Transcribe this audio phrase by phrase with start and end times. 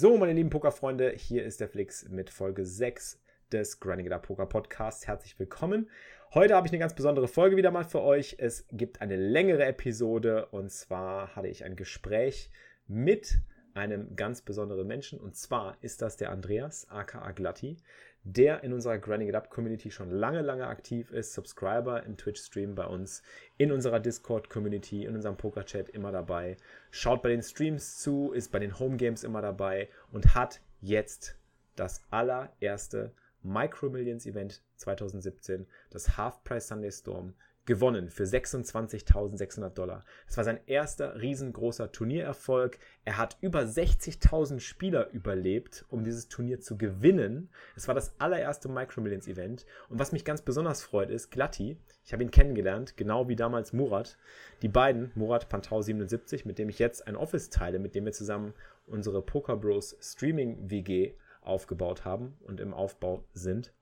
[0.00, 3.20] So, meine lieben Pokerfreunde, hier ist der Flix mit Folge 6
[3.52, 5.06] des Grinding It Up Poker Podcasts.
[5.06, 5.90] Herzlich willkommen.
[6.32, 8.36] Heute habe ich eine ganz besondere Folge wieder mal für euch.
[8.38, 12.48] Es gibt eine längere Episode und zwar hatte ich ein Gespräch
[12.86, 13.42] mit
[13.74, 17.76] einem ganz besonderen Menschen und zwar ist das der Andreas, aka Glatti,
[18.24, 22.74] der in unserer Grinding It Up Community schon lange, lange aktiv ist, Subscriber im Twitch-Stream
[22.74, 23.22] bei uns,
[23.56, 26.56] in unserer Discord-Community, in unserem Poker-Chat immer dabei,
[26.90, 31.36] schaut bei den Streams zu, ist bei den Home Games immer dabei und hat jetzt
[31.76, 37.34] das allererste Micro Millions Event 2017, das Half Price Sunday Storm,
[37.66, 40.04] gewonnen für 26.600 Dollar.
[40.26, 42.78] Das war sein erster riesengroßer Turniererfolg.
[43.04, 47.50] Er hat über 60.000 Spieler überlebt, um dieses Turnier zu gewinnen.
[47.76, 49.66] Es war das allererste Micro Millions Event.
[49.88, 51.76] Und was mich ganz besonders freut, ist Glatti.
[52.04, 54.18] Ich habe ihn kennengelernt, genau wie damals Murat.
[54.62, 58.12] Die beiden, Murat Pantau 77, mit dem ich jetzt ein Office teile, mit dem wir
[58.12, 58.54] zusammen
[58.86, 63.72] unsere Poker Bros Streaming WG aufgebaut haben und im Aufbau sind.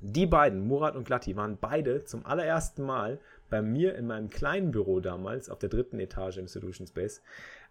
[0.00, 4.70] Die beiden, Murat und Glatti, waren beide zum allerersten Mal bei mir in meinem kleinen
[4.70, 7.22] Büro damals auf der dritten Etage im Solution Space,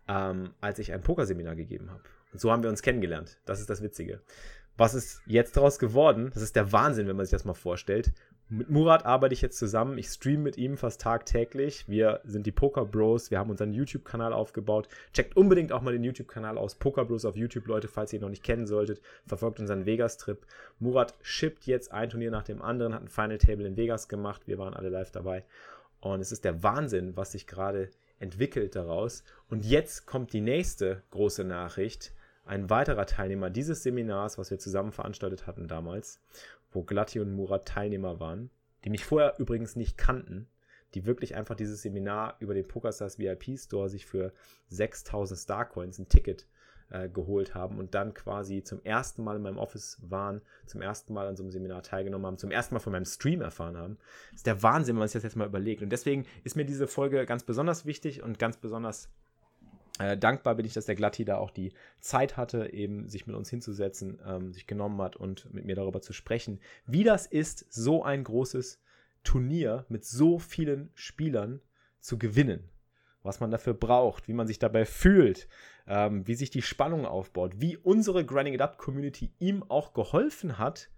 [0.08, 2.04] ähm, als ich ein Pokerseminar gegeben habe.
[2.34, 3.38] Und so haben wir uns kennengelernt.
[3.46, 4.22] Das ist das Witzige.
[4.78, 6.32] Was ist jetzt daraus geworden?
[6.34, 8.12] Das ist der Wahnsinn, wenn man sich das mal vorstellt.
[8.48, 9.98] Mit Murat arbeite ich jetzt zusammen.
[9.98, 11.90] Ich streame mit ihm fast tagtäglich.
[11.90, 13.32] Wir sind die Poker Bros.
[13.32, 14.88] Wir haben unseren YouTube-Kanal aufgebaut.
[15.14, 16.76] Checkt unbedingt auch mal den YouTube-Kanal aus.
[16.76, 19.02] Poker Bros auf YouTube, Leute, falls ihr ihn noch nicht kennen solltet.
[19.26, 20.46] Verfolgt unseren Vegas-Trip.
[20.78, 24.44] Murat shippt jetzt ein Turnier nach dem anderen, hat ein Final Table in Vegas gemacht.
[24.46, 25.44] Wir waren alle live dabei.
[26.00, 29.24] Und es ist der Wahnsinn, was sich gerade entwickelt daraus.
[29.50, 32.14] Und jetzt kommt die nächste große Nachricht.
[32.46, 36.20] Ein weiterer Teilnehmer dieses Seminars, was wir zusammen veranstaltet hatten damals
[36.76, 38.50] wo Glatti und Murat Teilnehmer waren,
[38.84, 40.48] die mich vorher übrigens nicht kannten,
[40.94, 44.34] die wirklich einfach dieses Seminar über den PokerStars VIP Store sich für
[44.68, 46.48] 6000 Starcoins ein Ticket
[46.90, 51.14] äh, geholt haben und dann quasi zum ersten Mal in meinem Office waren, zum ersten
[51.14, 53.98] Mal an so einem Seminar teilgenommen haben, zum ersten Mal von meinem Stream erfahren haben.
[54.32, 55.82] Das ist der Wahnsinn, wenn man sich das jetzt mal überlegt.
[55.82, 59.10] Und deswegen ist mir diese Folge ganz besonders wichtig und ganz besonders
[60.00, 63.36] äh, dankbar bin ich, dass der Glatti da auch die Zeit hatte, eben sich mit
[63.36, 67.66] uns hinzusetzen, ähm, sich genommen hat und mit mir darüber zu sprechen, wie das ist,
[67.74, 68.82] so ein großes
[69.24, 71.62] Turnier mit so vielen Spielern
[72.00, 72.70] zu gewinnen.
[73.24, 75.48] Was man dafür braucht, wie man sich dabei fühlt,
[75.88, 80.60] ähm, wie sich die Spannung aufbaut, wie unsere Grinding It Up Community ihm auch geholfen
[80.60, 80.90] hat,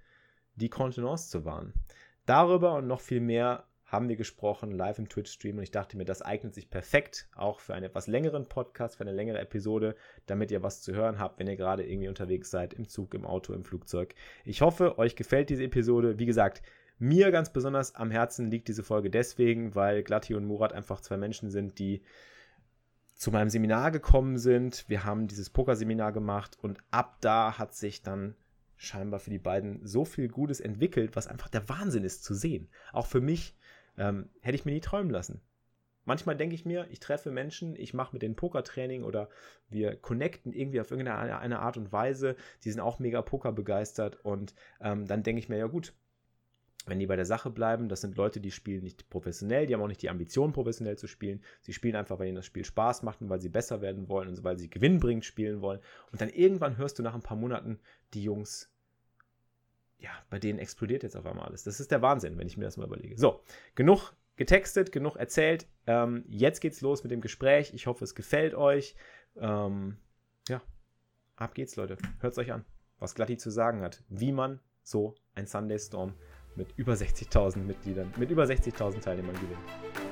[0.55, 1.73] die Kontenance zu wahren.
[2.25, 6.03] Darüber und noch viel mehr haben wir gesprochen, live im Twitch-Stream und ich dachte mir,
[6.03, 10.51] das eignet sich perfekt auch für einen etwas längeren Podcast, für eine längere Episode, damit
[10.51, 13.53] ihr was zu hören habt, wenn ihr gerade irgendwie unterwegs seid, im Zug, im Auto,
[13.53, 14.13] im Flugzeug.
[14.43, 16.19] Ich hoffe, euch gefällt diese Episode.
[16.19, 16.61] Wie gesagt,
[16.99, 21.15] mir ganz besonders am Herzen liegt diese Folge deswegen, weil Glatti und Murat einfach zwei
[21.15, 22.01] Menschen sind, die
[23.15, 24.83] zu meinem Seminar gekommen sind.
[24.89, 28.35] Wir haben dieses Pokerseminar gemacht und ab da hat sich dann
[28.75, 32.67] scheinbar für die beiden so viel Gutes entwickelt, was einfach der Wahnsinn ist zu sehen.
[32.91, 33.55] Auch für mich
[33.97, 35.41] ähm, hätte ich mir nie träumen lassen.
[36.05, 39.27] Manchmal denke ich mir, ich treffe Menschen, ich mache mit denen Pokertraining oder
[39.67, 42.37] wir connecten irgendwie auf irgendeine Art und Weise.
[42.63, 45.93] Die sind auch mega Poker begeistert und ähm, dann denke ich mir, ja gut,
[46.85, 49.81] wenn die bei der Sache bleiben, das sind Leute, die spielen nicht professionell, die haben
[49.81, 51.43] auch nicht die Ambition, professionell zu spielen.
[51.59, 54.29] Sie spielen einfach, weil ihnen das Spiel Spaß macht und weil sie besser werden wollen
[54.29, 55.81] und weil sie gewinnbringend spielen wollen.
[56.13, 57.79] Und dann irgendwann hörst du nach ein paar Monaten,
[58.13, 58.71] die Jungs
[59.99, 61.63] ja, bei denen explodiert jetzt auf einmal alles.
[61.63, 63.17] Das ist der Wahnsinn, wenn ich mir das mal überlege.
[63.17, 63.41] So,
[63.75, 65.67] genug getextet, genug erzählt.
[65.87, 67.73] Ähm, jetzt geht's los mit dem Gespräch.
[67.73, 68.95] Ich hoffe, es gefällt euch.
[69.35, 69.97] Ähm,
[70.47, 70.61] ja,
[71.35, 71.97] ab geht's, Leute.
[72.19, 72.63] Hört's euch an,
[72.99, 74.03] was Glatti zu sagen hat.
[74.09, 76.13] Wie man so ein Sunday Storm
[76.55, 80.06] mit über 60.000 Mitgliedern, mit über 60.000 Teilnehmern gewinnt.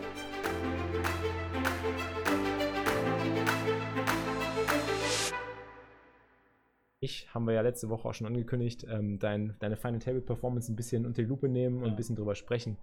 [7.05, 10.71] Ich, haben wir ja letzte Woche auch schon angekündigt, ähm, dein, deine Final Table Performance
[10.71, 12.77] ein bisschen unter die Lupe nehmen und ein bisschen drüber sprechen,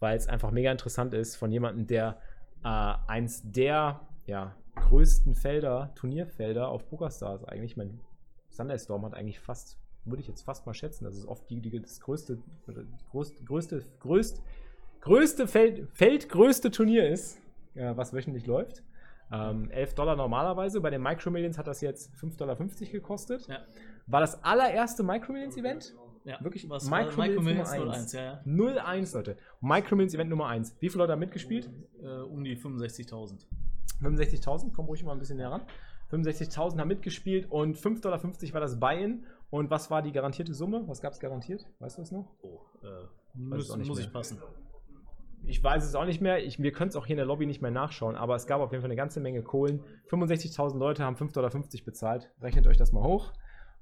[0.00, 2.20] weil es einfach mega interessant ist von jemandem, der
[2.64, 8.00] äh, eins der ja, größten Felder, Turnierfelder auf PokerStars eigentlich, mein
[8.54, 11.80] Thunderstorm hat eigentlich fast, würde ich jetzt fast mal schätzen, dass es oft die, die,
[11.80, 12.38] das größte,
[13.12, 14.40] größte, größte, größte,
[15.00, 17.38] größte Feld, Feldgrößte Turnier ist,
[17.74, 18.82] äh, was wöchentlich läuft.
[19.32, 20.80] Ähm, 11 Dollar normalerweise.
[20.80, 22.56] Bei den Micro Millions hat das jetzt 5,50 Dollar
[22.92, 23.46] gekostet.
[23.48, 23.58] Ja.
[24.06, 25.94] War das allererste Micro Millions Event?
[26.24, 28.40] Ja, Wirklich was Micro war- Millions Micro Nummer Millions 01, ja, ja.
[28.44, 29.36] 0-1, Leute.
[29.60, 30.76] Micro Millions Event Nummer 1.
[30.80, 31.70] Wie viele Leute haben mitgespielt?
[32.02, 33.46] Äh, um die 65.000.
[34.02, 35.62] 65.000, komm ruhig mal ein bisschen näher ran.
[36.10, 39.24] 65.000 haben mitgespielt und 5,50 Dollar war das Buy-In.
[39.50, 40.82] Und was war die garantierte Summe?
[40.86, 41.64] Was gab es garantiert?
[41.78, 42.34] Weißt du das noch?
[42.42, 44.38] Oh, äh, muss, muss ich passen.
[45.44, 46.44] Ich weiß es auch nicht mehr.
[46.44, 48.60] Ich, wir können es auch hier in der Lobby nicht mehr nachschauen, aber es gab
[48.60, 49.84] auf jeden Fall eine ganze Menge Kohlen.
[50.10, 51.50] 65.000 Leute haben 5,50 Dollar
[51.84, 52.32] bezahlt.
[52.40, 53.32] Rechnet euch das mal hoch.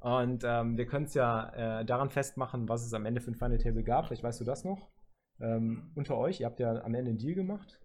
[0.01, 3.37] Und ähm, wir können es ja äh, daran festmachen, was es am Ende für ein
[3.37, 4.07] Final Table gab.
[4.07, 4.91] Vielleicht weißt du das noch.
[5.41, 7.81] Ähm, unter euch, ihr habt ja am Ende einen Deal gemacht.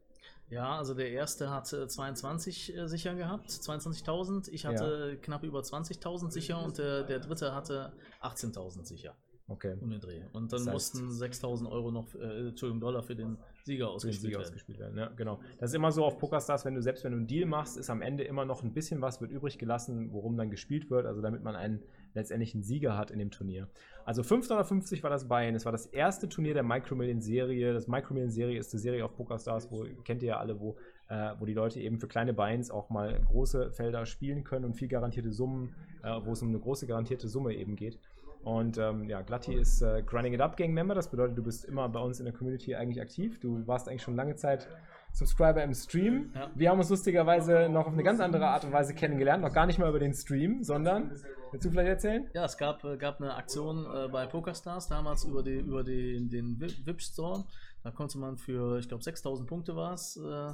[0.50, 4.50] Ja, also der erste hat äh, 22 äh, sicher gehabt, 22.000.
[4.52, 9.16] Ich hatte knapp über 20.000 sicher und der, der dritte hatte 18.000 sicher
[9.50, 9.76] Okay.
[9.82, 10.22] um den Dreh.
[10.34, 13.90] Und dann Das heißt- mussten 6.000 Euro noch, äh, Entschuldigung, Dollar für den Sieger für
[13.90, 14.44] den ausgespielt Sieger werden.
[14.48, 14.98] ausgespielt werden.
[14.98, 15.40] Ja, genau.
[15.60, 17.90] Das ist immer so auf PokerStars, wenn du selbst wenn du einen Deal machst, ist
[17.90, 21.22] am Ende immer noch ein bisschen was wird übrig gelassen, worum dann gespielt wird, also
[21.22, 21.82] damit man einen
[22.14, 23.68] letztendlichen Sieger hat in dem Turnier.
[24.06, 25.56] Also 5,50 Dollar war das Buy-in.
[25.56, 27.74] Es war das erste Turnier der Micromillion-Serie.
[27.74, 30.78] Das Micromillion-Serie ist die Serie auf PokerStars, wo kennt ihr ja alle, wo,
[31.10, 34.74] äh, wo die Leute eben für kleine Buy-ins auch mal große Felder spielen können und
[34.74, 38.00] viel garantierte Summen, äh, wo es um eine große garantierte Summe eben geht.
[38.44, 40.96] Und ähm, ja, Glatti ist äh, Grinding It Up Gang Member.
[40.96, 43.40] Das bedeutet, du bist immer bei uns in der Community eigentlich aktiv.
[43.40, 44.68] Du warst eigentlich schon lange Zeit
[45.12, 46.32] Subscriber im Stream.
[46.34, 46.50] Ja.
[46.56, 49.44] Wir haben uns lustigerweise noch auf eine ganz andere Art und Weise kennengelernt.
[49.44, 51.12] Noch gar nicht mal über den Stream, sondern,
[51.52, 52.30] willst du vielleicht erzählen?
[52.34, 56.30] Ja, es gab, äh, gab eine Aktion äh, bei PokerStars damals über, die, über die,
[56.30, 57.46] den VIP-Store.
[57.84, 60.54] Da konnte man für, ich glaube, 6000 Punkte war es, äh,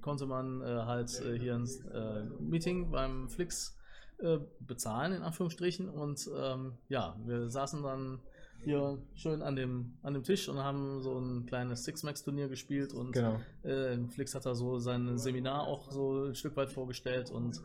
[0.00, 3.76] konnte man äh, halt äh, hier ein äh, Meeting beim Flix
[4.22, 5.88] äh, bezahlen, in Anführungsstrichen.
[5.88, 8.20] Und ähm, ja, wir saßen dann
[8.62, 13.12] hier schön an dem, an dem Tisch und haben so ein kleines Six-Max-Turnier gespielt und
[13.12, 13.40] Genau.
[13.62, 17.58] äh, Flix hat da so sein Seminar auch so ein Stück weit vorgestellt und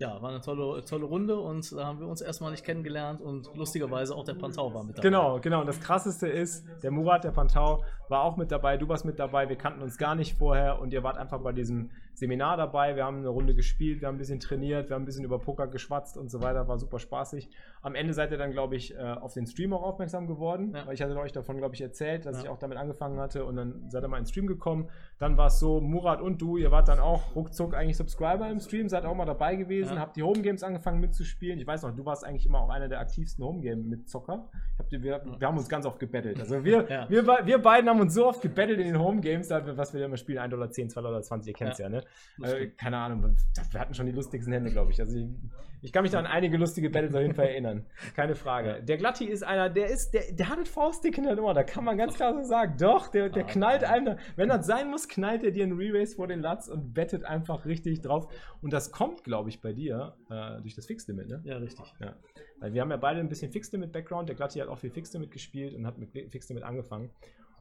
[0.00, 3.50] ja, war eine tolle, tolle Runde und da haben wir uns erstmal nicht kennengelernt und
[3.56, 5.08] lustigerweise auch der Pantau war mit dabei.
[5.08, 5.60] Genau, genau.
[5.60, 9.18] Und das krasseste ist, der Murat, der Pantau, war auch mit dabei, du warst mit
[9.18, 12.96] dabei, wir kannten uns gar nicht vorher und ihr wart einfach bei diesem Seminar dabei.
[12.96, 15.38] Wir haben eine Runde gespielt, wir haben ein bisschen trainiert, wir haben ein bisschen über
[15.38, 17.48] Poker geschwatzt und so weiter, war super spaßig.
[17.82, 20.86] Am Ende seid ihr dann, glaube ich, äh, auf den Stream auch aufmerksam geworden, Ja.
[20.86, 22.42] weil ich hatte euch davon, glaube ich, erzählt, dass Ja.
[22.44, 24.88] ich auch damit angefangen hatte und dann seid ihr mal ins Stream gekommen.
[25.18, 28.60] Dann war es so, Murat und du, ihr wart dann auch ruckzuck eigentlich Subscriber im
[28.60, 30.00] Stream, seid auch mal dabei gewesen, Ja.
[30.00, 31.58] habt die Home Games angefangen mitzuspielen.
[31.58, 34.48] Ich weiß noch, du warst eigentlich immer auch einer der aktivsten Home Game Mitzocker.
[34.78, 36.38] Hab, wir, wir haben uns ganz oft gebettelt.
[36.40, 39.94] Also wir, wir, wir beiden haben uns so oft gebettelt in den Home Games, was
[39.94, 41.86] wir immer spielen, 1,10 Dollar, 2,20 Dollar, ihr kennt es ja.
[41.86, 41.90] Ja.
[41.90, 42.02] ne?
[42.42, 43.36] Äh, keine Ahnung,
[43.70, 45.00] wir hatten schon die lustigsten Hände, glaube ich.
[45.00, 45.26] Also ich,
[45.82, 47.86] ich kann mich da an einige lustige Battles auf jeden Fall erinnern.
[48.14, 48.82] Keine Frage.
[48.82, 51.62] Der Glatti ist einer, der ist, der, der hat das Faustdick in der Nummer, da
[51.64, 52.76] kann man ganz klar so sagen.
[52.78, 55.76] Doch, der, der Ah, knallt einem, da- wenn das sein muss, knallt er dir einen
[55.76, 58.32] Re-Race vor den Latz und bettet einfach richtig drauf.
[58.62, 61.40] Und das kommt, glaube ich, bei dir äh, durch das Fixlimit, ne?
[61.44, 61.84] Ja, richtig.
[62.00, 62.14] Ja.
[62.60, 64.28] Weil wir haben ja beide ein bisschen Fixed-Limit-Background.
[64.28, 67.10] Der Glatti hat auch viel Fixed-Limit gespielt und hat mit Fixed-Limit angefangen.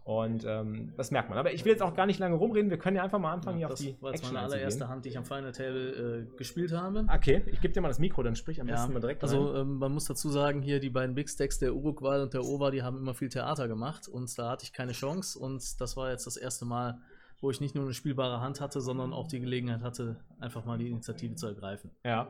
[0.07, 1.38] Und ähm, das merkt man.
[1.38, 2.69] Aber ich will jetzt auch gar nicht lange rumreden.
[2.69, 4.88] Wir können ja einfach mal anfangen, hier das auf die war jetzt meine allererste.
[4.88, 7.06] Hand, die ich am Final Table äh, gespielt habe.
[7.13, 9.54] Okay, ich gebe dir mal das Mikro, dann sprich am Ja, besten mal direkt also
[9.54, 12.71] ähm, man muss dazu sagen, hier die beiden Big Stacks, der Uruguay und der Ova,
[12.71, 16.09] die haben immer viel Theater gemacht und da hatte ich keine Chance und das war
[16.09, 17.00] jetzt das erste Mal,
[17.42, 20.77] wo ich nicht nur eine spielbare Hand hatte, sondern auch die Gelegenheit hatte, einfach mal
[20.77, 21.92] die Initiative zu ergreifen.
[22.06, 22.30] Ja.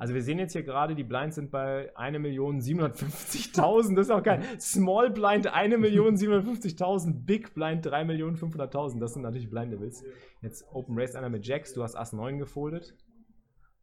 [0.00, 3.94] Also wir sehen jetzt hier gerade, die Blinds sind bei 1.750.000.
[3.94, 4.42] Das ist auch geil.
[4.58, 8.98] Small Blind 1.750.000, Big Blind 3.500.000.
[8.98, 10.02] Das sind natürlich Blind Levels.
[10.40, 11.74] Jetzt Open Race einer mit Jacks.
[11.74, 12.96] Du hast Ass 9 gefoldet.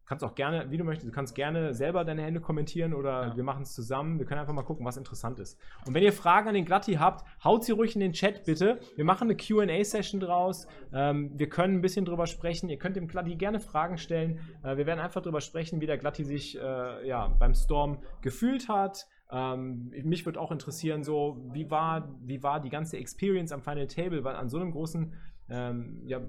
[0.07, 3.35] Kannst auch gerne, wie du möchtest, du kannst gerne selber deine Hände kommentieren oder Ja.
[3.35, 4.17] wir machen es zusammen.
[4.19, 5.59] Wir können einfach mal gucken, was interessant ist.
[5.85, 8.79] Und wenn ihr Fragen an den Glatti habt, haut sie ruhig in den Chat bitte.
[8.95, 10.65] Wir machen eine QA-Session draus.
[10.93, 12.69] Ähm, wir können ein bisschen drüber sprechen.
[12.69, 14.39] Ihr könnt dem Glatti gerne Fragen stellen.
[14.63, 18.69] Äh, wir werden einfach drüber sprechen, wie der Glatti sich äh, ja, beim Storm gefühlt
[18.69, 19.07] hat.
[19.29, 23.87] Ähm, mich würde auch interessieren, so wie war, wie war die ganze Experience am Final
[23.87, 25.13] Table, weil an so einem großen
[25.49, 26.21] ähm, ja,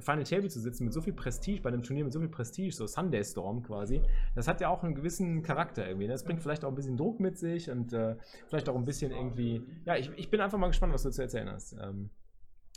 [0.00, 2.72] Final Table zu sitzen mit so viel Prestige, bei einem Turnier mit so viel Prestige,
[2.72, 4.00] so Sunday Storm quasi,
[4.34, 6.06] das hat ja auch einen gewissen Charakter irgendwie.
[6.06, 6.12] ne?
[6.12, 8.16] Das bringt vielleicht auch ein bisschen Druck mit sich und äh,
[8.48, 9.62] vielleicht auch ein bisschen irgendwie.
[9.84, 11.72] Ja, ich, ich bin einfach mal gespannt, was du zu erzählen hast.
[11.80, 12.10] Ähm,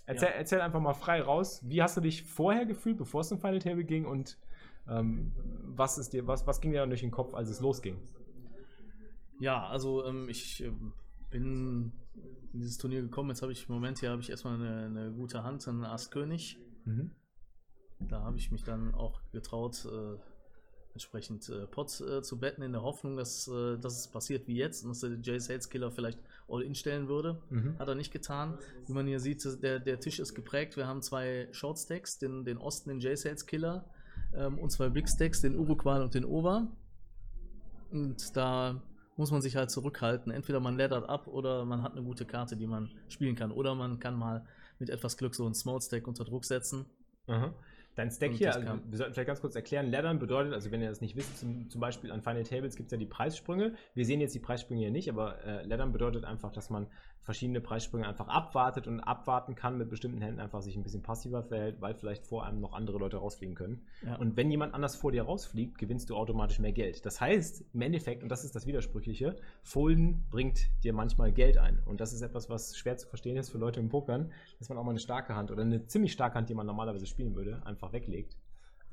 [0.05, 0.35] erzähl, Ja.
[0.35, 1.61] erzähl einfach mal frei raus.
[1.65, 4.37] Wie hast du dich vorher gefühlt, bevor es zum Final Table ging und
[4.89, 5.31] ähm,
[5.75, 7.97] was ist dir, was, was ging dir dann durch den Kopf, als es losging?
[9.39, 10.93] Ja, also ähm, ich ähm,
[11.29, 11.91] bin
[12.53, 13.29] in dieses Turnier gekommen.
[13.29, 16.11] Jetzt habe ich im Moment hier habe ich erstmal eine, eine gute Hand, einen Ass
[16.11, 16.59] König.
[16.85, 17.11] Mhm.
[17.99, 20.17] Da habe ich mich dann auch getraut, äh,
[20.93, 24.55] entsprechend äh, Pot äh, zu betten, in der Hoffnung, dass, äh, dass es passiert wie
[24.55, 27.41] jetzt und dass der Jay Sales Killer vielleicht All-In stellen würde.
[27.49, 27.79] Mhm.
[27.79, 28.59] Hat er nicht getan.
[28.85, 30.77] Wie man hier sieht, der, der Tisch ist geprägt.
[30.77, 33.89] Wir haben zwei Short Stacks, den, den Osten, den Jay Sales Killer,
[34.35, 36.67] ähm, und zwei Big Stacks, den Uruguay und den Over.
[37.91, 38.81] Und da
[39.15, 40.31] muss man sich halt zurückhalten.
[40.31, 43.51] Entweder man laddert ab oder man hat eine gute Karte, die man spielen kann.
[43.51, 44.45] Oder man kann mal
[44.79, 46.85] mit etwas Glück so einen Small Stack unter Druck setzen.
[47.27, 47.53] Aha.
[47.95, 50.89] Dein Stack hier, also wir sollten vielleicht ganz kurz erklären, Laddern bedeutet, also wenn ihr
[50.89, 53.75] das nicht wisst, zum, zum Beispiel an Final Tables gibt es ja die Preissprünge.
[53.93, 56.87] Wir sehen jetzt die Preissprünge hier nicht, aber äh, Laddern bedeutet einfach, dass man
[57.23, 61.41] verschiedene Preissprünge einfach abwartet und abwarten kann mit bestimmten Händen einfach sich ein bisschen passiver
[61.41, 63.81] verhält, weil vielleicht vor einem noch andere Leute rausfliegen können.
[64.05, 64.15] Ja.
[64.17, 67.05] Und wenn jemand anders vor dir rausfliegt, gewinnst du automatisch mehr Geld.
[67.05, 71.79] Das heißt, im Endeffekt, und das ist das Widersprüchliche, Folden bringt dir manchmal Geld ein.
[71.85, 74.77] Und das ist etwas, was schwer zu verstehen ist für Leute im Pokern, dass man
[74.77, 77.65] auch mal eine starke Hand oder eine ziemlich starke Hand, die man normalerweise spielen würde,
[77.65, 78.37] einfach weglegt.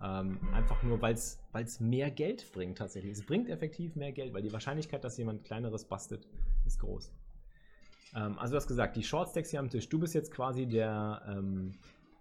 [0.02, 3.12] Ähm, einfach nur, weil es mehr Geld bringt tatsächlich.
[3.12, 6.26] Es bringt effektiv mehr Geld, weil die Wahrscheinlichkeit, dass jemand kleineres bastet,
[6.64, 7.12] ist groß.
[8.14, 9.88] Ähm, also du hast gesagt, die Short Stacks hier am Tisch.
[9.88, 11.74] Du bist jetzt quasi der, ähm,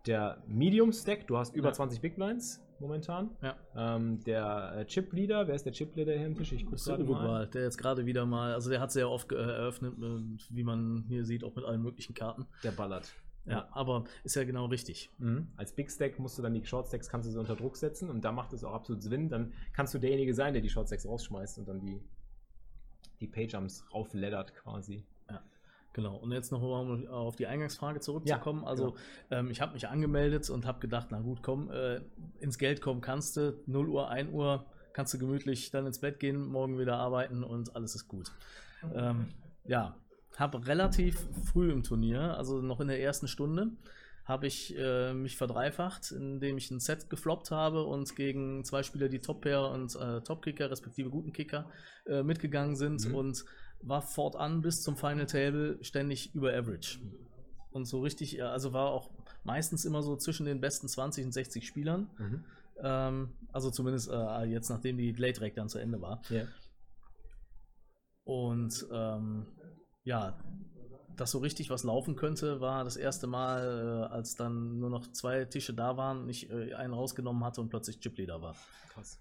[0.06, 1.28] der Medium Stack.
[1.28, 1.74] Du hast über ja.
[1.74, 3.32] 20 Big Blinds momentan.
[3.42, 3.56] Ja.
[3.76, 6.52] Ähm, der äh, Chip Leader, wer ist der Chip Leader hier am Tisch?
[6.52, 7.48] Ich gucke gerade mal.
[7.48, 11.06] Der jetzt gerade wieder mal, also der hat sehr oft äh, eröffnet, äh, wie man
[11.08, 12.46] hier sieht, auch mit allen möglichen Karten.
[12.64, 13.14] Der ballert.
[13.46, 15.10] Ja, aber ist ja genau richtig.
[15.18, 15.48] Mhm.
[15.58, 18.10] Als Big Stack musst du dann die Short Stacks kannst du sie unter Druck setzen
[18.10, 19.30] und da macht es auch absolut Sinn.
[19.30, 22.00] Dann kannst du derjenige sein, der die Short Stacks rausschmeißt und dann die,
[23.20, 25.04] die Page-Jumps raufleddert quasi.
[26.00, 28.62] Genau, und jetzt noch um auf die Eingangsfrage zurückzukommen.
[28.62, 29.42] Ja, also, genau.
[29.42, 32.00] ähm, ich habe mich angemeldet und habe gedacht, na gut, komm, äh,
[32.40, 36.22] ins Geld kommen kannst du, 0 Uhr, 1 Uhr, kannst du gemütlich dann ins Bett
[36.22, 38.32] gehen, morgen wieder arbeiten und alles ist gut.
[38.96, 39.28] Ähm,
[39.66, 39.98] ja,
[40.38, 43.72] habe relativ früh im Turnier, also noch in der ersten Stunde,
[44.24, 49.10] habe ich äh, mich verdreifacht, indem ich ein Set gefloppt habe und gegen zwei Spieler,
[49.10, 51.70] die Top-Pair und äh, Top-Kicker, respektive guten Kicker,
[52.06, 53.16] äh, mitgegangen sind mhm.
[53.16, 53.46] und
[53.82, 57.00] war fortan bis zum Final Table ständig über Average.
[57.72, 59.12] Und so richtig, also war auch
[59.44, 62.10] meistens immer so zwischen den besten 20 und 60 Spielern.
[62.18, 62.44] Mhm.
[62.82, 66.22] Ähm, also zumindest äh, jetzt, nachdem die Late Track dann zu Ende war.
[66.30, 66.48] Yeah.
[68.24, 69.48] Und ähm,
[70.04, 70.38] ja,
[71.16, 75.12] dass so richtig was laufen könnte, war das erste Mal, äh, als dann nur noch
[75.12, 78.56] zwei Tische da waren und ich äh, einen rausgenommen hatte und plötzlich Chip Leader war.
[78.90, 79.20] Krass.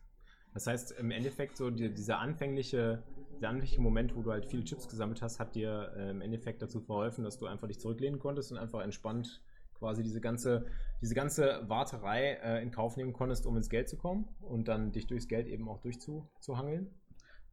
[0.55, 3.03] Das heißt, im Endeffekt so die, dieser anfängliche
[3.41, 6.63] der anfängliche Moment, wo du halt viele Chips gesammelt hast, hat dir äh, im Endeffekt
[6.63, 9.43] dazu verholfen, dass du einfach dich zurücklehnen konntest und einfach entspannt
[9.79, 10.67] quasi diese ganze,
[11.01, 14.93] diese ganze Warterei äh, in Kauf nehmen konntest, um ins Geld zu kommen und dann
[14.93, 16.91] dich durchs Geld eben auch durchzuhangeln?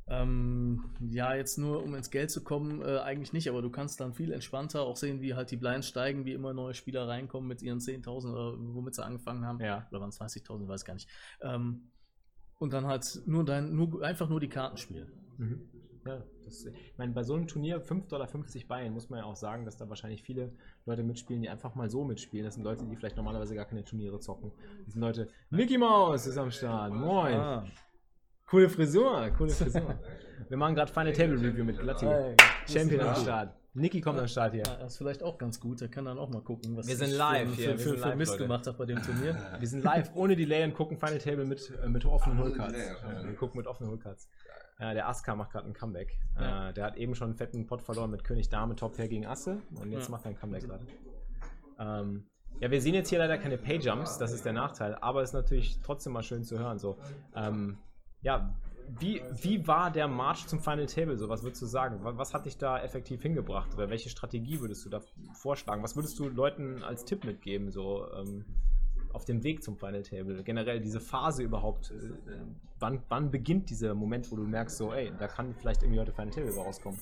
[0.08, 4.00] Ähm, ja, jetzt nur um ins Geld zu kommen, äh, eigentlich nicht, aber du kannst
[4.00, 7.48] dann viel entspannter auch sehen, wie halt die Blinds steigen, wie immer neue Spieler reinkommen
[7.48, 9.60] mit ihren 10.000 oder womit sie angefangen haben.
[9.60, 9.88] Ja.
[9.90, 11.10] Oder waren es 30.000, weiß gar nicht.
[11.42, 11.90] Ähm,
[12.60, 15.12] und dann halt nur dein, nur, einfach nur die Karten spielen.
[15.38, 15.70] Mhm.
[16.06, 18.30] Ja, das, ich meine, bei so einem Turnier 5,50 Dollar
[18.68, 20.52] Bein muss man ja auch sagen, dass da wahrscheinlich viele
[20.86, 22.46] Leute mitspielen, die einfach mal so mitspielen.
[22.46, 24.52] Das sind Leute, die vielleicht normalerweise gar keine Turniere zocken.
[24.86, 27.34] Das sind Leute, Mickey Mouse ist am Start, moin.
[27.34, 27.66] Ah.
[28.46, 30.00] Coole Frisur, coole Frisur.
[30.50, 32.06] Wir machen gerade Final Table Review mit Glatti.
[32.68, 33.56] Champion am Start.
[33.76, 34.64] Niki kommt am Start hier.
[34.66, 35.82] Ja, das ist vielleicht auch ganz gut.
[35.82, 38.16] Der kann dann auch mal gucken, was wir sind live für, hier, für, für, für
[38.16, 38.44] Mist Leute.
[38.44, 39.38] gemacht hat bei dem Turnier.
[39.60, 42.74] Wir sind live ohne Delay und gucken Final Table mit, äh, mit offenen Hullcards.
[43.24, 44.30] Wir gucken mit offenen Hullcards.
[44.80, 46.18] Äh, der Aska macht gerade ein Comeback.
[46.40, 46.70] Ja.
[46.70, 49.26] Äh, der hat eben schon einen fetten Pot verloren mit König Dame Top Pair gegen
[49.26, 50.12] Asse und jetzt ja.
[50.12, 50.86] macht er ein Comeback gerade.
[51.80, 52.26] Ähm,
[52.60, 55.34] ja, wir sehen jetzt hier leider keine Pay-Jumps, das ist der Nachteil, aber es ist
[55.34, 56.80] natürlich trotzdem mal schön zu hören.
[56.80, 56.98] So,
[57.36, 57.78] ähm,
[58.22, 58.56] ja,
[59.00, 61.18] wie, wie war der March zum Final Table?
[61.18, 62.00] So, was würdest du sagen?
[62.02, 63.74] Was hat dich da effektiv hingebracht?
[63.74, 65.02] Oder welche Strategie würdest du da
[65.34, 65.84] vorschlagen?
[65.84, 67.72] Was würdest du Leuten als Tipp mitgeben?
[67.72, 68.46] So, ähm,
[69.14, 70.44] auf dem Weg zum Final Table?
[70.44, 72.40] Generell diese Phase überhaupt, äh,
[72.80, 76.14] wann, wann beginnt dieser Moment, wo du merkst, so, ey, da kann vielleicht irgendwie heute
[76.14, 77.00] Final Table rauskommen?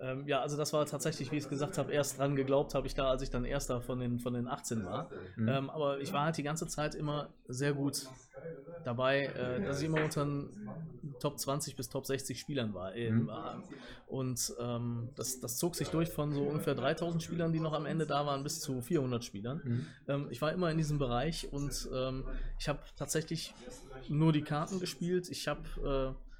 [0.00, 2.86] Ähm, ja, also das war tatsächlich, wie ich es gesagt habe, erst dran geglaubt habe
[2.86, 5.10] ich da, als ich dann erster von den, von den 18 war.
[5.36, 5.48] Mhm.
[5.48, 8.08] Ähm, aber ich war halt die ganze Zeit immer sehr gut
[8.84, 12.94] dabei, äh, dass ich immer unter den Top 20 bis Top 60 Spielern war.
[12.94, 13.30] Mhm.
[14.06, 17.86] Und ähm, das, das zog sich durch von so ungefähr 3000 Spielern, die noch am
[17.86, 19.60] Ende da waren, bis zu 400 Spielern.
[19.64, 19.86] Mhm.
[20.08, 22.24] Ähm, ich war immer in diesem Bereich und ähm,
[22.58, 23.54] ich habe tatsächlich
[24.08, 25.28] nur die Karten gespielt.
[25.30, 26.33] Ich habe äh,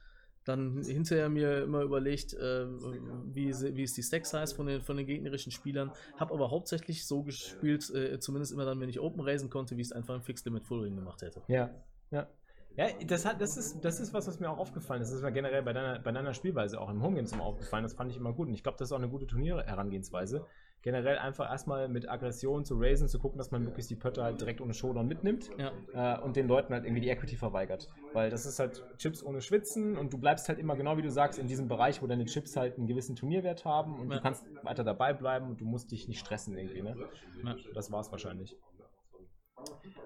[0.44, 4.96] dann hinterher mir immer überlegt, äh, wie, wie ist die Stack Size von den, von
[4.96, 5.90] den gegnerischen Spielern.
[6.16, 9.82] Habe aber hauptsächlich so gespielt, äh, zumindest immer dann, wenn ich Open raisen konnte, wie
[9.82, 11.42] es einfach ein Fixed Limit Full Ring gemacht hätte.
[11.48, 11.70] Ja,
[12.10, 12.28] ja.
[12.76, 15.10] Ja, das, hat, das, ist, das ist was, was mir auch aufgefallen ist.
[15.10, 17.84] Das ist mir generell bei deiner, bei deiner Spielweise auch im Homegames immer aufgefallen.
[17.84, 18.48] Das fand ich immer gut.
[18.48, 20.44] Und ich glaube, das ist auch eine gute Turnierherangehensweise
[20.84, 24.38] generell einfach erstmal mit Aggression zu raisen, zu gucken, dass man möglichst die Pötte halt
[24.38, 26.18] direkt ohne Showdown mitnimmt ja.
[26.18, 27.88] äh, und den Leuten halt irgendwie die Equity verweigert.
[28.12, 31.10] Weil das ist halt Chips ohne Schwitzen und du bleibst halt immer genau wie du
[31.10, 34.16] sagst in diesem Bereich, wo deine Chips halt einen gewissen Turnierwert haben und ja.
[34.16, 36.82] du kannst weiter dabei bleiben und du musst dich nicht stressen irgendwie.
[36.82, 36.96] Ne?
[37.42, 37.56] Ja.
[37.72, 38.54] Das war's wahrscheinlich.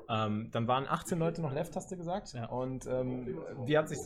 [0.09, 2.35] Ähm, dann waren 18 Leute noch left, hast du gesagt.
[2.35, 2.47] Ja.
[2.47, 3.99] Und ähm, wie hat sich,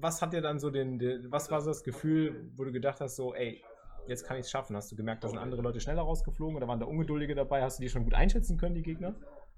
[0.00, 3.02] was hat dir dann so den, den, was war so das Gefühl, wo du gedacht
[3.02, 3.62] hast, so, ey,
[4.06, 4.76] jetzt kann ich es schaffen?
[4.76, 7.62] Hast du gemerkt, da sind andere Leute schneller rausgeflogen oder waren da Ungeduldige dabei?
[7.62, 9.14] Hast du die schon gut einschätzen können, die Gegner?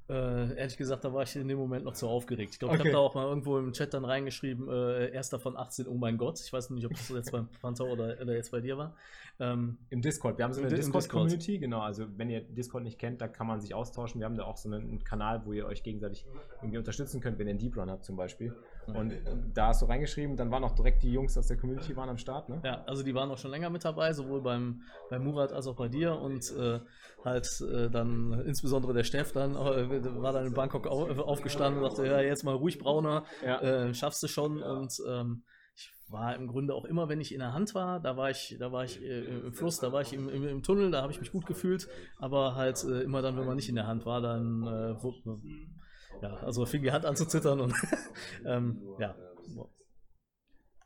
[0.08, 2.52] Äh, ehrlich gesagt, da war ich in dem Moment noch zu aufgeregt.
[2.52, 2.82] Ich glaube, Okay.
[2.82, 5.94] ich habe da auch mal irgendwo im Chat dann reingeschrieben, äh, erster von 18, oh
[5.94, 6.38] mein Gott.
[6.38, 8.94] Ich weiß nicht, ob das jetzt beim Panther oder, oder jetzt bei dir war.
[9.40, 10.38] Ähm, Im Discord.
[10.38, 11.80] Wir haben so eine Discord-Community, genau.
[11.80, 14.20] Also, wenn ihr Discord nicht kennt, da kann man sich austauschen.
[14.20, 16.24] Wir haben da auch so einen Kanal, wo ihr euch gegenseitig
[16.62, 18.54] irgendwie unterstützen könnt, wenn ihr einen Deep Run habt, zum Beispiel.
[18.94, 19.12] Und
[19.54, 22.18] da hast du reingeschrieben, dann waren auch direkt die Jungs aus der Community waren am
[22.18, 22.60] Start, ne?
[22.64, 25.76] ja, also die waren auch schon länger mit dabei, sowohl beim, beim Murat als auch
[25.76, 26.80] bei dir und äh,
[27.24, 31.90] halt äh, dann insbesondere der Steff dann äh, war dann in Bangkok au aufgestanden und
[31.90, 33.60] sagte, ja, jetzt mal ruhig Brauner, Ja.
[33.60, 35.42] äh, schaffst du schon und ähm,
[35.74, 38.56] ich war im Grunde auch immer, wenn ich in der Hand war, da war ich,
[38.58, 41.12] da war ich äh, im Fluss, da war ich im, im, im Tunnel, da habe
[41.12, 41.88] ich mich gut gefühlt,
[42.18, 44.94] aber halt äh, immer dann, wenn man nicht in der Hand war, dann äh,
[46.22, 47.74] ja, also fing die Hand an zu zittern und
[48.46, 49.14] ähm, ja.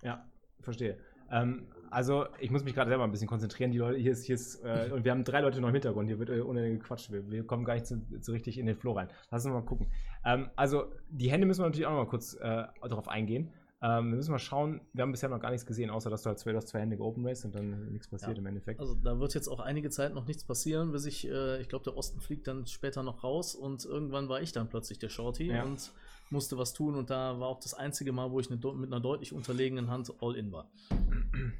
[0.02, 0.24] Ja,
[0.60, 0.98] verstehe.
[1.30, 3.72] Ähm, also, ich muss mich gerade selber ein bisschen konzentrieren.
[3.72, 6.08] Die Leute, hier ist, hier ist, äh, und wir haben drei Leute noch im Hintergrund.
[6.08, 7.10] Hier wird äh, ohne gequatscht.
[7.10, 9.08] Wir, wir kommen gar nicht so, so richtig in den Flow rein.
[9.30, 9.88] Lass uns mal gucken.
[10.24, 13.52] Ähm, also, die Hände müssen wir natürlich auch noch mal kurz äh, darauf eingehen.
[13.82, 14.82] Ähm, wir müssen mal schauen.
[14.92, 16.80] Wir haben bisher noch gar nichts gesehen, außer dass du halt zwei, du hast zwei
[16.80, 18.38] Hände geopen Race und dann nichts passiert Ja.
[18.38, 18.78] im Endeffekt.
[18.78, 21.84] Also da wird jetzt auch einige Zeit noch nichts passieren, bis ich, äh, ich glaube,
[21.84, 25.46] der Osten fliegt dann später noch raus und irgendwann war ich dann plötzlich der Shorty
[25.50, 25.64] Ja.
[25.64, 25.92] und
[26.28, 29.00] musste was tun und da war auch das einzige Mal, wo ich eine, mit einer
[29.00, 30.70] deutlich unterlegenen Hand all in war.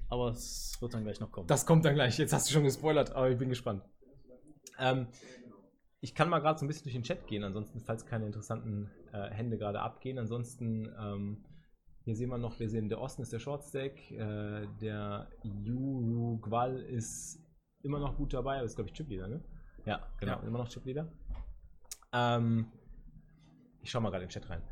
[0.09, 1.47] Aber es wird dann gleich noch kommen.
[1.47, 2.19] Das kommt dann gleich.
[2.19, 3.83] Jetzt hast du schon gespoilert, aber ich bin gespannt.
[4.79, 5.07] Ähm,
[6.01, 8.91] ich kann mal gerade so ein bisschen durch den Chat gehen, ansonsten, falls keine interessanten
[9.13, 10.19] äh, Hände gerade abgehen.
[10.19, 11.45] Ansonsten, ähm,
[12.05, 17.39] hier sehen wir noch, wir sehen, der Osten ist der Shortstack, äh, der Uruguay ist
[17.83, 19.43] immer noch gut dabei, aber ist, glaube ich, Chipleader, ne?
[19.87, 20.47] Ja, genau, Ja.
[20.47, 21.09] immer noch Chipleader.
[22.13, 22.67] Ähm,
[23.83, 24.63] ich schau mal gerade in den Chat rein.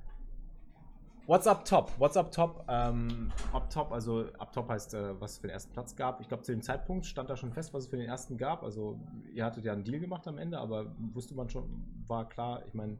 [1.26, 1.92] What's up top?
[1.98, 2.64] What's up top?
[2.68, 6.22] Ähm, up top, also up top heißt, äh, was es für den ersten Platz gab.
[6.22, 8.62] Ich glaube, zu dem Zeitpunkt stand da schon fest, was es für den ersten gab.
[8.62, 8.98] Also,
[9.34, 12.72] ihr hattet ja einen Deal gemacht am Ende, aber wusste man schon, war klar, ich
[12.72, 12.98] meine,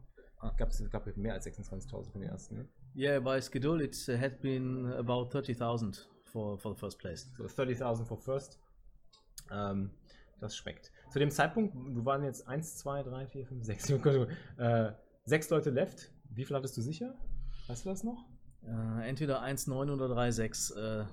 [0.58, 2.56] gab es gab mehr als 26.000 für den ersten.
[2.58, 2.68] Ne?
[2.94, 7.29] Yeah, by Schedule it had been about 30,000 for, for the first place.
[7.37, 8.59] So 30.000 for first.
[9.51, 9.90] Ähm,
[10.40, 10.92] das schmeckt.
[11.11, 13.90] Zu dem Zeitpunkt, du waren jetzt 1, 2, 3, 4, 5, 6,
[14.59, 14.92] äh,
[15.24, 16.11] sechs Leute left.
[16.31, 17.14] Wie viel hattest du sicher?
[17.66, 18.24] Weißt du das noch?
[18.62, 20.77] Äh, entweder 1,9 oder 3,6.
[20.77, 21.07] Äh,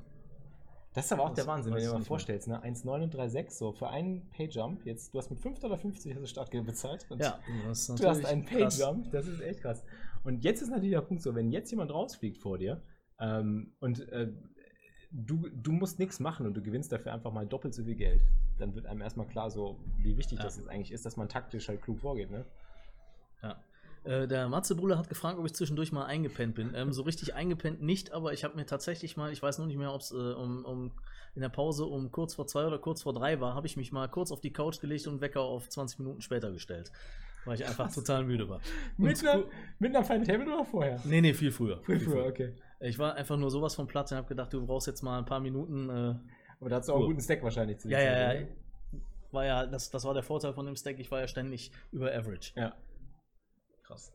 [0.94, 2.62] Das ist aber auch Das der Wahnsinn, wenn du dir mal vorstellst, ne?
[2.64, 6.28] 1,9 und 3,6, so für einen Payjump, jetzt, du hast mit 5,50 Dollar hast du
[6.28, 8.46] Startgeld bezahlt und ja, das ist du hast einen.
[8.46, 9.84] Payjump, das ist echt krass.
[10.26, 12.82] Und jetzt ist natürlich der Punkt so, wenn jetzt jemand rausfliegt vor dir
[13.20, 14.34] ähm, und äh,
[15.12, 18.22] du, du musst nichts machen und du gewinnst dafür einfach mal doppelt so viel Geld,
[18.58, 20.46] dann wird einem erstmal klar so, wie wichtig Ja.
[20.46, 22.44] das jetzt eigentlich ist, dass man taktisch halt klug vorgeht, ne?
[23.44, 23.64] Ja.
[24.04, 26.74] Äh, der Matze Bruder hat gefragt, ob ich zwischendurch mal eingepennt bin.
[26.76, 29.78] Ähm, so richtig eingepennt nicht, aber ich habe mir tatsächlich mal, ich weiß noch nicht
[29.78, 30.92] mehr, ob es äh, um, um
[31.36, 33.92] in der Pause um kurz vor zwei oder kurz vor drei war, habe ich mich
[33.92, 36.92] mal kurz auf die Couch gelegt und Wecker auf 20 Minuten später gestellt.
[37.46, 38.60] Weil ich einfach total müde war.
[38.98, 39.44] Mit einer,
[39.80, 41.00] mit einer Final Table oder vorher?
[41.06, 41.82] Nee, nee, viel früher.
[41.84, 42.54] Viel früher, okay.
[42.80, 45.26] Ich war einfach nur sowas von Platz und habe gedacht, du brauchst jetzt mal ein
[45.26, 45.90] paar Minuten.
[45.90, 46.16] Äh,
[46.60, 48.42] Aber da hast du auch einen guten Stack wahrscheinlich zu ja, ja, ja.
[48.42, 48.48] oder?
[49.32, 52.14] War ja, das, das war der Vorteil von dem Stack, ich war ja ständig über
[52.14, 52.54] Average.
[52.56, 52.76] Ja.
[53.84, 54.14] Krass.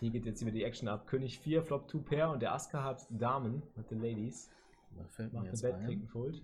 [0.00, 1.06] Hier geht jetzt wieder die Action ab.
[1.06, 4.50] König 4, Flop 2 Pair und der Aska hat Damen mit den Ladies.
[4.96, 6.08] Da fällt mir Macht jetzt Bet, kriegt ein.
[6.08, 6.42] Fold.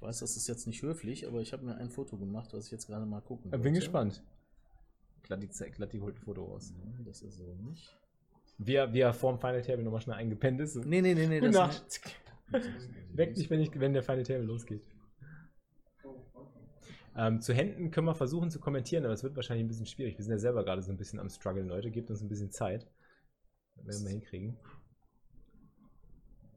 [0.00, 2.64] Ich weiß, das ist jetzt nicht höflich, aber ich habe mir ein Foto gemacht, was
[2.64, 4.22] ich jetzt gerade mal gucken Ich bin gespannt.
[5.24, 6.72] Glatt die, Ze- glatt die holt ein Foto raus.
[6.82, 7.94] Nee, das ist so nicht.
[8.56, 10.76] Wie wie er vorm Final Table nochmal schnell eingepennt ist.
[10.76, 11.40] Nee, nee, nee, nee.
[11.40, 12.00] Gute Nacht.
[13.12, 14.82] Weck dich, wenn, ich, wenn der Final Table losgeht.
[17.14, 20.16] Ähm, zu Händen können wir versuchen zu kommentieren, aber es wird wahrscheinlich ein bisschen schwierig.
[20.16, 21.90] Wir sind ja selber gerade so ein bisschen am struggeln, Leute.
[21.90, 22.86] Gebt uns ein bisschen Zeit.
[23.76, 24.56] Werden wir hinkriegen.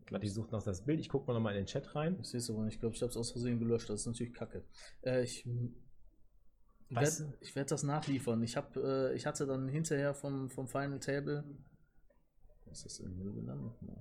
[0.06, 1.00] Glatti sucht noch das Bild.
[1.00, 2.18] Ich gucke mal nochmal in den Chat rein.
[2.22, 2.76] Ich sehe es aber nicht.
[2.76, 3.90] Ich glaube, ich habe es aus Versehen gelöscht.
[3.90, 4.64] Das ist natürlich kacke.
[5.04, 5.48] Äh, ich
[6.90, 8.42] werde ich werd das nachliefern.
[8.44, 11.44] Ich, hab, äh, ich hatte dann hinterher vom, vom Final Table.
[12.72, 13.74] Ist das Müll gelandet?
[13.82, 13.92] Nee.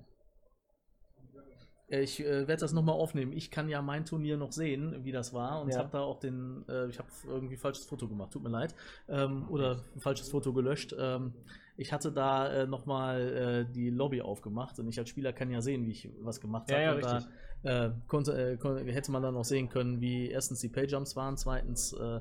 [1.89, 3.33] Äh, Ich äh, werde das nochmal aufnehmen.
[3.33, 5.61] Ich kann ja mein Turnier noch sehen, wie das war.
[5.61, 5.79] Und Ja.
[5.79, 6.65] habe da auch den.
[6.67, 8.31] Äh, ich habe irgendwie falsches Foto gemacht.
[8.31, 8.75] Tut mir leid.
[9.07, 10.95] Ähm, oder ein falsches Foto gelöscht.
[10.97, 11.33] Ähm,
[11.75, 14.77] ich hatte da äh, nochmal äh, die Lobby aufgemacht.
[14.79, 16.83] Und ich als Spieler kann ja sehen, wie ich was gemacht Ja, habe.
[16.83, 17.27] ja, richtig.
[17.63, 21.15] da äh, konnte, äh, kon- hätte man dann auch sehen können, wie erstens die Paydumps
[21.15, 22.19] waren, zweitens äh,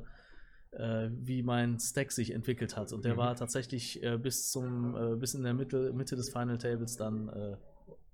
[0.77, 2.93] äh, wie mein Stack sich entwickelt hat.
[2.93, 3.19] Und der Mhm.
[3.19, 7.57] war tatsächlich bis zum äh, bis in der Mitte, Mitte des Final Tables dann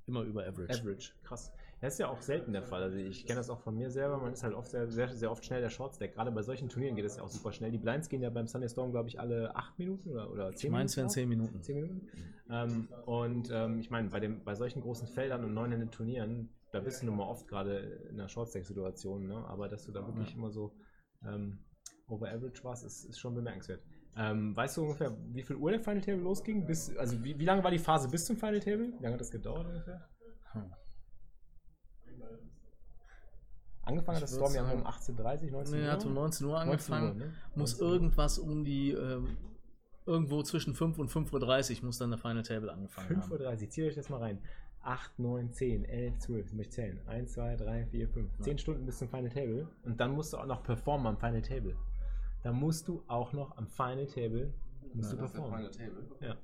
[0.06, 0.80] immer über Average.
[0.80, 1.52] Average, krass.
[1.80, 2.82] Das ist ja auch selten der Fall.
[2.82, 4.18] Also ich kenne das auch von mir selber.
[4.18, 6.12] Man ist halt oft sehr, sehr, sehr oft schnell der Shortstack.
[6.14, 7.70] Gerade bei solchen Turnieren geht es ja auch super schnell.
[7.70, 10.68] Die Blinds gehen ja beim Sunday Storm, glaube ich, alle acht Minuten oder, oder zehn
[10.68, 11.62] Ich meine, es wären Minuten.
[11.62, 12.08] 10 Minuten.
[12.08, 12.34] 10 Minuten.
[12.50, 16.80] Ähm, und ähm, ich meine, bei, dem- bei solchen großen Feldern und neun Turnieren, da
[16.80, 17.78] bist du nun mal oft gerade
[18.10, 19.36] in einer Shortstack-Situation, ne?
[19.46, 20.74] aber dass du da wirklich immer so
[21.24, 21.60] ähm,
[22.08, 23.82] over average warst, ist, ist schon bemerkenswert.
[24.16, 26.66] Ähm, weißt du ungefähr, wie viel Uhr der Final Table losging?
[26.66, 28.92] Bis, also wie, wie lange war die Phase bis zum Final Table?
[28.98, 30.08] Wie lange hat das gedauert ungefähr?
[30.52, 30.72] Hm.
[33.88, 35.92] Angefangen hat Ich das Storm ja um 18.30 19 Nee, Uhr.
[35.92, 37.08] hat um 19 Uhr 19 angefangen.
[37.20, 37.34] Uhr, ne?
[37.54, 39.36] Muss 19 irgendwas um die, ähm,
[40.06, 43.32] irgendwo zwischen 5 und 5.30 Uhr muss dann der Final Table angefangen 5.30 haben.
[43.32, 44.40] Uhr, zieht euch das mal rein.
[44.82, 47.00] 8, 9, 10, 11, 12, das möchte ich zählen.
[47.08, 48.30] 1, 2, 3, 4, 5.
[48.38, 48.44] Ja.
[48.44, 49.68] 10 Stunden bis zum Final Table.
[49.84, 51.76] Und dann musst du auch noch performen am Final Table.
[52.42, 54.52] Da musst du auch noch am Final Table
[54.94, 55.56] musst Ja, du performen.
[55.56, 56.08] Final Table.
[56.20, 56.36] Ja.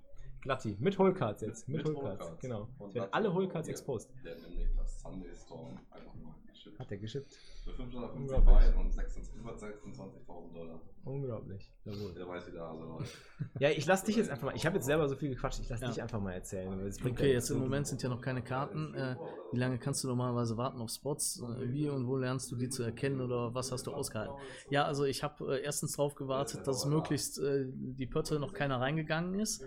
[0.42, 0.76] Glatti.
[0.80, 1.68] Mit Holecards jetzt.
[1.68, 1.96] Mit, Mit.
[1.96, 2.38] Holecards.
[2.40, 2.68] Genau.
[2.88, 4.10] Es werden alle wir- exposed.
[4.24, 6.80] Der nämlich das Sunday Storm einfach mal geschippt.
[6.80, 7.32] Hat er geschippt.
[7.64, 8.66] Für 550 Unglaublich.
[8.66, 10.80] Byte und 26 über 26.000 Dollar.
[11.04, 11.70] Unglaublich.
[11.84, 12.14] Jawohl.
[12.14, 13.04] Der weiß wieder, also Leute.
[13.60, 14.56] Ja, ich lass dich jetzt einfach mal.
[14.56, 15.88] Ich habe jetzt selber so viel gequatscht, ich lass Ja.
[15.88, 16.90] dich einfach mal erzählen.
[17.04, 18.94] Okay, jetzt im Moment sind ja noch keine Karten.
[18.94, 19.16] Äh,
[19.52, 21.40] wie lange kannst du normalerweise warten auf Spots?
[21.42, 24.34] Äh, wie und wo lernst du die zu erkennen oder was hast du ausgehalten?
[24.70, 28.80] Ja, also ich habe äh, erstens darauf gewartet, dass möglichst äh, die Pötte noch keiner
[28.80, 29.64] reingegangen ist.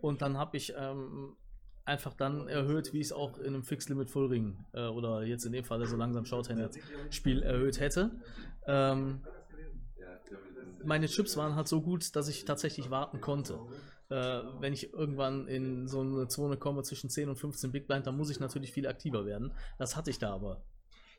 [0.00, 1.36] Und dann habe ich ähm,
[1.86, 5.22] einfach dann erhöht, wie ich es auch in einem Fixed Limit Full Ring äh, oder
[5.22, 6.78] jetzt in dem Fall so langsam Shorthanded
[7.10, 8.10] Spiel erhöht hätte.
[8.66, 9.20] Ähm,
[10.84, 13.58] meine Chips waren halt so gut, dass ich tatsächlich warten konnte.
[14.08, 18.06] Äh, wenn ich irgendwann in so eine Zone komme zwischen 10 und 15 Big Blind,
[18.06, 19.52] dann muss ich natürlich viel aktiver werden.
[19.78, 20.62] Das hatte ich da aber.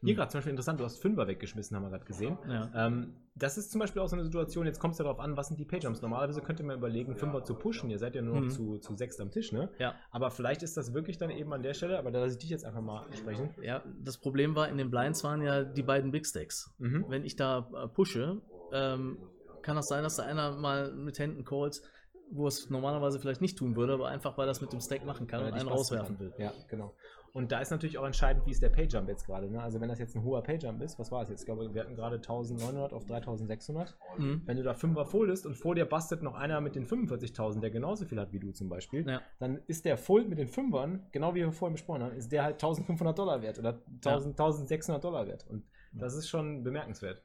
[0.02, 2.38] Hier gerade zum Beispiel interessant, du hast Fünfer weggeschmissen, haben wir gerade gesehen.
[2.48, 2.70] Ja.
[2.88, 5.36] Ähm, das ist zum Beispiel auch so eine Situation, jetzt kommt es ja darauf an,
[5.38, 6.02] was sind die Paydrums.
[6.02, 7.90] Normalerweise könnte man überlegen, Fünfer zu pushen.
[7.90, 8.50] Ihr seid ja nur noch Mhm.
[8.50, 9.70] zu, zu sechs am Tisch, ne?
[9.80, 9.96] Ja.
[10.12, 12.50] Aber vielleicht ist das wirklich dann eben an der Stelle, aber da lasse ich dich
[12.52, 13.50] jetzt einfach mal sprechen.
[13.62, 16.74] ja, das Problem war, in den Blinds waren ja die beiden Big Stacks.
[16.78, 17.06] Mhm.
[17.10, 19.18] Wenn ich da äh, pushe, ähm,
[19.64, 21.82] kann das sein, dass da einer mal mit Händen callt,
[22.30, 25.28] wo es normalerweise vielleicht nicht tun würde, aber einfach weil das mit dem Stack machen
[25.28, 26.34] kann Weil und einen rauswerfen will.
[26.38, 26.94] Ja, genau.
[27.38, 29.48] Und da ist natürlich auch entscheidend, wie ist der Payjump jetzt gerade.
[29.48, 29.62] Ne?
[29.62, 31.42] Also wenn das jetzt ein hoher Payjump ist, was war es jetzt?
[31.42, 33.96] Ich glaube, wir hatten gerade 1900 auf 3600.
[34.18, 34.42] Mhm.
[34.48, 37.70] Wenn du da Fünfer foldest und vor dir bastet noch einer mit den 45.000, der
[37.70, 39.22] genauso viel hat wie du zum Beispiel, Ja.
[39.38, 42.42] dann ist der Fold mit den Fünfern, genau wie wir vorhin besprochen haben, ist der
[42.42, 45.46] halt 1500 Dollar wert oder 1000, 1600 Dollar wert.
[45.48, 47.22] Und das ist schon bemerkenswert.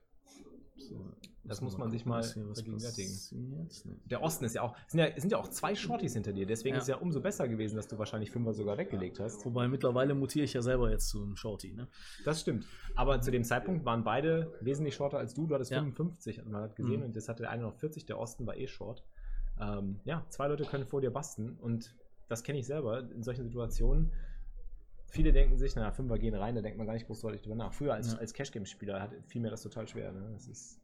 [1.45, 3.69] Das muss man sich mal vergegenwärtigen.
[4.09, 6.47] Der Osten ist ja auch, es sind ja, sind ja auch zwei Shorties hinter dir,
[6.47, 6.79] deswegen Ja.
[6.79, 9.45] ist es ja umso besser gewesen, dass du wahrscheinlich Fünfer sogar weggelegt hast.
[9.45, 11.73] Wobei mittlerweile mutiere ich ja selber jetzt zu einem Shorty.
[11.75, 11.89] Ne?
[12.25, 12.65] Das stimmt.
[12.95, 15.47] Aber zu dem Zeitpunkt waren beide wesentlich shorter als du.
[15.49, 15.79] Du hattest Ja.
[15.79, 17.07] 55, hat man hat gesehen, Mhm.
[17.07, 19.03] und jetzt hatte der eine noch 40, der Osten war eh short.
[19.61, 21.95] Ähm, ja, zwei Leute können vor dir basten und
[22.29, 24.13] das kenne ich selber in solchen Situationen.
[25.09, 27.75] Viele denken sich, naja, Fünfer gehen rein, da denkt man gar nicht großartig drüber nach.
[27.75, 28.19] Früher als, Ja.
[28.19, 30.11] als Cash-Game-Spieler hat fiel mir das total schwer.
[30.13, 30.31] Ne?
[30.33, 30.83] Das ist Ja.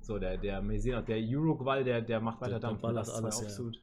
[0.00, 2.82] So, der, der, wir sehen auch, der Uruguay, der, der macht weiter Der Dampf.
[2.82, 3.46] ballert Das alles, ja.
[3.46, 3.82] absolut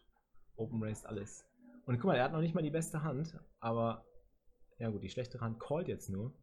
[0.56, 1.46] Open Raced alles.
[1.86, 4.06] Und guck mal, er hat noch nicht mal die beste Hand, aber
[4.78, 6.34] ja gut, die schlechtere Hand callt jetzt nur.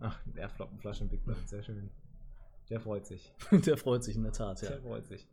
[0.00, 1.90] Ach, der floppen Flaschen Big Blind, sehr schön.
[2.68, 3.34] Der freut sich.
[3.50, 4.68] Der freut sich in der Tat, ja.
[4.68, 5.26] Der freut sich.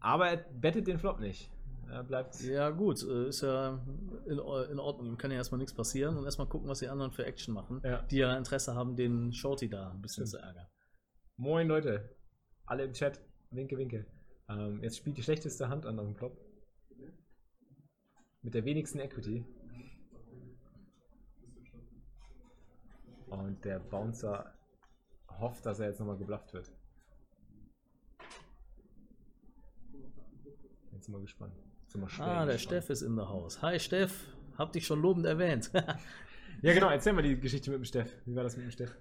[0.00, 1.50] Aber er bettet den Flop nicht.
[1.88, 2.40] Er bleibt.
[2.42, 3.80] Ja, gut, äh, ist ja
[4.26, 5.16] in, in Ordnung.
[5.16, 8.02] Kann ja erstmal nichts passieren und erstmal gucken, was die anderen für Action machen, Ja.
[8.02, 10.42] die ja Interesse haben, den Shorty da ein bisschen Stimmt.
[10.42, 10.66] zu ärgern.
[11.36, 12.16] Moin Leute.
[12.66, 13.20] Alle im Chat.
[13.50, 14.06] Winke, winke.
[14.48, 16.36] Ähm, jetzt spielt die schlechteste Hand an auf dem Flop.
[18.42, 19.44] Mit der wenigsten Equity.
[23.28, 24.52] Und der Bouncer
[25.38, 26.72] hofft, dass er jetzt nochmal geblufft wird.
[30.92, 31.54] Jetzt sind wir gespannt.
[32.18, 32.58] Ah, der.
[32.58, 33.62] Steff ist in der Haus.
[33.62, 34.12] Hi Steff,
[34.58, 35.70] hab dich schon lobend erwähnt.
[36.62, 38.10] Ja, genau, erzähl mal die Geschichte mit dem Steff.
[38.24, 38.96] Wie war das mit dem Steff?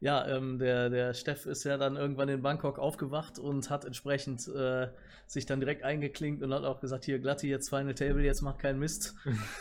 [0.00, 4.46] ja, ähm, der, der Steff ist ja dann irgendwann in Bangkok aufgewacht und hat entsprechend
[4.48, 4.88] äh,
[5.26, 8.58] sich dann direkt eingeklinkt und hat auch gesagt, hier Glatti, jetzt Final Table, jetzt mach
[8.58, 9.14] keinen Mist.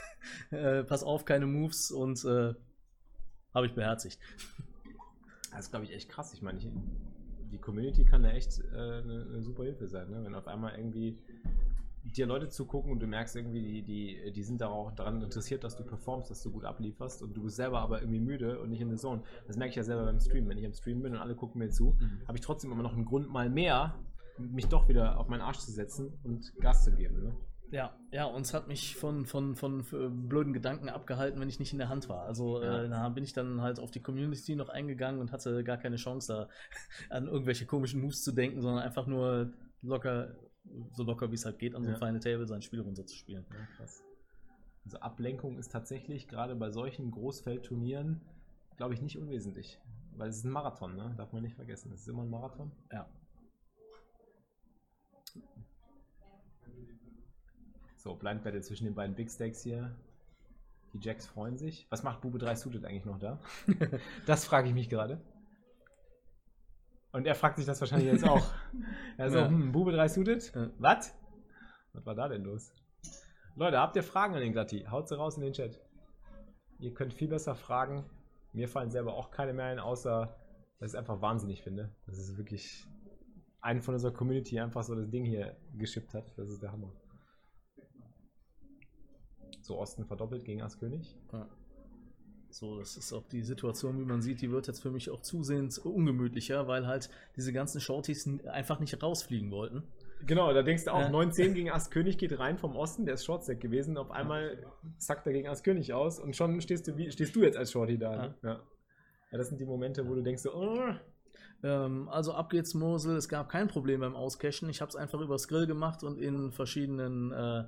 [0.52, 2.54] äh, pass auf, keine Moves und äh,
[3.54, 4.20] habe ich beherzigt.
[5.52, 6.34] Das ist, glaube ich, echt krass.
[6.34, 10.22] Ich meine, die Community kann da echt äh, eine, eine super Hilfe sein, ne?
[10.26, 11.18] wenn auf einmal irgendwie
[12.12, 15.64] dir Leute zugucken und du merkst irgendwie, die, die, die sind da auch daran interessiert,
[15.64, 18.70] dass du performst, dass du gut ablieferst und du bist selber aber irgendwie müde und
[18.70, 19.24] nicht in der Zone.
[19.48, 20.48] Das merke ich ja selber beim Stream.
[20.48, 22.28] Wenn ich am Stream bin und alle gucken mir zu, Mhm.
[22.28, 23.96] habe ich trotzdem immer noch einen Grund mal mehr,
[24.38, 27.24] mich doch wieder auf meinen Arsch zu setzen und Gas zu geben.
[27.24, 27.36] Ne?
[27.72, 31.60] Ja, ja, und es hat mich von, von, von äh, blöden Gedanken abgehalten, wenn ich
[31.60, 32.22] nicht in der Hand war.
[32.26, 32.84] Also Ja.
[32.84, 35.96] äh, da bin ich dann halt auf die Community noch eingegangen und hatte gar keine
[35.96, 36.50] Chance, da
[37.16, 40.36] an irgendwelche komischen Moves zu denken, sondern einfach nur locker,
[40.92, 42.06] so locker wie es halt geht, an so einem Ja.
[42.08, 43.46] Final Table sein Spiel runterzuspielen.
[43.50, 44.04] Ja, krass.
[44.86, 48.22] Also Ablenkung ist tatsächlich gerade bei solchen Großfeldturnieren,
[48.78, 49.80] glaube ich, nicht unwesentlich.
[50.18, 51.14] Weil es ist ein Marathon, ne?
[51.18, 51.92] Darf man nicht vergessen.
[51.92, 52.72] Es ist immer ein Marathon.
[52.92, 53.10] Ja.
[57.98, 59.96] So, Blind Battle zwischen den beiden Big Stacks hier.
[60.94, 61.88] Die Jacks freuen sich.
[61.90, 63.40] Was macht Bube 3 Suited eigentlich noch da?
[64.26, 65.20] das frage ich mich gerade.
[67.16, 68.46] Und er fragt sich das wahrscheinlich jetzt auch.
[69.18, 69.48] Also, Ja.
[69.48, 70.54] hm, Bube 3 Suited?
[70.54, 70.70] Ja.
[70.80, 71.16] Was?
[71.94, 72.74] Was war da denn los?
[73.56, 74.82] Leute, habt ihr Fragen an den Glatti?
[74.92, 75.80] Haut sie raus in den Chat.
[76.80, 78.04] Ihr könnt viel besser fragen.
[78.52, 80.36] Mir fallen selber auch keine mehr ein, außer
[80.80, 81.96] dass ich es einfach wahnsinnig finde.
[82.06, 82.86] Das ist wirklich
[83.62, 86.38] einen von unserer Community einfach so das Ding hier geschippt hat.
[86.38, 86.92] Das ist der Hammer.
[89.62, 91.18] So, Osten verdoppelt gegen Askönig.
[91.32, 91.48] Ja.
[92.56, 95.20] So, das ist auch die Situation, wie man sieht, die wird jetzt für mich auch
[95.20, 99.84] zusehends ungemütlicher, weil halt diese ganzen Shorties einfach nicht rausfliegen wollten.
[100.26, 101.10] Genau, da denkst du auch, Ja.
[101.10, 103.98] 9-10 gegen Askönig geht rein vom Osten, der ist Shortstack gewesen.
[103.98, 104.66] Auf einmal
[105.00, 107.98] zackt er gegen Askönig aus und schon stehst du, wie, stehst du jetzt als Shorty
[107.98, 108.16] da.
[108.16, 108.36] Ne?
[108.42, 108.62] Ja.
[109.34, 110.94] ja, das sind die Momente, wo du denkst so, oh,
[111.62, 114.70] Ähm, also ab geht's Mosel, es gab kein Problem beim Auscachen.
[114.70, 117.64] Ich habe es einfach übers Grill gemacht und in verschiedenen, äh,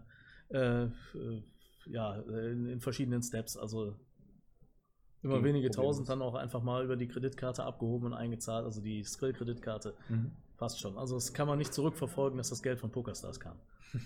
[0.52, 1.43] äh, äh,
[1.88, 3.58] ja, in, in verschiedenen Steps.
[3.58, 3.97] Also
[5.23, 9.03] immer wenige tausend dann auch einfach mal über die Kreditkarte abgehoben und eingezahlt, also die
[9.03, 9.93] Skrill-Kreditkarte.
[10.58, 10.97] Passt schon.
[10.97, 13.58] Also das kann man nicht zurückverfolgen, dass das Geld von PokerStars kam.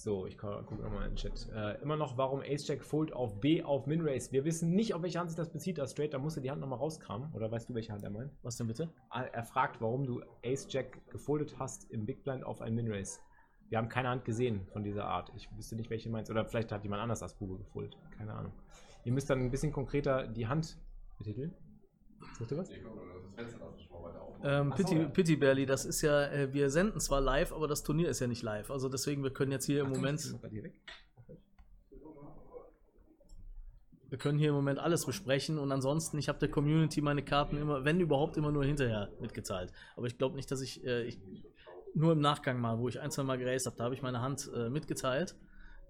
[0.00, 1.48] So, ich gucke nochmal in den Chat.
[1.52, 4.30] Äh, immer noch, warum Ace-Jack Fold auf B auf Min-Race?
[4.30, 5.76] Wir wissen nicht, auf welche Hand sich das bezieht.
[5.78, 7.32] Da straight, da musst du die Hand nochmal rauskramen.
[7.34, 8.30] Oder weißt du, welche Hand er meint?
[8.42, 8.88] Was denn bitte?
[9.10, 13.20] Ah, Er fragt, warum du Ace-Jack gefoldet hast im Big Blind auf ein Min-Race.
[13.68, 15.30] Wir haben keine Hand gesehen von dieser Art.
[15.36, 16.30] Ich wüsste nicht, welche meinst.
[16.30, 17.96] Oder vielleicht hat jemand anders als Bube gefoldet.
[18.16, 18.52] Keine Ahnung.
[19.04, 20.78] Ihr müsst dann ein bisschen konkreter die Hand
[21.18, 21.54] betiteln.
[22.38, 22.70] Sagst du was?
[22.70, 24.36] Ich guck mal, das Fenster lass ich mal weiter auf.
[24.42, 25.08] Ähm, Ach so, Pity, ja.
[25.08, 28.26] Pity Barely, das ist ja, äh, wir senden zwar live, aber das Turnier ist ja
[28.26, 28.70] nicht live.
[28.70, 30.20] Also deswegen, wir können jetzt hier im Moment.
[34.10, 37.58] Wir können hier im Moment alles besprechen und ansonsten, ich habe der Community meine Karten
[37.58, 39.70] immer, wenn überhaupt, immer nur hinterher mitgeteilt.
[39.96, 41.20] Aber ich glaube nicht, dass ich, äh, ich
[41.94, 44.20] nur im Nachgang mal, wo ich ein, zwei Mal geraced habe, da habe ich meine
[44.20, 45.36] Hand äh, mitgeteilt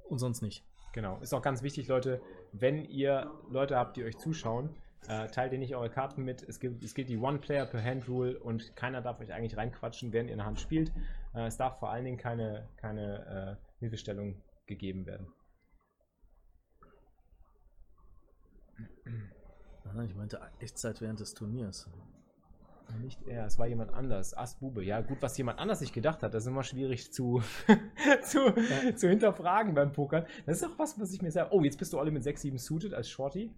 [0.08, 0.64] und sonst nicht.
[0.92, 1.18] Genau.
[1.20, 2.20] Ist auch ganz wichtig, Leute,
[2.52, 4.74] wenn ihr Leute habt, die euch zuschauen,
[5.06, 6.42] äh, teilt ihr nicht eure Karten mit.
[6.42, 10.38] Es, gibt, es gilt die One-Player-per-Hand-Rule und keiner darf euch eigentlich reinquatschen, während ihr in
[10.38, 10.92] der Hand spielt.
[11.34, 15.28] Äh, es darf vor allen Dingen keine, keine äh, Hilfestellung gegeben werden.
[19.84, 21.88] Ah, Ich meinte Echtzeit während des Turniers.
[23.02, 24.36] Nicht er, es war jemand anders.
[24.36, 24.82] Asbube.
[24.84, 27.42] Ja, gut, was jemand anders sich gedacht hat, das ist immer schwierig zu,
[28.22, 28.54] zu,
[28.96, 30.26] zu hinterfragen beim Pokern.
[30.46, 31.50] Das ist auch was, was ich mir sage.
[31.52, 33.52] Oh, jetzt bist du alle mit 6, 7 suited als Shorty.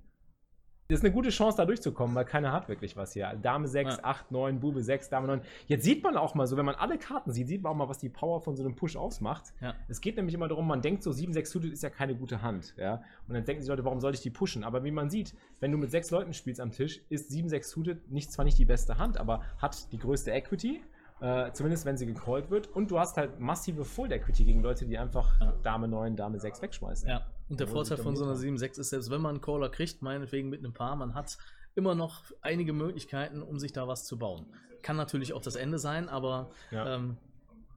[0.91, 3.33] Das ist eine gute Chance, da durchzukommen, weil keiner hat wirklich was hier.
[3.41, 4.05] Dame 6, Ja.
[4.05, 5.41] 8, 9, Bube 6, Dame 9.
[5.67, 7.89] Jetzt sieht man auch mal so, wenn man alle Karten sieht, sieht man auch mal,
[7.89, 9.53] was die Power von so einem Push ausmacht.
[9.61, 9.75] Ja.
[9.89, 12.43] Es geht nämlich immer darum, man denkt so, 7, 6 suited ist ja keine gute
[12.43, 12.75] Hand.
[12.77, 13.03] Ja?
[13.29, 14.65] Und dann denken die Leute, warum soll ich die pushen?
[14.65, 17.71] Aber wie man sieht, wenn du mit sechs Leuten spielst am Tisch, ist 7, 6
[17.71, 20.83] suited nicht, zwar nicht die beste Hand, aber hat die größte Equity.
[21.21, 22.67] Äh, zumindest wenn sie gecallt wird.
[22.69, 25.53] Und du hast halt massive Full Equity gegen Leute, die einfach Ja.
[25.63, 27.09] Dame 9, Dame 6 wegschmeißen.
[27.11, 29.41] Ja, und der Obwohl Vorteil von so einer dominiert 7-6 ist, selbst wenn man einen
[29.43, 31.37] Caller kriegt, meinetwegen mit einem Paar, man hat
[31.75, 34.47] immer noch einige Möglichkeiten, um sich da was zu bauen.
[34.83, 36.85] Kann natürlich auch das Ende sein, aber Ja.
[36.87, 37.17] ja, ähm,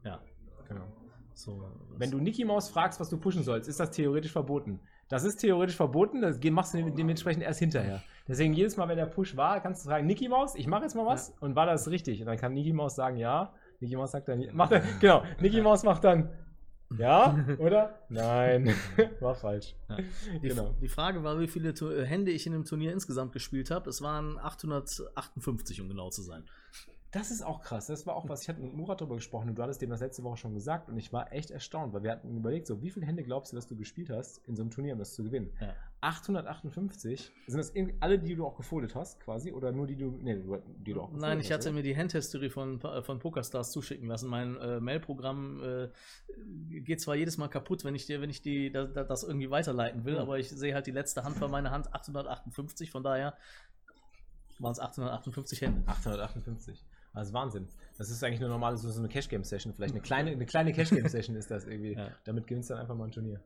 [0.06, 0.20] ja
[0.70, 0.86] Genau.
[1.34, 1.64] so.
[1.98, 4.80] Wenn du Nicky Maus fragst, was du pushen sollst, ist das theoretisch verboten.
[5.10, 8.02] Das ist theoretisch verboten, das machst du dem- dementsprechend erst hinterher.
[8.28, 10.96] Deswegen jedes Mal, wenn der Push war, kannst du sagen, Nicky Maus, ich mache jetzt
[10.96, 12.22] mal was und war das richtig?
[12.22, 13.54] Und dann kann Nicky Maus sagen, ja.
[13.80, 16.30] Nicky Maus sagt dann, macht er, genau, Nicky Maus macht dann,
[16.98, 18.00] ja, oder?
[18.10, 18.74] Nein,
[19.20, 19.76] war falsch.
[19.90, 19.98] Ja.
[20.42, 20.74] Die, Genau.
[20.82, 23.90] die Frage war, wie viele äh, Hände ich in dem Turnier insgesamt gespielt habe.
[23.90, 26.44] Es waren 858, um genau zu sein.
[27.12, 27.88] Das ist auch krass.
[27.88, 28.42] Das war auch was.
[28.42, 30.90] Ich hatte mit Murat darüber gesprochen und du hattest dem das letzte Woche schon gesagt
[30.90, 33.56] und ich war echt erstaunt, weil wir hatten überlegt, so wie viele Hände glaubst du,
[33.56, 35.52] dass du gespielt hast in so einem Turnier, um das zu gewinnen?
[35.62, 35.76] Ja.
[36.04, 37.32] 858.
[37.48, 39.52] Sind das irgendwie alle, die du auch gefoldet hast, quasi?
[39.52, 40.20] Oder nur die du.
[40.22, 40.42] Nee,
[40.86, 41.76] die du auch Nein, ich hast, hatte oder?
[41.78, 44.30] mir die Handhistory von, von PokerStars zuschicken lassen.
[44.30, 45.90] Mein äh, Mailprogramm äh,
[46.82, 49.50] geht zwar jedes Mal kaputt, wenn ich dir, wenn ich die, da, da, das irgendwie
[49.50, 50.22] weiterleiten will, Ja.
[50.22, 53.36] aber ich sehe halt die letzte Hand war meine Hand 858, von daher
[54.60, 55.84] waren es 858 Hände.
[55.88, 56.86] 858.
[57.14, 57.68] Also Wahnsinn.
[57.98, 59.74] Das ist eigentlich eine normale, so eine Cash-Game-Session.
[59.74, 61.94] Vielleicht eine kleine, eine kleine Cash-Game-Session ist das irgendwie.
[61.94, 62.10] Ja.
[62.24, 63.40] Damit gewinnst du dann einfach mal ein Turnier.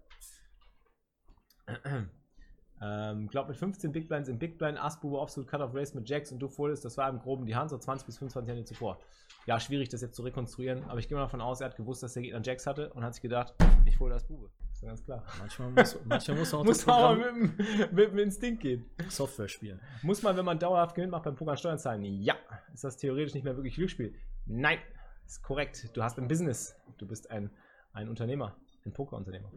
[2.81, 6.31] Ähm, glaub mit 15 Big Blinds im Big Blind, Ass-Bube, Offsuit, Cut-Off Race mit Jacks
[6.31, 8.99] und du foldest, das war im Groben die Hand, so 20 bis 25 Hände zuvor.
[9.45, 12.03] Ja, schwierig, das jetzt zu rekonstruieren, aber ich gehe mal davon aus, er hat gewusst,
[12.03, 13.53] dass der Gegner Jacks hatte und hat sich gedacht,
[13.85, 14.49] ich folge das Bube.
[14.73, 15.23] Ist ja ganz klar.
[15.39, 18.85] Manchmal muss, manchmal muss auch Muss man Programm mit, dem- mit dem Instinkt gehen.
[19.09, 19.79] Software spielen.
[20.03, 22.03] Muss man, wenn man dauerhaft Gewinn macht, beim Poker Steuern zahlen?
[22.03, 22.35] Ja.
[22.73, 24.13] Ist das theoretisch nicht mehr wirklich Glücksspiel?
[24.45, 24.77] Nein.
[25.25, 25.89] Ist korrekt.
[25.97, 26.75] Du hast ein Business.
[26.99, 27.49] Du bist ein,
[27.93, 28.55] ein Unternehmer.
[28.85, 29.51] Ein Pokerunternehmer.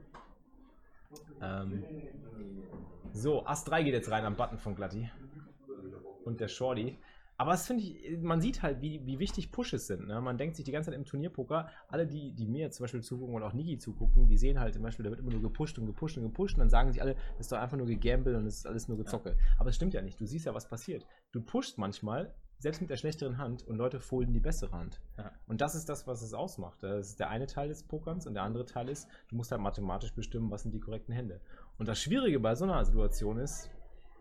[1.40, 1.84] Ähm,
[3.12, 5.10] so, Ass 3 geht jetzt rein am Button von Glatti.
[6.24, 6.98] Und der Shorty.
[7.40, 10.06] Aber das finde ich, man sieht halt, wie, wie wichtig Pushes sind.
[10.06, 10.20] Ne?
[10.20, 13.34] Man denkt sich die ganze Zeit im Turnierpoker, alle, die, die mir zum Beispiel zugucken
[13.34, 15.86] und auch Niki zugucken, die sehen halt zum Beispiel, da wird immer nur gepusht und
[15.86, 18.44] gepusht und gepusht und dann sagen sich alle, das ist doch einfach nur gegambelt und
[18.44, 19.38] es ist alles nur Gezocke.
[19.58, 20.20] Aber es stimmt ja nicht.
[20.20, 21.06] Du siehst ja, was passiert.
[21.32, 25.00] Du pushst manchmal, selbst mit der schlechteren Hand und Leute folden die bessere Hand.
[25.18, 25.32] Ja.
[25.48, 26.82] Und das ist das, was es ausmacht.
[26.82, 29.60] Das ist der eine Teil des Pokerns und der andere Teil ist, du musst halt
[29.62, 31.40] mathematisch bestimmen, was sind die korrekten Hände.
[31.78, 33.70] Und das Schwierige bei so einer Situation ist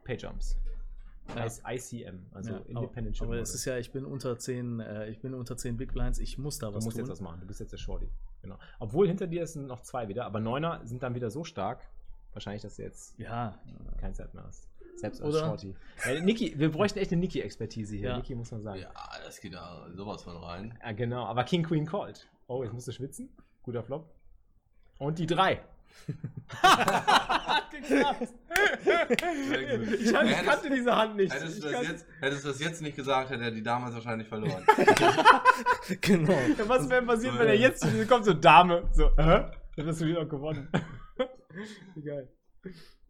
[0.06, 0.58] Payjumps.
[1.28, 1.36] Ja.
[1.36, 4.80] Heißt ICM, also Ja, Independent aber, aber Chip es ist ja, ich bin unter 10,
[4.80, 7.06] äh, ich bin unter 10 Big Blinds, ich muss da Du was musst tun.
[7.06, 7.40] jetzt was machen.
[7.42, 8.10] Du bist jetzt der Shorty.
[8.42, 8.58] Genau.
[8.80, 11.88] Obwohl hinter dir sind noch zwei wieder, aber Neuner sind dann wieder so stark.
[12.34, 13.60] Wahrscheinlich, dass du jetzt ja,
[14.00, 14.68] keine Zeit mehr hast.
[15.00, 15.46] Selbst als Oder?
[15.46, 15.76] Shorty.
[16.06, 18.10] Ja, Niki, wir bräuchten echt eine Niki-Expertise hier.
[18.10, 18.18] Ja.
[18.18, 18.80] Niki muss man sagen.
[18.82, 18.92] Ja,
[19.24, 20.78] das geht da sowas von rein.
[20.84, 21.26] Ja, genau.
[21.26, 22.28] Aber King Queen called.
[22.48, 23.30] Oh, jetzt musst du schwitzen.
[23.64, 24.10] Guter Flop.
[24.98, 25.62] Und die drei.
[26.62, 28.22] Hat geklappt.
[28.22, 31.34] Ich, hab- ich Hättest- kannte diese Hand nicht.
[31.34, 34.28] Hättest du, das jetzt, hättest du das jetzt nicht gesagt, hätte er die damals wahrscheinlich
[34.28, 34.64] verloren.
[36.02, 36.32] genau.
[36.34, 39.46] Ja, was wäre passiert, So, wenn er jetzt zu dir kommt, so Dame, so, hä?
[39.76, 40.70] Dann hast du wieder gewonnen.
[42.04, 42.28] Geil.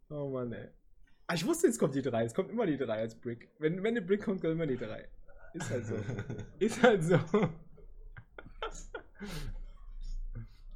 [0.08, 0.68] Oh Mann, ey.
[1.30, 2.24] Ah, ich wusste, jetzt kommt die 3.
[2.24, 3.50] Es kommt immer die 3 als Brick.
[3.60, 5.06] Wenn, wenn eine Brick kommt, kommt immer die 3.
[5.54, 5.94] Ist halt so.
[6.58, 7.20] Ist halt so.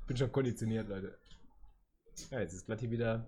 [0.07, 1.19] Bin schon konditioniert, Leute.
[2.31, 3.27] Ja, jetzt ist glatt hier wieder.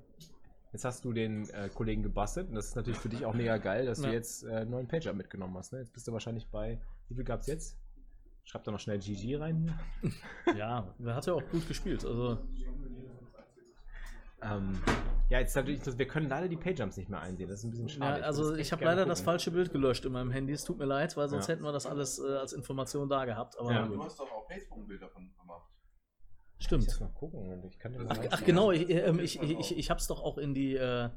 [0.72, 3.56] Jetzt hast du den äh, Kollegen gebastelt und das ist natürlich für dich auch mega
[3.56, 4.12] geil, dass du Ja.
[4.12, 5.72] jetzt äh, einen neuen Pager mitgenommen hast.
[5.72, 5.80] Ne?
[5.80, 6.80] Jetzt bist du wahrscheinlich bei.
[7.08, 7.76] Wie viel gab's jetzt?
[8.44, 9.76] Schreib da noch schnell GG rein
[10.44, 10.54] hier.
[10.56, 12.04] Ja, er hat ja auch gut gespielt.
[12.04, 12.38] Also,
[14.42, 14.78] Ähm,
[15.28, 17.48] ja, jetzt natürlich, das, wir können leider die Page-Jumps nicht mehr einsehen.
[17.48, 18.14] Das ist ein bisschen ja, schade.
[18.16, 19.24] würde also das ich habe leider das gucken.
[19.32, 20.52] falsche Bild gelöscht in meinem Handy.
[20.52, 21.54] Es tut mir leid, weil sonst Ja.
[21.54, 23.58] hätten wir das alles äh, als Information da gehabt.
[23.58, 23.86] Aber Ja.
[23.86, 25.68] Du hast doch auch Facebook-Bilder davon gemacht.
[26.58, 26.84] Ich stimmt.
[26.86, 27.64] muss mal gucken.
[27.68, 30.54] Ich kann Ach, ach genau, ich, ähm, ich, ich, ich, ich hab's doch auch in
[30.54, 31.10] die äh,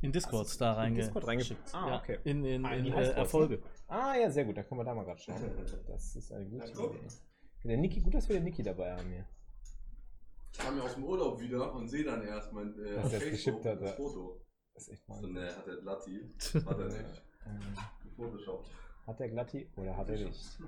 [0.00, 1.74] in Discord Ach, da in reinge Discord reingeschickt.
[1.74, 2.18] Ah, ja, okay.
[2.24, 3.62] In, in, Ah, in in, die äh, Highscores, Erfolge.
[3.88, 4.56] Ah, ja, sehr gut.
[4.56, 5.36] Da können wir da mal gerade schauen.
[5.86, 7.00] Das ist eine gute Idee.
[7.64, 9.26] Der Niki, gut, dass wir den Niki dabei haben hier.
[10.58, 13.80] Ich kam ja aus dem Urlaub wieder und sehe dann erst mein äh, geschippt hat,
[13.80, 13.96] das ja.
[13.96, 14.40] Foto.
[14.74, 15.32] Das ist echt So, Wahnsinn.
[15.34, 16.34] ne, hat der Latti.
[16.66, 17.22] Hat er nicht.
[17.46, 17.60] Ähm,
[18.02, 18.70] Gefotoshoppt.
[19.06, 20.58] Hat der Glatti oder hat er nicht?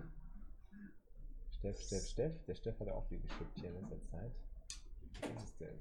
[1.58, 2.44] Steff, Steff, Steff.
[2.46, 4.32] Der Steff hat ja auch viel geschickt hier in letzter Zeit.
[5.34, 5.78] Was ist denn?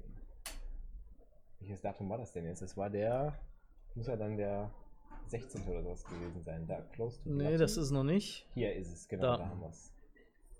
[1.60, 2.60] Welches Datum war das denn jetzt?
[2.62, 3.38] Das war der.
[3.94, 4.70] Muss ja dann der
[5.28, 5.66] 16.
[5.68, 6.66] oder sowas gewesen sein.
[6.66, 7.58] Da, close to Nee, Glatti.
[7.58, 8.46] das ist noch nicht.
[8.54, 9.48] Hier ist es, genau, da, Da.
[9.48, 9.92] haben wir es.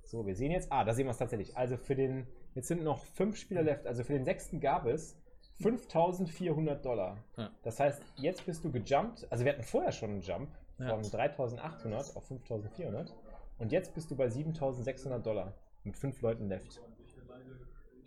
[0.04, 0.72] So, wir sehen jetzt.
[0.72, 1.56] Ah, da sehen wir es tatsächlich.
[1.56, 2.26] Also für den.
[2.54, 3.86] Jetzt sind noch fünf Spieler left.
[3.86, 5.16] Also für den sechsten gab es
[5.62, 7.16] 5400 Dollar.
[7.36, 7.50] Ja.
[7.62, 9.26] Das heißt, jetzt bist du gejumpt.
[9.30, 10.88] Also wir hatten vorher schon einen Jump Ja.
[10.88, 13.14] von 3800 auf 5400.
[13.58, 15.54] Und jetzt bist du bei 7600 Dollar.
[15.84, 16.80] Mit fünf Leuten left.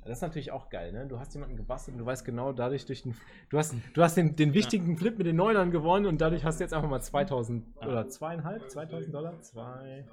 [0.06, 1.08] Das ist natürlich auch geil, ne?
[1.08, 3.16] Du hast jemanden gebastelt und du weißt genau dadurch durch den.
[3.50, 6.60] Du hast, du hast den, den wichtigen Flip mit den Neunern gewonnen und dadurch hast
[6.60, 7.88] du jetzt einfach mal 2000 Ja.
[7.88, 9.40] oder zweieinhalb, 2000 Dollar?
[9.42, 10.06] Zwei.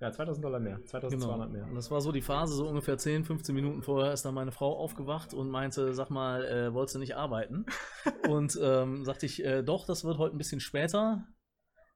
[0.00, 0.06] Ja.
[0.08, 0.80] Ja, 2000 Dollar mehr.
[0.86, 1.52] 2200 Genau.
[1.52, 1.64] mehr.
[1.68, 4.50] Und das war so die Phase, so ungefähr 10, 15 Minuten vorher ist dann meine
[4.52, 7.66] Frau aufgewacht und meinte, sag mal, äh, wolltest du nicht arbeiten?
[8.28, 11.26] und ähm, sagte ich, äh, doch, das wird heute ein bisschen später.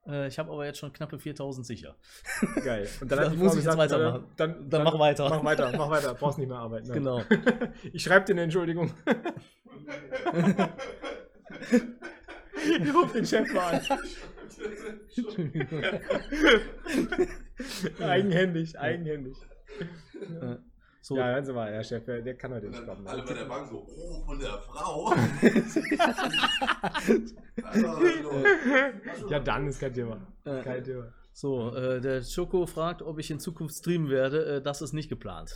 [0.07, 1.97] Äh, ich habe aber jetzt schon knappe 4000 sicher.
[2.63, 2.87] Geil.
[3.01, 4.25] Und die muss ich jetzt weitermachen.
[4.25, 5.29] äh, Dann, Dann mach weiter.
[5.31, 6.13] Mach weiter, mach weiter.
[6.15, 6.89] Brauchst nicht mehr arbeiten.
[6.89, 6.93] ne?
[6.95, 7.23] Genau.
[7.95, 8.93] Ich schreibe dir eine Entschuldigung.
[12.67, 13.99] Ich ruf den Chef mal an.
[18.01, 19.37] eigenhändig, eigenhändig.
[20.21, 20.57] Äh,
[21.01, 23.07] so, Ja, hören Sie mal, der Chef, der, kann heute nicht kommen.
[23.07, 25.13] alle bei der Bank so, oh, von der Frau.
[27.63, 30.27] Also, Ja, dann ist kein Thema.
[30.45, 31.13] Äh, Kein Thema.
[31.33, 34.57] so äh, der Choco fragt, ob ich in Zukunft streamen werde.
[34.57, 35.55] Äh, das ist nicht geplant.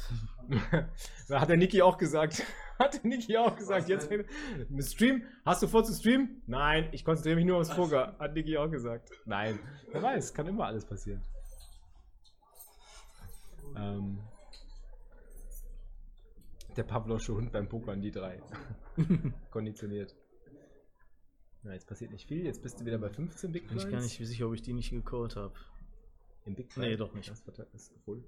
[1.29, 2.43] Da hat der Niki auch gesagt.
[2.79, 3.89] Hat der Niki auch gesagt.
[3.89, 5.23] Jetzt mit Stream.
[5.45, 6.43] Hast du vor zu streamen?
[6.47, 8.17] Nein, ich konzentriere mich nur aufs Poker.
[8.19, 9.11] Hat Niki auch gesagt.
[9.25, 9.59] Nein.
[9.93, 11.23] Wer weiß, kann immer alles passieren.
[13.77, 14.19] Ähm,
[16.77, 18.41] der Pavlosche Hund beim Pokern, die drei.
[19.51, 20.15] Konditioniert.
[21.63, 22.45] Na, jetzt passiert nicht viel.
[22.45, 23.93] Jetzt bist du wieder bei 15 Big Bin ich Blinds.
[23.93, 25.55] gar nicht sicher, ob ich die nicht gecallt habe.
[26.47, 27.31] Im Big Nee, doch nicht.
[27.31, 27.43] Das
[28.05, 28.25] voll.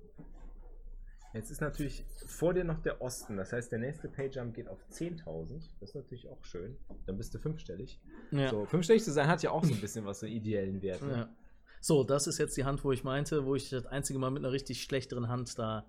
[1.33, 3.37] Jetzt ist natürlich vor dir noch der Osten.
[3.37, 5.63] Das heißt, der nächste Payjump geht auf 10.000.
[5.79, 6.77] Das ist natürlich auch schön.
[7.07, 8.01] Dann bist du fünfstellig.
[8.33, 8.51] Ja.
[8.51, 11.03] So, fünfstellig zu sein hat ja auch so ein bisschen was so ideellen Wert.
[11.03, 11.13] Ne?
[11.13, 11.37] Ja.
[11.81, 14.45] So, das ist jetzt die Hand, wo ich meinte, wo ich das einzige Mal mit
[14.45, 15.85] einer richtig schlechteren Hand da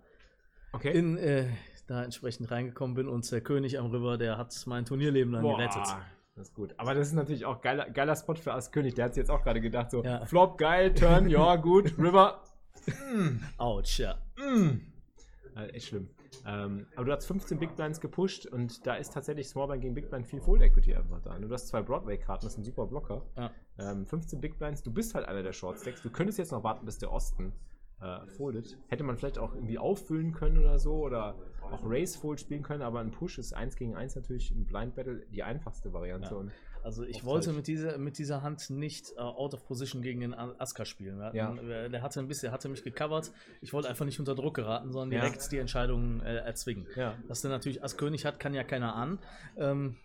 [0.73, 0.91] Okay.
[0.97, 1.47] in äh,
[1.87, 5.57] da entsprechend reingekommen bin und der König am River, der hat mein Turnierleben dann Boah,
[5.57, 5.83] gerettet.
[6.35, 6.73] Das ist gut.
[6.77, 8.95] Aber das ist natürlich auch geiler, geiler Spot für Ass König.
[8.95, 10.25] Der hat sich jetzt auch gerade gedacht, so Ja.
[10.25, 12.41] Flop, geil, Turn, ja, gut, River.
[13.57, 14.15] Autsch, ja.
[14.37, 14.79] Mm.
[15.53, 16.09] Also echt schlimm.
[16.47, 19.93] Ähm, aber du hast 15 Big Blinds gepusht und da ist tatsächlich Small Blind gegen
[19.93, 21.35] Big Blind viel Fold Equity einfach da.
[21.35, 23.21] Und du hast zwei Broadway-Karten, das ist ein super Blocker.
[23.37, 23.51] Ja.
[23.81, 26.01] Ähm, 15 Big Blinds, du bist halt einer der Short Stacks.
[26.01, 27.53] Du könntest jetzt noch warten, bis der Osten
[28.01, 28.77] äh, foldet.
[28.87, 32.81] Hätte man vielleicht auch irgendwie auffüllen können oder so oder auch Race Fold spielen können,
[32.81, 36.33] aber ein Push ist 1 gegen 1 natürlich im Blind Battle die einfachste Variante.
[36.33, 36.51] Ja.
[36.83, 37.57] Also ich wollte halt.
[37.57, 41.21] mit dieser, mit dieser Hand nicht äh, out of position gegen den Aska spielen.
[41.21, 41.53] Hatten, Ja.
[41.89, 43.31] Der hatte ein bisschen, hatte mich gecovert.
[43.61, 45.23] Ich wollte einfach nicht unter Druck geraten, sondern Ja.
[45.23, 46.87] direkt die Entscheidung äh, erzwingen.
[46.95, 49.19] ja, Dass der natürlich Ass König hat, kann ja keiner an.
[49.57, 49.95] Ähm,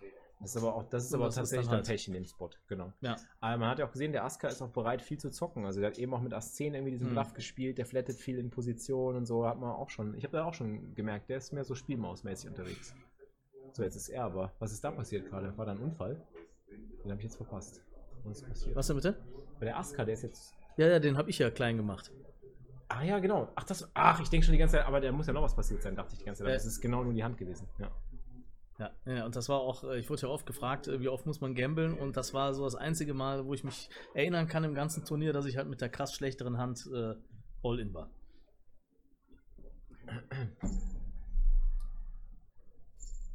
[0.40, 2.50] das ist aber auch, das ist aber das tatsächlich dann halt- Pech in dem Spot,
[2.68, 2.92] genau.
[3.00, 3.16] ja.
[3.40, 5.64] Aber man hat ja auch gesehen, der Aska ist auch bereit, viel zu zocken.
[5.64, 7.12] Also der hat eben auch mit Ass 10 irgendwie diesen Mhm.
[7.12, 10.14] Bluff gespielt, der flattet viel in Position und so, hat man auch schon.
[10.14, 12.94] Ich habe da auch schon gemerkt, der ist mehr so spielmausmäßig unterwegs.
[13.72, 14.52] So, jetzt ist er aber.
[14.58, 15.56] Was ist da passiert gerade?
[15.58, 16.22] War da ein Unfall?
[17.02, 17.82] Den habe ich jetzt verpasst.
[18.24, 18.76] Was ist passiert?
[18.76, 19.16] Was denn bitte?
[19.58, 20.54] Bei der Aska, der ist jetzt.
[20.76, 22.10] Ja, ja, den habe ich ja klein gemacht.
[22.88, 23.48] Ah ja, genau.
[23.54, 23.88] Ach, das.
[23.94, 25.96] Ach, ich denke schon die ganze Zeit, aber da muss ja noch was passiert sein,
[25.96, 26.50] dachte ich die ganze Zeit.
[26.50, 26.54] Äh.
[26.54, 27.68] Das ist genau nur die Hand gewesen.
[27.78, 27.90] Ja.
[28.78, 31.24] Ja, ja, und das war auch, äh, ich wurde ja oft gefragt, äh, wie oft
[31.24, 34.64] muss man gambeln und das war so das einzige Mal, wo ich mich erinnern kann
[34.64, 37.14] im ganzen Turnier, dass ich halt mit der krass schlechteren Hand äh,
[37.62, 38.10] All-In war.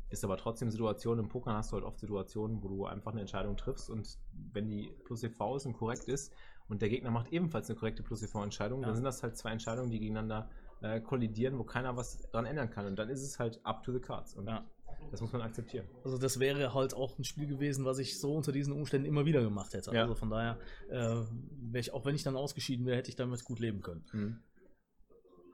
[0.10, 3.22] Ist aber trotzdem Situationen, im Poker hast du halt oft Situationen, wo du einfach eine
[3.22, 4.20] Entscheidung triffst und
[4.54, 6.34] wenn die plus EV ist und korrekt ist
[6.68, 8.88] und der Gegner macht ebenfalls eine korrekte plus EV-Entscheidung, Ja.
[8.88, 10.50] dann sind das halt zwei Entscheidungen, die gegeneinander
[10.82, 13.94] äh, kollidieren, wo keiner was dran ändern kann und dann ist es halt up to
[13.94, 14.66] the cards und Ja.
[15.10, 15.86] Das muss man akzeptieren.
[16.04, 19.26] Also das wäre halt auch ein Spiel gewesen, was ich so unter diesen Umständen immer
[19.26, 19.93] wieder gemacht hätte.
[19.93, 20.04] Ja.
[20.04, 20.58] Also von daher,
[20.89, 24.06] äh, ich, auch wenn ich dann ausgeschieden wäre, hätte ich damit gut leben können.
[24.14, 24.39] Mhm.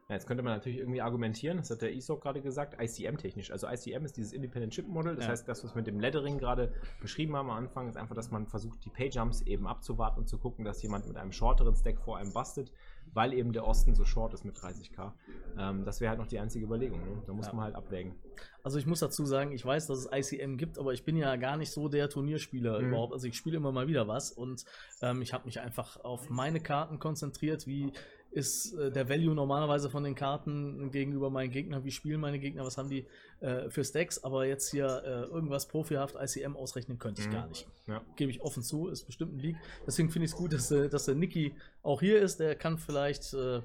[0.09, 3.51] Ja, jetzt könnte man natürlich irgendwie argumentieren, das hat der ISOC gerade gesagt, ICM-technisch.
[3.51, 5.31] Also ICM ist dieses Independent Chip Model, das Ja.
[5.31, 8.31] heißt, das, was wir mit dem Lettering gerade beschrieben haben am Anfang, ist einfach, dass
[8.31, 11.99] man versucht, die Pay-Jumps eben abzuwarten und zu gucken, dass jemand mit einem shorteren Stack
[11.99, 12.71] vor einem bastet,
[13.13, 15.11] weil eben der Osten so short ist mit 30k.
[15.57, 17.01] Ähm, das wäre halt noch die einzige Überlegung.
[17.01, 17.23] Ne?
[17.25, 17.53] Da muss Ja.
[17.53, 18.15] man halt abwägen.
[18.63, 21.35] Also ich muss dazu sagen, ich weiß, dass es ICM gibt, aber ich bin ja
[21.35, 22.87] gar nicht so der Turnierspieler Mhm.
[22.89, 23.11] überhaupt.
[23.13, 24.63] Also ich spiele immer mal wieder was und
[25.01, 27.65] ähm, ich habe mich einfach auf meine Karten konzentriert.
[27.67, 27.91] Wie
[28.31, 31.83] ist äh, der Value normalerweise von den Karten gegenüber meinen Gegnern?
[31.83, 32.63] Wie spielen meine Gegner?
[32.65, 33.05] Was haben die
[33.39, 34.23] äh, für Stacks?
[34.23, 37.31] Aber jetzt hier äh, irgendwas profihaft ICM ausrechnen könnte ich Mhm.
[37.31, 37.67] gar nicht.
[37.87, 38.01] Ja.
[38.15, 39.55] Gebe ich offen zu, ist bestimmt ein Leak.
[39.85, 41.53] Deswegen finde ich es gut, dass, äh, dass der Niki
[41.83, 42.39] auch hier ist.
[42.39, 43.61] Der kann vielleicht, äh,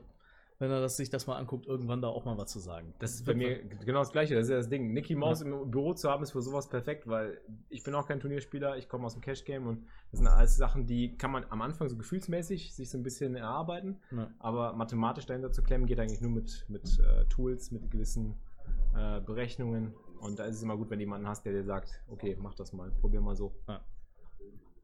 [0.63, 2.95] wenn er das, sich das mal anguckt, irgendwann da auch mal was zu sagen.
[3.01, 4.93] Das ist bei mir genau das Gleiche, das ist ja das Ding.
[4.93, 8.21] Nicky Maus im Büro zu haben, ist für sowas perfekt, weil ich bin auch kein
[8.21, 11.63] Turnierspieler, ich komme aus dem Cash-Game und das sind alles Sachen, die kann man am
[11.63, 14.31] Anfang so gefühlsmäßig sich so ein bisschen erarbeiten, Ja.
[14.39, 18.37] aber mathematisch dahinter zu klemmen geht eigentlich nur mit, mit äh, Tools, mit gewissen
[18.97, 22.01] äh, Berechnungen und da ist es immer gut, wenn du jemanden hast, der dir sagt,
[22.09, 23.53] okay, mach das mal, probier mal so.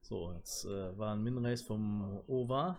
[0.03, 2.79] So, jetzt äh, war ein Min-Race vom OVA.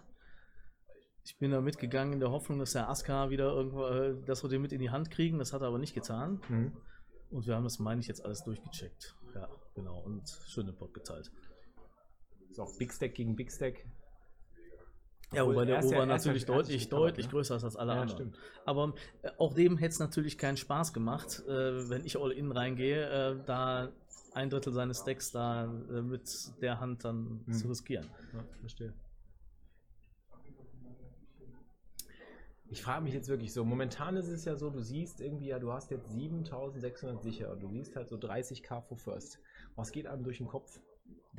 [1.30, 4.49] Ich bin da mitgegangen in der Hoffnung, dass der Aska wieder irgendwo, äh, das wir
[4.49, 5.38] den mit in die Hand kriegen.
[5.38, 6.41] Das hat er aber nicht getan.
[6.49, 6.71] Mhm.
[7.30, 9.15] Und wir haben das, meine ich, jetzt alles durchgecheckt.
[9.36, 9.99] Ja, genau.
[9.99, 11.32] Und schön den Pot geteilt.
[12.49, 13.86] Ist auch Big Stack gegen Big Stack.
[15.32, 17.32] Ja, wobei der er ist ja- ja- natürlich sich deutlich, deutlich ne?
[17.32, 18.17] größer ist als alle Ja, anderen.
[18.32, 18.38] stimmt.
[18.65, 23.05] Aber äh, auch dem hätte es natürlich keinen Spaß gemacht, äh, wenn ich All-In reingehe,
[23.07, 23.91] äh, da
[24.34, 26.27] ein Drittel seines Stacks da äh, mit
[26.63, 27.53] der Hand dann Mhm.
[27.53, 28.07] zu riskieren.
[28.34, 28.93] Ja, verstehe.
[32.72, 35.57] Ich frage mich jetzt wirklich so, momentan ist es ja so, du siehst irgendwie, ja,
[35.57, 39.39] du hast jetzt 7600 sicher und du siehst halt so 30k for first.
[39.76, 40.80] Was geht einem durch den Kopf?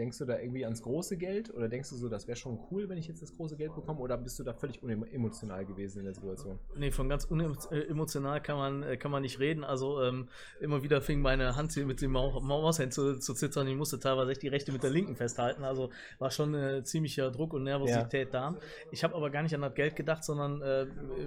[0.01, 2.89] Denkst du da irgendwie ans große Geld oder denkst du so, das wäre schon cool,
[2.89, 6.05] wenn ich jetzt das große Geld bekomme oder bist du da völlig unemotional gewesen in
[6.07, 6.59] der Situation?
[6.75, 7.27] Nee, von ganz
[7.71, 9.63] unemotional kann man, äh, kann man nicht reden.
[9.63, 10.29] Also ähm,
[10.61, 13.67] immer wieder fing meine Hand hier mit dem Mau- Maushand zu, zu zittern.
[13.69, 15.65] Ich musste teilweise echt die rechte mit der linken festhalten.
[15.65, 18.57] Also war schon äh, ziemlicher Druck und Nervosität da.
[18.91, 20.87] Ich habe aber gar nicht an das Geld gedacht, sondern äh,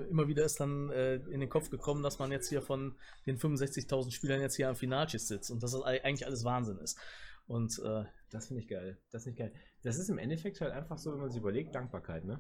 [0.10, 2.96] immer wieder ist dann äh, in den Kopf gekommen, dass man jetzt hier von
[3.28, 6.78] den 65.000 Spielern jetzt hier am Finalschiss sitzt und dass das ei- eigentlich alles Wahnsinn
[6.80, 6.98] ist.
[7.48, 8.98] Und äh, Das finde ich geil.
[9.12, 9.62] Das finde ich geil.
[9.84, 12.40] Das ist im Endeffekt halt einfach so, wenn man sich überlegt, Dankbarkeit, ne?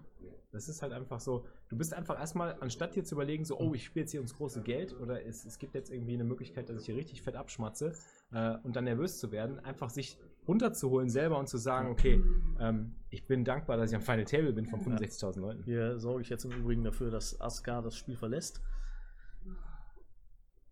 [0.52, 3.74] Das ist halt einfach so, du bist einfach erstmal, anstatt dir zu überlegen, so, oh,
[3.74, 6.70] ich spiele jetzt hier ums große Geld oder es, es gibt jetzt irgendwie eine Möglichkeit,
[6.70, 7.94] dass ich hier richtig fett abschmatze
[8.32, 12.24] äh, und dann nervös zu werden, einfach sich runterzuholen selber und zu sagen, okay,
[12.60, 15.64] ähm, ich bin dankbar, dass ich am Final Table bin von 65.000 Leuten.
[15.64, 18.62] Hier sorge ich jetzt im Übrigen dafür, dass Aska das Spiel verlässt.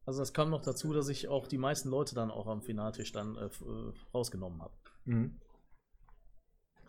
[0.06, 3.12] Also das kam noch dazu, dass ich auch die meisten Leute dann auch am Finaltisch
[3.12, 4.74] dann äh, äh, rausgenommen habe.
[5.06, 5.39] Mhm.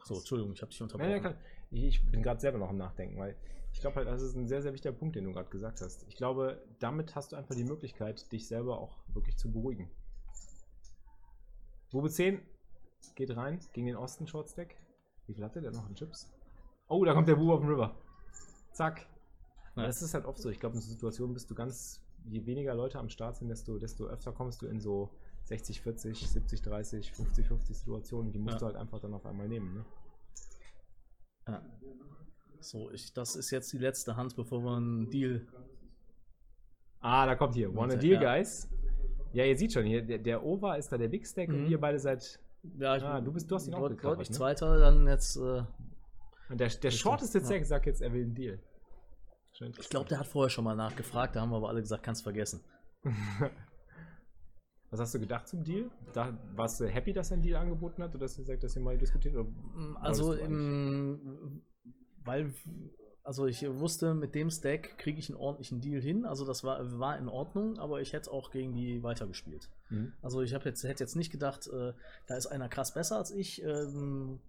[0.05, 1.11] So, Entschuldigung, ich habe dich unterbrochen.
[1.11, 1.37] ja, klar.
[1.71, 3.37] Ich bin gerade selber noch am Nachdenken, weil
[3.73, 6.05] ich glaube halt, das ist ein sehr, sehr wichtiger Punkt, den du gerade gesagt hast.
[6.09, 9.91] Ich glaube, damit hast du einfach die Möglichkeit, dich selber auch wirklich zu beruhigen.
[11.91, 12.41] Bube 10
[13.15, 14.77] geht rein gegen den Osten Shortstack.
[15.27, 16.31] Wie viel hat der denn noch in Chips?
[16.89, 17.95] Oh, da kommt der Bube auf den River.
[18.73, 19.07] Zack.
[19.77, 19.87] Ja.
[19.87, 20.51] Das ist halt oft so.
[20.51, 23.79] Ich glaube, in so Situationen bist du ganz je weniger Leute am Start sind, desto,
[23.79, 25.11] desto öfter kommst du in so
[25.45, 28.33] 60, 40, 70, 30, 50, 50 Situationen.
[28.33, 28.59] Die musst Ja.
[28.61, 29.75] du halt einfach dann auf einmal nehmen.
[29.75, 29.85] Ne?
[31.49, 31.63] Ja.
[32.61, 35.47] So, ich, das ist jetzt die letzte Hand, bevor wir einen Deal.
[37.01, 37.75] Ah, da kommt hier.
[37.75, 38.01] Wanna Ja.
[38.01, 38.69] Deal, Guys?
[39.33, 41.71] Ja, ihr seht schon, hier, der, der Over ist da der Big Stack und Mhm.
[41.71, 42.39] ihr beide seid.
[42.79, 44.25] Ja, ich Ah, du bist- du hast ihn auch gecovert, ne?
[44.37, 45.37] Zweiter, dann jetzt.
[45.37, 45.65] Äh,
[46.51, 47.45] Und der, der shorteste Ja.
[47.45, 48.61] Stack sagt jetzt, er will einen Deal.
[49.61, 52.23] Ich glaube, der hat vorher schon mal nachgefragt, da haben wir aber alle gesagt, kannst
[52.23, 52.61] vergessen.
[54.91, 55.91] Was hast du gedacht zum Deal?
[56.13, 58.77] Da, warst du happy, dass er einen Deal angeboten hat oder hast du gesagt, dass
[58.77, 59.35] ihr mal diskutiert?
[59.35, 59.49] Oder
[60.03, 61.63] Also, im,
[62.25, 62.53] weil,
[63.23, 66.27] also ich wusste, mit dem Stack kriege ich einen ordentlichen Deal hin.
[66.27, 69.71] Also das war, war in Ordnung, aber ich hätte auch gegen die weitergespielt.
[69.89, 70.13] Mhm.
[70.21, 71.95] Also ich jetzt, hätte jetzt nicht gedacht, äh,
[72.27, 73.63] da ist einer krass besser als ich.
[73.63, 74.41] Ähm,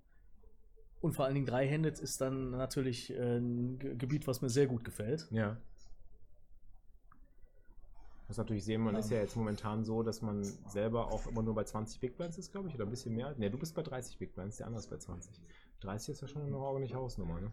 [1.04, 4.68] und vor allen Dingen Dreihanded ist dann natürlich äh, ein Ge- Gebiet, was mir sehr
[4.68, 5.28] gut gefällt.
[5.32, 5.58] Ja.
[8.28, 9.00] Muss natürlich sehen, man Ja.
[9.00, 12.38] ist ja jetzt momentan so, dass man selber auch immer nur bei 20 Big Blinds
[12.38, 13.36] ist, glaube ich, oder ein bisschen mehr.
[13.38, 15.40] Ne, du bist bei 30 Big Blinds, der andere ist bei 20.
[15.82, 17.52] 30 ist ja schon eine ordentliche Hausnummer, ne?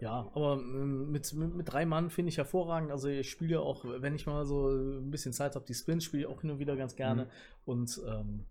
[0.00, 2.90] Ja, aber ähm, mit, mit, mit drei Mann finde ich hervorragend.
[2.90, 6.02] Also ich spiele ja auch, wenn ich mal so ein bisschen Zeit habe, die Spins
[6.04, 7.26] spiele ich auch hin und wieder ganz gerne.
[7.26, 7.28] Mhm.
[7.64, 8.44] Und ähm,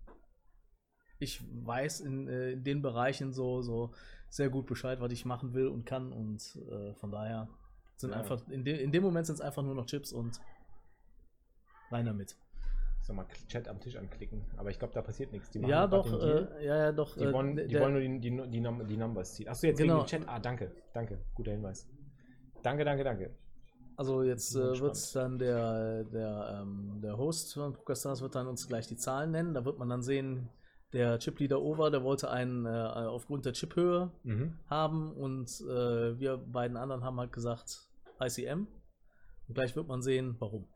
[1.24, 3.90] ich weiß in, äh, in den Bereichen so, so
[4.28, 6.12] sehr gut Bescheid, was ich machen will und kann.
[6.12, 7.48] Und äh, von daher
[7.96, 8.16] sind Ja.
[8.18, 10.40] einfach, in, de, in dem Moment sind es einfach nur noch Chips und
[11.90, 12.36] rein damit.
[13.02, 14.44] Soll mal Chat am Tisch anklicken.
[14.56, 15.50] Aber ich glaube, da passiert nichts.
[15.50, 17.14] Die machen Ja, doch, äh, ja, ja, doch.
[17.16, 19.48] die, äh, wollen, die der- wollen nur die, die, die, Num die Numbers ziehen.
[19.48, 19.96] Achso, jetzt Genau.
[19.96, 20.28] wegen dem Chat.
[20.28, 21.18] Ah, danke, danke.
[21.34, 21.86] Guter Hinweis.
[22.62, 23.30] Danke, danke, danke.
[23.96, 28.66] Also jetzt äh, wird dann der, der, ähm, der Host von PokerStars wird dann uns
[28.66, 29.52] gleich die Zahlen nennen.
[29.54, 30.48] Da wird man dann sehen,
[30.94, 34.56] der Chip-Leader Over, der wollte einen äh, aufgrund der Chiphöhe Mhm.
[34.68, 37.88] haben und äh, wir beiden anderen haben halt gesagt
[38.20, 38.66] ICM.
[39.48, 40.66] Und gleich wird man sehen, warum.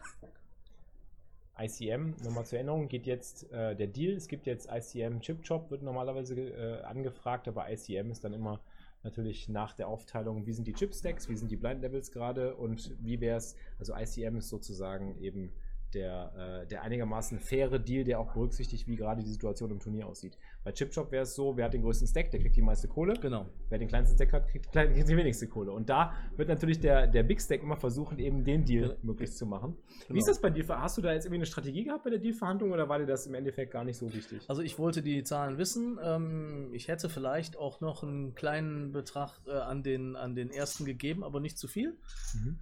[1.61, 4.14] ICM, nochmal zur Erinnerung, geht jetzt äh, der Deal.
[4.14, 8.61] Es gibt jetzt ICM Chip Chop, wird normalerweise äh, angefragt, aber ICM ist dann immer
[9.03, 12.55] natürlich nach der Aufteilung, wie sind die Chip Stacks, wie sind die Blind Levels gerade
[12.55, 15.53] und wie wäre es, also ICM ist sozusagen eben
[15.95, 20.07] der, äh, der einigermaßen faire Deal, der auch berücksichtigt, wie gerade die Situation im Turnier
[20.07, 20.36] aussieht.
[20.64, 22.89] Bei Chip Chop wäre es so, wer hat den größten Stack, der kriegt die meiste
[22.89, 23.14] Kohle.
[23.20, 23.47] Genau.
[23.70, 25.72] Wer den kleinsten Stack hat, kriegt, klein- kriegt die wenigste Kohle.
[25.72, 28.97] Und da wird natürlich der, der Big Stack immer versuchen, eben den Deal Ja.
[29.03, 29.76] möglichst zu machen.
[30.03, 30.18] Wie Genau.
[30.20, 30.66] ist das bei dir?
[30.68, 33.26] Hast du da jetzt irgendwie eine Strategie gehabt bei der Dealverhandlung oder war dir das
[33.26, 34.43] im Endeffekt gar nicht so wichtig?
[34.49, 35.99] Also ich wollte die Zahlen wissen.
[36.03, 40.84] Ähm, ich hätte vielleicht auch noch einen kleinen Betrag äh, an, den, an den ersten
[40.84, 41.97] gegeben, aber nicht zu viel.
[42.34, 42.59] Mhm.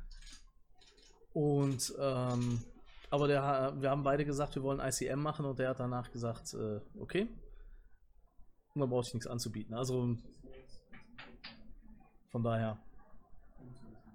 [1.33, 2.61] Und ähm,
[3.11, 6.55] aber der, wir haben beide gesagt, wir wollen ICM machen und der hat danach gesagt,
[6.55, 7.29] äh, okay.
[8.75, 9.75] Und dann brauche ich nichts anzubieten.
[9.75, 10.17] Also
[12.31, 12.79] von daher.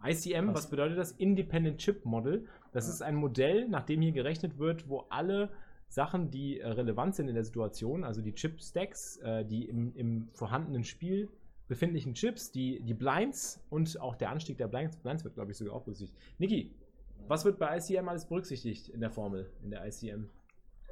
[0.04, 1.12] ICM, was bedeutet das?
[1.12, 2.48] Independent Chip Model.
[2.72, 5.50] Das ist ein Modell, nach dem hier gerechnet wird, wo alle
[5.88, 9.94] Sachen, die äh, relevant sind in der Situation, also die Chip Stacks, äh, die im,
[9.96, 11.30] im vorhandenen Spiel
[11.68, 15.58] befindlichen Chips, die, die Blinds und auch der Anstieg der Blinds, Blinds wird, glaube ich,
[15.58, 16.20] sogar auch berücksichtigt.
[16.38, 16.76] Niki,
[17.28, 20.26] was wird bei ICM alles berücksichtigt in der Formel, in der ICM?
[20.88, 20.92] Äh,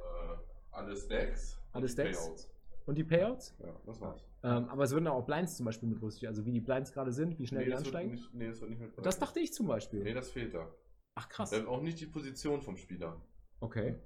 [0.72, 1.58] alle Stacks.
[1.72, 2.18] Alle und die Stacks?
[2.18, 2.50] Payouts.
[2.86, 3.56] Und die Payouts?
[3.60, 4.24] Ja, das war's.
[4.42, 7.12] Ähm, aber es würden auch Blinds zum Beispiel mit berücksichtigt, also wie die Blinds gerade
[7.12, 8.12] sind, wie schnell die das wird ansteigen.
[8.12, 10.02] nicht, nee, das wird nicht mit Das dachte ich zum Beispiel.
[10.02, 10.66] Nee, das fehlt da.
[11.14, 11.52] Ach krass.
[11.66, 13.20] Auch nicht die Position vom Spieler.
[13.60, 13.96] Okay.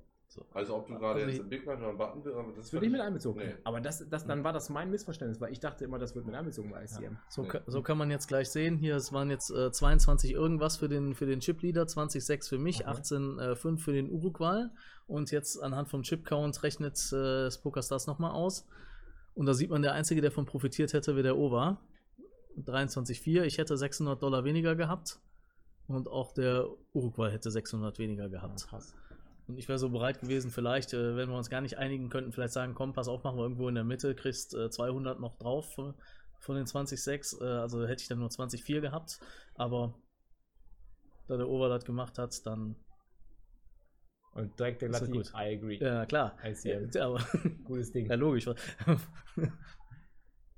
[0.53, 2.53] Also ob du gerade Also jetzt die- im Big Blind oder im Button bist, aber
[2.57, 3.39] das wird nicht mit einbezogen.
[3.41, 3.55] Nee.
[3.63, 6.35] Aber das, das, dann war das mein Missverständnis, weil ich dachte immer, das wird mit
[6.35, 7.17] einbezogen bei ICM.
[7.29, 7.61] So, Nee.
[7.67, 8.77] so kann man jetzt gleich sehen.
[8.77, 12.81] Hier, es waren jetzt äh, 22 irgendwas für den, für den Chip-Leader, 20,6 für mich,
[12.81, 12.91] Okay.
[12.91, 14.67] 18,5 für den Uruguay.
[15.07, 18.67] Und jetzt anhand vom Chip-Count rechnet äh, das PokerStars nochmal aus.
[19.35, 21.81] Und da sieht man, der Einzige, der davon profitiert hätte, wäre der Over.
[22.57, 23.43] 23,4.
[23.45, 25.21] Ich hätte 600 Dollar weniger gehabt.
[25.87, 28.67] Und auch der Uruguay hätte 600 weniger gehabt.
[28.67, 28.95] krass.
[29.47, 32.33] Und ich wäre so bereit gewesen, vielleicht, äh, wenn wir uns gar nicht einigen könnten,
[32.33, 35.37] vielleicht sagen, komm, pass auf, machen wir irgendwo in der Mitte, kriegst äh, 200 noch
[35.37, 35.95] drauf von,
[36.41, 37.43] von den 20,6.
[37.43, 39.21] Äh, also hätte ich dann nur 20,4 gehabt.
[39.55, 39.95] Aber
[41.29, 42.77] da der Over das gemacht hat, dann,
[44.33, 45.31] Und direkt der das gut.
[45.35, 45.79] I agree.
[45.79, 46.37] ja klar.
[46.43, 46.91] ICM.
[46.95, 47.21] Ja, aber,
[47.65, 48.07] Gutes Ding.
[48.07, 48.47] ja logisch.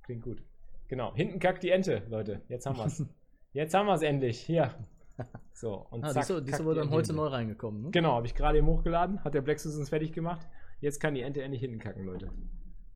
[0.04, 0.42] Klingt gut.
[0.88, 1.12] Genau.
[1.14, 2.42] Hinten kackt die Ente, Leute.
[2.48, 3.04] Jetzt haben wir's.
[3.52, 4.40] Jetzt haben wir's endlich.
[4.40, 4.74] Hier.
[5.52, 6.26] So, und ah, zack.
[6.26, 7.84] die ist, die ist kackt aber die dann heute neu reingekommen.
[7.84, 7.90] Ne?
[7.90, 9.24] Genau, habe ich gerade eben hochgeladen.
[9.24, 10.46] Hat der Blexus uns fertig gemacht.
[10.80, 12.30] Jetzt kann die Ente endlich hinten kacken, Leute.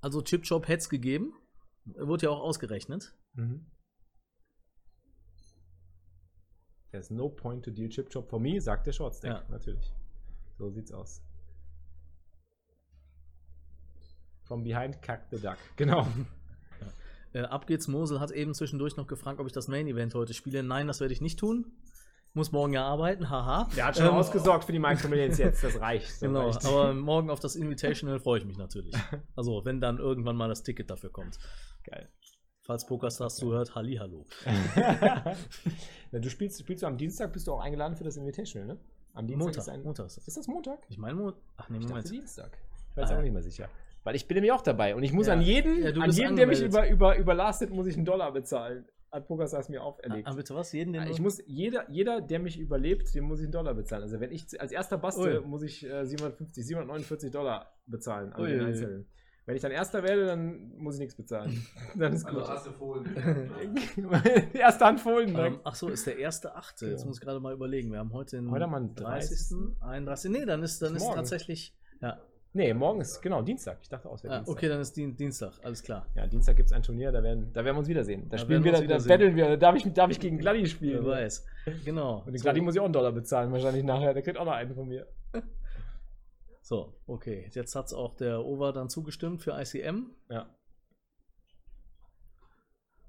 [0.03, 1.33] Also Chip Shop hätte es gegeben.
[1.87, 3.14] Wurde ja auch ausgerechnet.
[3.33, 3.64] Mhm.
[6.91, 9.31] There's no point to deal chip chop for me, sagt der Shortstack.
[9.31, 9.45] Ja.
[9.49, 9.93] Natürlich.
[10.59, 11.23] So sieht's aus.
[14.43, 15.59] From behind kack the duck.
[15.77, 16.07] Genau.
[17.33, 17.87] Äh, ab geht's.
[17.87, 20.64] Mosel hat eben zwischendurch noch gefragt, ob ich das Main Event heute spiele.
[20.64, 21.73] Nein, das werde ich nicht tun.
[22.35, 23.68] Muss morgen ja arbeiten, haha.
[23.76, 26.07] Der hat schon Ähm, ausgesorgt für die Micromillions jetzt, das reicht.
[26.11, 26.64] Das Genau, reicht.
[26.64, 28.95] aber morgen auf das Invitational freue ich mich natürlich.
[29.37, 31.39] Also, wenn dann irgendwann mal das Ticket dafür kommt.
[31.85, 32.09] Geil.
[32.62, 34.26] Falls PokerStars zuhört, Hallihallo.
[36.12, 38.81] Na, du spielst, spielst du am Dienstag, bist du auch eingeladen für das Invitational, ne?
[39.14, 39.83] Am Dienstag Montag, ist ein.
[39.83, 40.28] Montag ist das.
[40.28, 40.78] Ist das Montag?
[40.89, 42.11] Ich meine, Mo ach nee, Ich dachte Moment.
[42.12, 42.57] Dienstag.
[42.93, 43.68] Ich weiß Ah, auch nicht mehr sicher.
[44.05, 45.33] Weil ich bin nämlich auch dabei und ich muss Ja.
[45.33, 48.87] an jeden, Ja, an jeden, der mich über, über, überlastet, muss ich einen Dollar bezahlen.
[49.12, 50.28] Hat PokerStars mir auferlegt.
[50.28, 50.72] Ah, bitte was?
[50.72, 53.74] Jeden, den ich du- muss, jeder, jeder, der mich überlebt, dem muss ich einen Dollar
[53.74, 54.02] bezahlen.
[54.04, 55.46] Also wenn ich als erster baste, Ui.
[55.48, 58.61] muss ich äh, 750, 749 Dollar bezahlen an Ui, den.
[58.61, 59.08] Einzelnen.
[59.46, 61.66] Wenn ich dann erster werde, dann muss ich nichts bezahlen.
[61.96, 62.48] dann ist Also gut.
[62.48, 63.11] hast du Fohlen.
[64.54, 65.30] Die erste Hand Fohlen.
[65.30, 65.61] Ähm, direkt.
[65.64, 66.86] ach so, ist der erste Achte.
[66.88, 67.90] Jetzt muss ich gerade mal überlegen.
[67.90, 70.30] Wir haben heute den Heute haben wir den 30., 31.
[70.30, 71.16] Nee, dann ist, dann ist Morgen.
[71.16, 71.74] tatsächlich.
[72.00, 72.20] Ja,
[72.53, 73.78] Nee, morgen ist, genau, Dienstag.
[73.80, 74.57] Ich dachte auch, es wäre ah, Dienstag.
[74.57, 75.53] okay, dann ist Dien Dienstag.
[75.62, 76.07] Alles klar.
[76.16, 78.28] Ja, Dienstag gibt es ein Turnier, da werden, da werden wir uns wiedersehen.
[78.28, 79.48] Da, Da spielen wir, da, da battlen wir.
[79.51, 81.05] Da darf ich, darf ich gegen Gladi spielen.
[81.05, 81.46] Wer weiß.
[81.84, 82.18] Genau.
[82.26, 82.42] Und den So.
[82.42, 84.14] Gladi muss ich auch einen Dollar bezahlen, wahrscheinlich nachher.
[84.14, 85.07] Der kriegt auch noch einen von mir.
[86.62, 87.51] So, okay.
[87.53, 90.11] Jetzt hat es auch der Over dann zugestimmt für ICM.
[90.28, 90.55] Ja.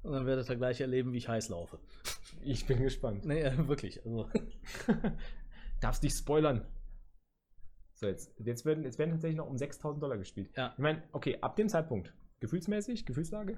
[0.01, 1.77] Und dann werdet ihr gleich erleben, wie ich heiß laufe.
[2.41, 3.23] Ich bin gespannt.
[3.25, 4.03] Nee, äh, wirklich.
[4.03, 4.29] Also,
[5.81, 6.65] Darfst nicht spoilern.
[8.01, 10.49] So, jetzt, jetzt, werden, jetzt werden tatsächlich noch um 6000 Dollar gespielt.
[10.57, 10.71] Ja.
[10.73, 13.57] Ich meine, okay, ab dem Zeitpunkt, gefühlsmäßig, Gefühlslage,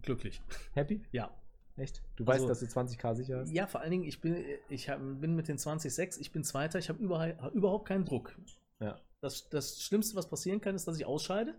[0.00, 0.40] glücklich.
[0.72, 1.02] happy?
[1.12, 1.30] Ja.
[1.76, 2.02] Echt?
[2.16, 3.50] Du Also- weißt, dass du 20k sicher hast?
[3.52, 6.78] Ja, vor allen Dingen, ich bin, ich hab, bin mit den 20,6, ich bin Zweiter,
[6.78, 8.34] ich habe überhaupt, überhaupt keinen Druck.
[8.80, 8.98] Ja.
[9.20, 11.54] Das, das Schlimmste, was passieren kann, ist, dass ich ausscheide.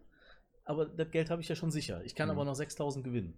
[0.66, 2.04] Aber das Geld habe ich ja schon sicher.
[2.04, 2.32] Ich kann Mhm.
[2.36, 3.38] aber noch 6000 gewinnen.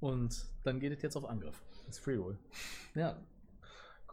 [0.00, 1.62] Und dann geht es jetzt auf Angriff.
[1.86, 2.38] Das ist Freeroll.
[2.94, 3.18] Ja,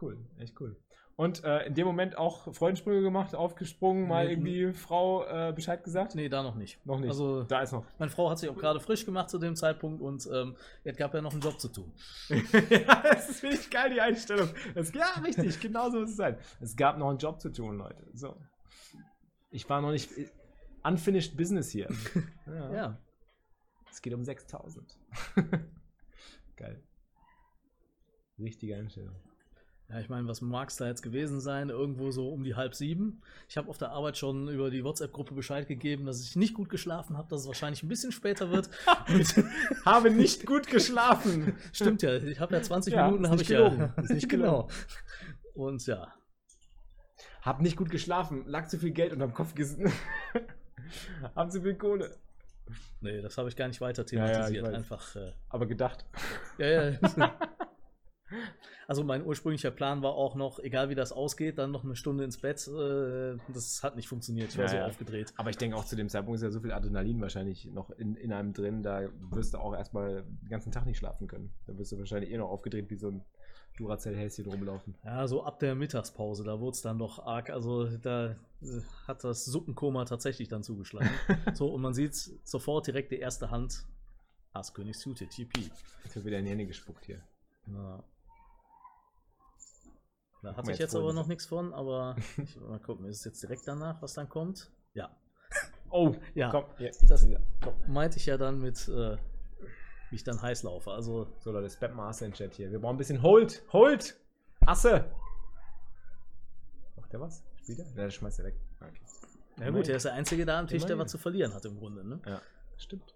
[0.02, 0.76] Cool, echt cool.
[1.22, 5.84] Und äh, in dem Moment auch Freudensprünge gemacht, aufgesprungen, mal Nee, irgendwie Frau äh, Bescheid
[5.84, 6.16] gesagt?
[6.16, 6.84] nee, da noch nicht.
[6.84, 7.10] Noch nicht.
[7.10, 7.86] Also, da ist noch.
[8.00, 11.14] meine Frau hat sich auch gerade frisch gemacht zu dem Zeitpunkt und ähm, es gab
[11.14, 11.94] ja noch einen Job zu tun.
[12.30, 14.50] ja, das ist wirklich geil, die Einstellung.
[14.74, 16.40] Das, ja, richtig, genau so muss es sein.
[16.60, 18.04] Es gab noch einen Job zu tun, Leute.
[18.16, 18.36] So.
[19.52, 20.10] Ich war noch nicht.
[20.84, 21.88] Unfinished Business hier.
[22.48, 22.74] Ja.
[22.74, 22.98] Ja.
[23.92, 24.98] Es geht um 6000.
[26.56, 26.82] geil.
[28.40, 29.16] Richtige Einstellung.
[29.92, 31.70] Ja, ich meine, was mag es da jetzt gewesen sein?
[31.70, 33.22] Irgendwo so um die halb sieben.
[33.50, 36.70] Ich habe auf der Arbeit schon über die WhatsApp-Gruppe Bescheid gegeben, dass ich nicht gut
[36.70, 38.70] geschlafen habe, dass es wahrscheinlich ein bisschen später wird.
[39.86, 41.58] Habe nicht gut geschlafen.
[41.74, 43.80] stimmt ja, ich habe ja 20 Ja, Minuten habe ich gelogen.
[43.80, 43.94] ja.
[44.04, 44.70] Ist nicht genau.
[45.56, 46.14] Und ja,
[47.42, 48.46] Hab nicht gut geschlafen.
[48.48, 49.92] Lag zu viel Geld unterm Kopf gesessen.
[51.36, 52.16] Haben zu viel Kohle.
[53.02, 54.66] nee, das habe ich gar nicht weiter Ja, ja, thematisiert.
[54.68, 54.74] weiß.
[54.74, 56.06] Einfach, äh, Aber gedacht.
[56.58, 57.00] ja, ja.
[58.88, 62.24] Also mein ursprünglicher Plan war auch noch, egal wie das ausgeht, dann noch eine Stunde
[62.24, 62.68] ins Bett.
[62.68, 64.50] Äh, das hat nicht funktioniert.
[64.50, 65.34] Ich war Ja, so aufgedreht.
[65.38, 68.16] Aber ich denke auch zu dem Zeitpunkt ist ja so viel Adrenalin wahrscheinlich noch in,
[68.16, 71.52] in einem drin, da wirst du auch erstmal den ganzen Tag nicht schlafen können.
[71.68, 73.24] Da wirst du wahrscheinlich eh noch aufgedreht wie so ein
[73.78, 74.96] Duracell-Häschen rumlaufen.
[75.04, 77.50] Ja, so ab der Mittagspause, da wurde es dann doch arg.
[77.50, 81.10] Also da äh, hat das Suppenkoma tatsächlich dann zugeschlagen.
[81.54, 83.86] so, und man sieht sofort direkt die erste Hand.
[84.54, 85.72] Aaskönig suited, TP.
[86.04, 87.22] Jetzt wird wieder in die Hände gespuckt hier.
[87.68, 88.04] Ja.
[90.42, 93.44] Da hatte ich jetzt aber noch nichts von, aber ich, mal gucken, ist es jetzt
[93.44, 94.72] direkt danach, was dann kommt?
[94.94, 95.16] Ja.
[95.94, 96.50] Oh, Ja.
[96.50, 97.42] komm, hier, Das- wieder.
[97.62, 97.74] komm.
[97.88, 99.18] Meinte ich ja dann mit, äh,
[100.10, 100.90] wie ich dann heiß laufe.
[100.90, 102.72] Also, So Leute, spam mal Asse in den Chat hier.
[102.72, 104.16] Wir brauchen ein bisschen Hold, Hold,
[104.66, 105.12] Asse.
[106.96, 107.44] Macht der was?
[107.58, 107.86] Spielt er?
[107.88, 108.56] Ja, der schmeißt er weg.
[108.80, 109.02] Okay.
[109.58, 111.78] na gut, er ist der Einzige da am Tisch, der was zu verlieren hat im
[111.78, 112.22] Grunde, ne?
[112.26, 112.42] Ja,
[112.78, 113.14] stimmt.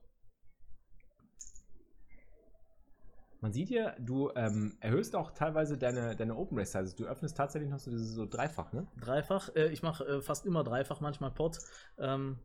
[3.46, 6.96] Man sieht hier, du ähm, erhöhst auch teilweise deine, deine Open Race Sizes.
[6.96, 8.88] Du öffnest tatsächlich noch so, dieses so dreifach, ne?
[9.00, 11.60] Dreifach, äh, ich mache äh, fast immer dreifach, manchmal Pot.
[12.00, 12.40] Ähm,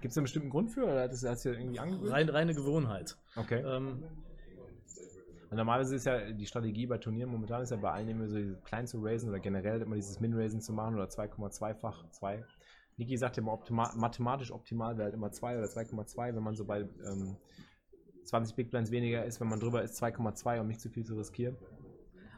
[0.00, 2.10] Gibt es einen bestimmten Grund für oder hat das hast du irgendwie angewöhnt?
[2.10, 3.18] rein, reine Gewohnheit.
[3.36, 3.62] Okay.
[3.64, 4.02] Ähm,
[5.52, 8.88] normalerweise ist ja die Strategie bei Turnieren momentan ist ja bei allen immer so klein
[8.88, 12.44] zu raisen oder generell immer dieses Min-Raisen zu machen oder 2,2-fach 2.
[12.96, 16.56] Niki sagt ja immer, optima mathematisch optimal wäre halt immer 2 oder 2,2, wenn man
[16.56, 17.36] so bei ähm,
[18.24, 21.16] 20 Big Blinds weniger ist, wenn man drüber ist 2,2 um nicht zu viel zu
[21.16, 21.56] riskieren.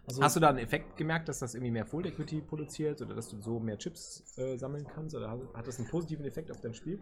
[0.06, 3.14] also, Hast du da einen Effekt gemerkt, dass das irgendwie mehr Full Equity produziert oder
[3.14, 5.14] dass du so mehr Chips äh, sammeln kannst?
[5.14, 7.00] Oder hat- hat das einen positiven Effekt auf dein Spiel?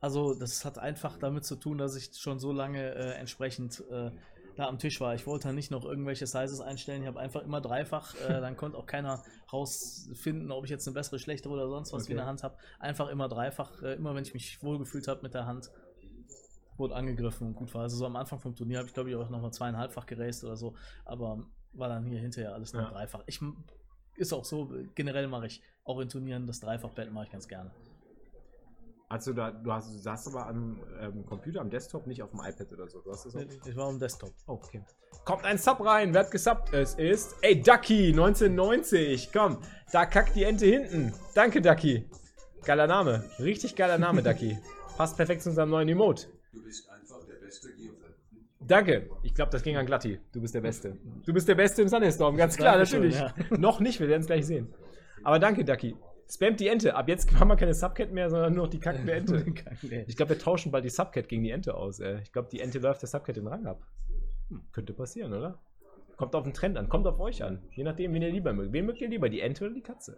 [0.00, 4.10] Also, das hat einfach damit zu tun, dass ich schon so lange äh, entsprechend äh,
[4.56, 5.14] da am Tisch war.
[5.14, 7.02] Ich wollte nicht noch irgendwelche Sizes einstellen.
[7.02, 8.14] Ich habe einfach immer dreifach.
[8.14, 9.22] Äh, dann konnte auch keiner
[9.52, 12.08] rausfinden, ob ich jetzt eine bessere, schlechtere oder sonst was Okay.
[12.08, 12.56] wie in der Hand habe.
[12.78, 13.82] Einfach immer dreifach.
[13.82, 15.70] Äh, immer wenn ich mich wohlgefühlt habe mit der Hand,
[16.78, 17.82] wurde angegriffen und gut war.
[17.82, 20.56] Also so am Anfang vom Turnier habe ich, glaube ich, auch nochmal zweieinhalbfach geraced oder
[20.56, 20.74] so.
[21.04, 22.90] Aber war dann hier hinterher alles nur Ja.
[22.90, 23.22] dreifach.
[23.26, 23.40] Ich,
[24.16, 27.70] ist auch so, generell mache ich auch in Turnieren das Dreifach-Bett mache ich ganz gerne.
[29.08, 32.40] Also da, du hast, du saßt aber am ähm, Computer, am Desktop, nicht auf dem
[32.40, 33.00] iPad oder so.
[33.02, 34.32] Du hast das auf Ich war am Desktop.
[34.46, 34.82] Okay.
[35.24, 36.72] Kommt ein Sub rein, wer hat gesubbt?
[36.72, 37.36] Es ist.
[37.42, 39.30] Ey, Ducky, 1990.
[39.32, 39.58] Komm,
[39.92, 41.14] da kackt die Ente hinten.
[41.34, 42.10] Danke, Ducky.
[42.64, 43.24] Geiler Name.
[43.38, 44.58] Richtig geiler Name, Ducky.
[44.96, 46.26] Passt perfekt zu unserem neuen Emote.
[46.56, 48.14] Du bist einfach der beste Geofan.
[48.60, 49.10] Danke.
[49.22, 50.18] Ich glaube, das ging an Glatti.
[50.32, 50.96] Du bist der Beste.
[51.26, 53.14] Du bist der Beste im Thunderstorm, ganz klar, natürlich.
[53.50, 54.72] Noch nicht, wir werden es gleich sehen.
[55.22, 55.94] Aber danke, Ducky.
[56.28, 56.96] Spamt die Ente.
[56.96, 59.44] Ab jetzt haben wir keine Subcat mehr, sondern nur noch die kackende Ente.
[60.06, 62.00] Ich glaube, wir tauschen bald die Subcat gegen die Ente aus.
[62.00, 62.20] Ey.
[62.22, 63.82] Ich glaube, die Ente läuft der Subcat den Rang ab.
[64.48, 65.60] Hm, könnte passieren, oder?
[66.16, 67.62] Kommt auf den Trend an, kommt auf euch an.
[67.72, 68.72] Je nachdem, wen ihr lieber mögt.
[68.72, 70.16] Wen mögt ihr lieber, die Ente oder die Katze?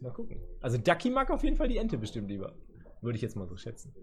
[0.00, 0.40] Mal gucken.
[0.60, 2.52] Also Ducky mag auf jeden Fall die Ente bestimmt lieber.
[3.00, 3.94] Würde ich jetzt mal so schätzen.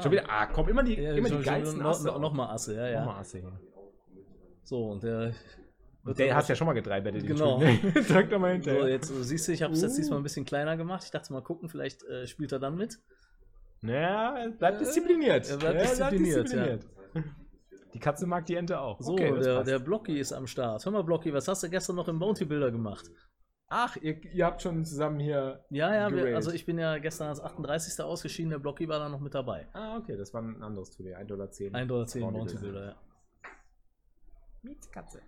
[0.00, 2.06] Schon wieder, ah, komm, immer die, Ja, immer die geilsten Asse.
[2.06, 3.00] noch, noch mal Asse, ja, ja.
[3.04, 3.60] Nochmal Asse hier.
[4.64, 5.32] So, und der.
[6.04, 7.26] Und der hast ja schon mal gedreibettet.
[7.26, 7.60] Genau.
[8.08, 8.88] Sag doch mal So, hinterher.
[8.88, 9.96] jetzt äh, siehst du, ich habe es jetzt Uh.
[9.98, 11.04] diesmal ein bisschen kleiner gemacht.
[11.04, 12.98] Ich dachte mal gucken, vielleicht äh, spielt er dann mit.
[13.82, 15.48] Naja, bleibt Äh, diszipliniert.
[15.50, 16.86] er bleibt Ja, diszipliniert,
[17.94, 19.00] Die Katze mag die Ente auch.
[19.00, 20.84] So, Okay, der, der Blocky ist am Start.
[20.84, 23.04] Hör mal, Blocky, was hast du gestern noch im Bounty Builder gemacht?
[23.74, 25.64] Ach, ihr, ihr habt schon zusammen hier.
[25.70, 28.04] Ja, ja, wir, also ich bin ja gestern als 38.
[28.04, 29.66] ausgeschieden, der Blocky war da noch mit dabei.
[29.72, 31.18] Ah, okay, das war ein anderes Turnier.
[31.18, 31.46] 1,10 Dollar.
[31.48, 32.96] 1,10 Dollar Bounty Builder, ja.
[34.60, 35.22] Mietskatze.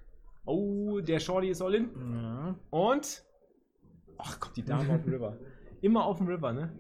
[0.45, 1.90] Oh, der Shorty ist all in.
[1.97, 2.55] Ja.
[2.68, 3.24] Und.
[4.18, 5.38] Ach Gott, die Dame auf dem River.
[5.80, 6.70] Immer auf dem River, ne?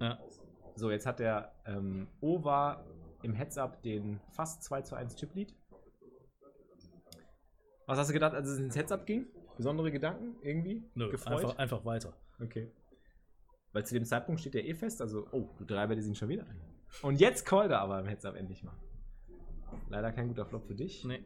[0.00, 0.18] ja.
[0.74, 2.84] So, jetzt hat der ähm, Ova
[3.22, 5.54] im Heads-Up den fast 2 zu 1 Chip-Lead.
[7.86, 9.26] Was hast du gedacht, als es ins Heads-Up ging?
[9.56, 10.84] Besondere Gedanken irgendwie?
[10.94, 11.38] Nö, Gefreut?
[11.44, 12.12] einfach, einfach weiter.
[12.40, 12.70] Okay.
[13.72, 16.28] Weil zu dem Zeitpunkt steht der eh fest, also, oh, du drei Werte sind schon
[16.28, 16.60] wieder ein.
[17.02, 18.74] Und jetzt callt er aber im Heads-Up endlich mal.
[19.90, 21.04] Leider kein guter Flop für dich.
[21.04, 21.22] Nee.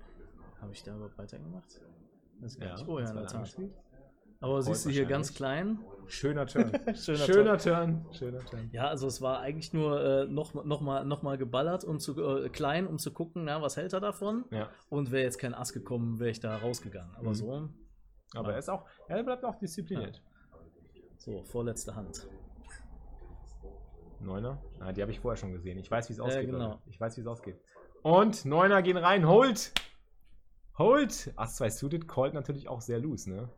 [0.61, 1.81] Habe ich da überhaupt weitergemacht?
[2.41, 3.70] Das ist gar Ja, nicht vorher das in der Tat.
[4.43, 5.78] Aber siehst du hier ganz klein.
[6.07, 6.72] Schöner Turn.
[6.95, 8.07] Schöner Schöner Turn.
[8.12, 8.70] Schöner Turn.
[8.72, 12.18] Ja, also es war eigentlich nur äh, noch, noch, mal, noch mal geballert und zu
[12.20, 14.45] äh, klein, um zu gucken, na, was hält er davon?
[14.51, 14.70] Ja.
[14.89, 17.14] Und wäre jetzt kein Ass gekommen, wäre ich da rausgegangen.
[17.16, 17.35] Aber Mhm.
[17.35, 17.68] so,
[18.35, 18.53] Aber Ja.
[18.55, 20.22] er ist auch, er bleibt auch diszipliniert.
[21.18, 22.26] so, vorletzte Hand.
[24.20, 24.62] Neuner?
[24.81, 25.78] Ah, die habe ich vorher schon gesehen.
[25.78, 26.47] Ich weiß, wie es Ja, ausgeht.
[26.51, 26.68] genau.
[26.70, 26.81] Leute.
[26.87, 27.59] Ich weiß, wie es ausgeht.
[28.03, 29.26] Und Neuner gehen rein.
[29.26, 29.72] Hold!
[30.78, 31.33] Hold!
[31.37, 33.49] Ass 2 suited callt natürlich auch sehr loose, ne?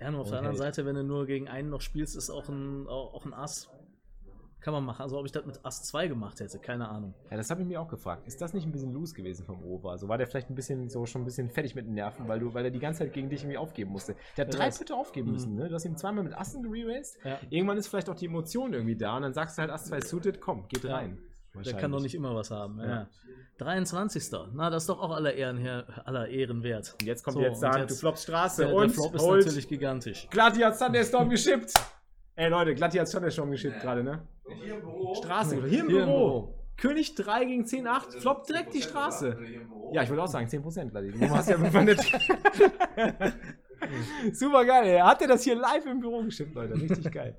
[0.00, 0.74] Ja, nur auf Und der anderen hält.
[0.74, 3.68] Seite, wenn du nur gegen einen noch spielst, ist auch ein, auch ein Ass.
[4.60, 5.00] Kann man machen.
[5.02, 7.14] Also ob ich das mit Ass 2 gemacht hätte, keine Ahnung.
[7.30, 8.26] Ja, das habe ich mir auch gefragt.
[8.26, 9.90] Ist das nicht ein bisschen loose gewesen vom Over?
[9.92, 12.40] Also war der vielleicht ein bisschen so schon ein bisschen fertig mit den Nerven, weil
[12.40, 14.16] du, weil er die ganze Zeit gegen dich irgendwie aufgeben musste.
[14.36, 15.32] Der hat Ja, drei das- Pütte aufgeben Mhm.
[15.32, 15.68] müssen, ne?
[15.68, 17.18] Du hast ihn zweimal mit Assen gereraced.
[17.24, 17.38] Ja.
[17.48, 20.00] Irgendwann ist vielleicht auch die Emotion irgendwie da und dann sagst du halt Ass 2
[20.02, 20.96] suited, komm, geht Ja.
[20.96, 21.18] rein.
[21.64, 22.78] Der kann doch nicht immer was haben.
[22.78, 22.86] Ja.
[22.86, 23.06] Ja.
[23.58, 24.30] 23.
[24.54, 26.94] Na, das ist doch auch aller Ehren, her, aller Ehren wert.
[27.00, 29.68] Und jetzt kommt So, jetzt sagen, du floppst Straße Der, und der Flop ist natürlich
[29.68, 30.28] gigantisch.
[30.30, 31.72] Glatti hat Thunderstorm geschippt.
[32.36, 34.26] Ey Leute, Glatti hat Thunderstorm geschippt gerade, ne?
[34.62, 35.14] Hier im Büro.
[35.14, 36.04] Straße, hier im Hier im Büro.
[36.06, 36.54] Büro.
[36.76, 39.32] König 3 gegen 10, 8, floppt direkt die Straße.
[39.32, 39.92] Büro.
[39.94, 41.12] Ja, ich wollte auch sagen, 10%, Glatti.
[41.12, 42.00] Du hast ja befreundet.
[44.32, 44.98] Super geil, ey.
[45.00, 46.74] Hat er das hier live im Büro geschippt, Leute?
[46.74, 47.36] Richtig geil.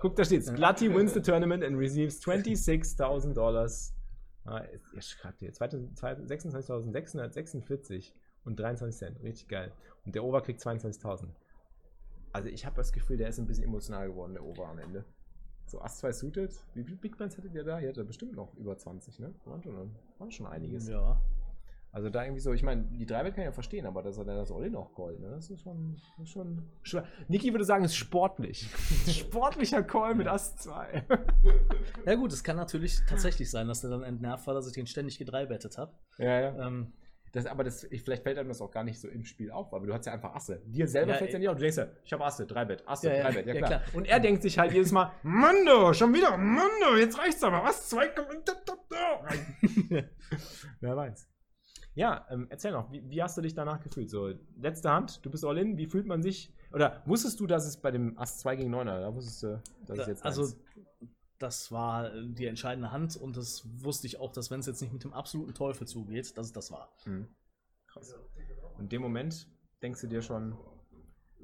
[0.00, 0.52] Guck, da steht's.
[0.52, 3.92] Glatti wins the tournament and receives 26.000 Dollars.
[4.44, 4.62] Ah,
[4.94, 5.52] ihr schreibt hier.
[5.52, 8.12] 26.646
[8.44, 9.20] und 23 Cent.
[9.22, 9.72] Richtig geil.
[10.04, 11.28] Und der Over kriegt 22.000.
[12.36, 15.06] Also ich habe das Gefühl, der ist ein bisschen emotional geworden, der Over am Ende.
[15.64, 16.54] So Ass 2 suited.
[16.74, 17.80] Wie viele Big Bands hattet ihr da?
[17.80, 19.34] Ihr hattet bestimmt noch über 20, ne?
[19.46, 20.86] Waren schon, waren schon einiges.
[20.86, 21.18] Ja.
[21.92, 24.26] Also da irgendwie so, ich meine, die Dreibett kann ich ja verstehen, aber dass er
[24.26, 25.30] dann das All-In auch callt, ne?
[25.30, 27.06] Das ist schon, das ist schon schwer.
[27.28, 28.68] Niki würde sagen, es ist sportlich.
[29.08, 31.06] Sportlicher Call mit Ass 2.
[32.04, 34.86] Ja gut, es kann natürlich tatsächlich sein, dass der dann entnervt war, dass ich den
[34.86, 35.94] ständig gedreibettet habe.
[36.18, 36.66] ja, ja.
[36.66, 36.92] Ähm,
[37.36, 39.74] Das, aber das, ich, vielleicht fällt einem das auch gar nicht so im Spiel auf,
[39.74, 40.62] aber du hast ja einfach Asse.
[40.64, 41.56] Dir selber Ja, fällt es ja nicht auf.
[41.56, 43.80] Du denkst ja, ich habe Asse, Dreibett, Asse, Ja, ja, Dreibett, ja, ja, klar.
[43.82, 43.94] klar.
[43.94, 47.90] Und er denkt sich halt jedes Mal, Mando, schon wieder, Mando, jetzt reicht's aber, was?
[47.90, 48.08] Zwei
[50.80, 51.28] Wer weiß.
[51.94, 54.08] Ja, ähm, erzähl noch, wie, wie hast du dich danach gefühlt?
[54.10, 56.52] So, letzte Hand, du bist all in, wie fühlt man sich?
[56.72, 59.98] Oder wusstest du, dass es bei dem Ass 2 gegen 9er, da wusstest du, dass
[60.00, 60.56] es jetzt also, eins-
[61.38, 64.92] das war die entscheidende Hand und das wusste ich auch, dass wenn es jetzt nicht
[64.92, 66.92] mit dem absoluten Teufel zugeht, dass es das war.
[67.04, 67.28] Mhm.
[67.88, 68.14] Krass.
[68.76, 69.46] Und in dem Moment
[69.82, 70.56] denkst du dir schon,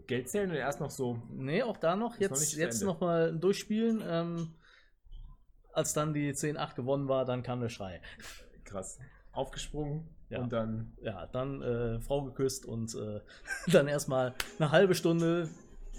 [0.07, 2.17] Geld zählen oder erst noch so, Nee, auch da noch.
[2.19, 4.03] Ist noch Jetzt, jetzt nochmal durchspielen.
[4.05, 4.55] Ähm,
[5.73, 8.01] als dann die 10-8 gewonnen war, dann kam der Schrei.
[8.65, 8.99] krass,
[9.33, 10.41] aufgesprungen Ja.
[10.41, 13.21] und dann Ja, dann äh, Frau geküsst und äh,
[13.73, 15.49] dann erstmal eine halbe Stunde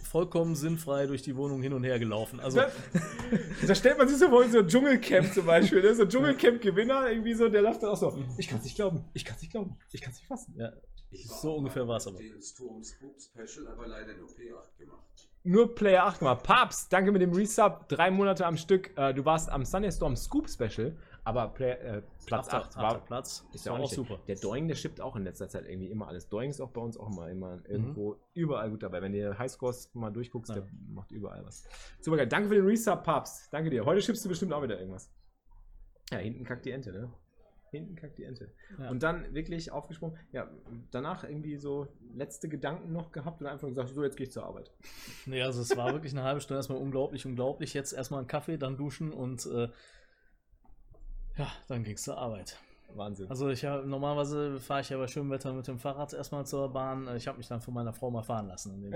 [0.03, 2.39] vollkommen sinnfrei durch die Wohnung hin und her gelaufen.
[2.39, 2.71] Also, Da,
[3.67, 5.95] da stellt man sich so vor, in so ein Dschungelcamp zum Beispiel, ne?
[5.95, 9.05] so ein Dschungelcamp-Gewinner, irgendwie so, der läuft dann auch so, ich kann es nicht glauben,
[9.13, 10.53] ich kann es nicht glauben, ich kann es nicht fassen.
[10.57, 10.71] ja,
[11.11, 11.87] Ich So ungefähr
[12.83, 15.29] Spook Special, aber leider nur P8 gemacht.
[15.43, 16.35] nur Player 8 mal.
[16.35, 17.87] Papst, danke mit dem Resub.
[17.89, 18.91] Drei Monate am Stück.
[18.97, 20.95] Äh, du warst am Sunday Storm Scoop Special,
[21.25, 23.05] aber Player, äh, Platz Achter- 8 achter war.
[23.05, 23.45] Platz.
[23.53, 24.19] Ist ja auch, nicht super.
[24.27, 26.27] Der Doing, der shippt auch in letzter Zeit irgendwie immer alles.
[26.27, 29.01] Doing ist auch bei uns auch immer, immer irgendwo überall gut dabei.
[29.01, 30.55] Wenn du Highscores mal durchguckst, Ja.
[30.61, 31.63] der macht überall was.
[32.01, 32.27] Super geil.
[32.27, 33.51] Danke für den Resub, Papst.
[33.53, 33.85] Danke dir.
[33.85, 35.11] Heute schippst du bestimmt auch wieder irgendwas.
[36.11, 37.11] Ja, hinten kackt die Ente, ne?
[37.71, 38.53] Hinten kackt die Ente.
[38.77, 38.91] Ja.
[38.91, 40.15] Und dann wirklich aufgesprungen.
[40.31, 40.47] Ja,
[40.91, 44.45] danach irgendwie so letzte Gedanken noch gehabt und einfach gesagt, so jetzt gehe ich zur
[44.45, 44.71] Arbeit.
[45.25, 47.73] Nee, also es war wirklich eine halbe Stunde erstmal unglaublich, unglaublich.
[47.73, 49.69] Jetzt erstmal einen Kaffee, dann duschen und äh,
[51.37, 52.57] ja, dann ging es zur Arbeit.
[52.95, 53.29] Wahnsinn.
[53.29, 56.71] Also ich hab, normalerweise fahre ich ja bei schönem Wetter mit dem Fahrrad erstmal zur
[56.71, 57.09] Bahn.
[57.15, 58.91] Ich habe mich dann von meiner Frau mal fahren lassen.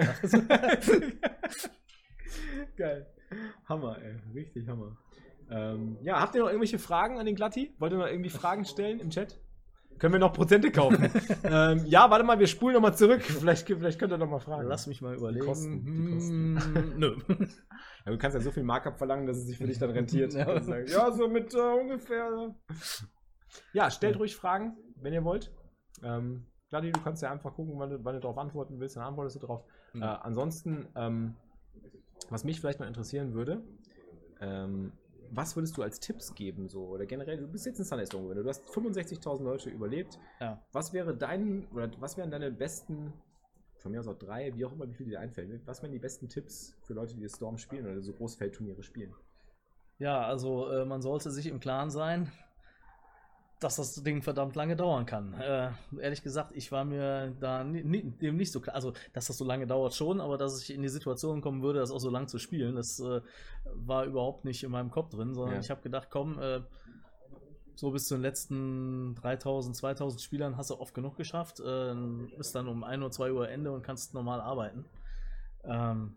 [2.78, 3.08] Geil.
[3.68, 4.16] Hammer, ey.
[4.34, 4.96] Richtig Hammer.
[5.50, 7.74] Ähm, ja, habt ihr noch irgendwelche Fragen an den Glatti?
[7.80, 9.40] Wollt ihr noch irgendwie Fragen stellen im Chat?
[10.00, 11.10] Können wir noch Prozente kaufen?
[11.44, 13.22] ähm, ja, warte mal, wir spulen noch mal zurück.
[13.24, 14.68] Vielleicht, vielleicht könnt ihr noch mal fragen.
[14.68, 15.46] Lass mich mal überlegen.
[15.46, 16.60] Kosten, die Kosten.
[16.62, 17.16] Hm, Nö.
[18.06, 20.32] Ja, du kannst ja so viel Markup verlangen, dass es sich für dich dann rentiert.
[20.34, 20.62] Ja.
[20.86, 22.56] Ja, so mit äh, ungefähr.
[23.74, 25.52] Ja, stellt ruhig Fragen, wenn ihr wollt.
[26.02, 29.04] Ähm, Gladi, du kannst ja einfach gucken, wann du, wann du darauf antworten willst, dann
[29.04, 29.66] antwortest du drauf.
[29.92, 30.04] Mhm.
[30.04, 31.36] Äh, ansonsten, ähm,
[32.30, 33.62] was mich vielleicht mal interessieren würde,
[34.40, 34.94] ähm,
[35.32, 38.24] was würdest du als Tipps geben, so oder generell, du bist jetzt in Sunday Storm
[38.24, 40.20] gewesen, du hast 65.000 Leute überlebt.
[40.40, 40.62] Ja.
[40.72, 43.14] Was wäre dein, oder was wären deine besten,
[43.78, 46.00] von mir aus auch drei, wie auch immer, wie viel dir einfällt, was wären die
[46.00, 49.14] besten Tipps für Leute, die Storm spielen oder so Großfeldturniere spielen?
[50.00, 52.32] Ja, also äh, man sollte sich im Klaren sein,
[53.60, 55.34] dass das Ding verdammt lange dauern kann.
[55.34, 58.76] Äh, ehrlich gesagt, ich war mir da dem nicht so klar.
[58.76, 61.80] Also, dass das so lange dauert schon, aber dass ich in die Situation kommen würde,
[61.80, 63.22] das auch so lang zu spielen, das äh,
[63.74, 65.60] war überhaupt nicht in meinem Kopf drin, sondern Ja.
[65.62, 66.62] ich habe gedacht, komm, äh,
[67.74, 71.60] so bis zu den letzten 3000, 2000 Spielern hast du oft genug geschafft.
[71.60, 71.96] Äh,
[72.38, 74.86] bist dann um 1 Uhr, 2 Uhr Ende und kannst normal arbeiten.
[75.64, 76.16] Ähm,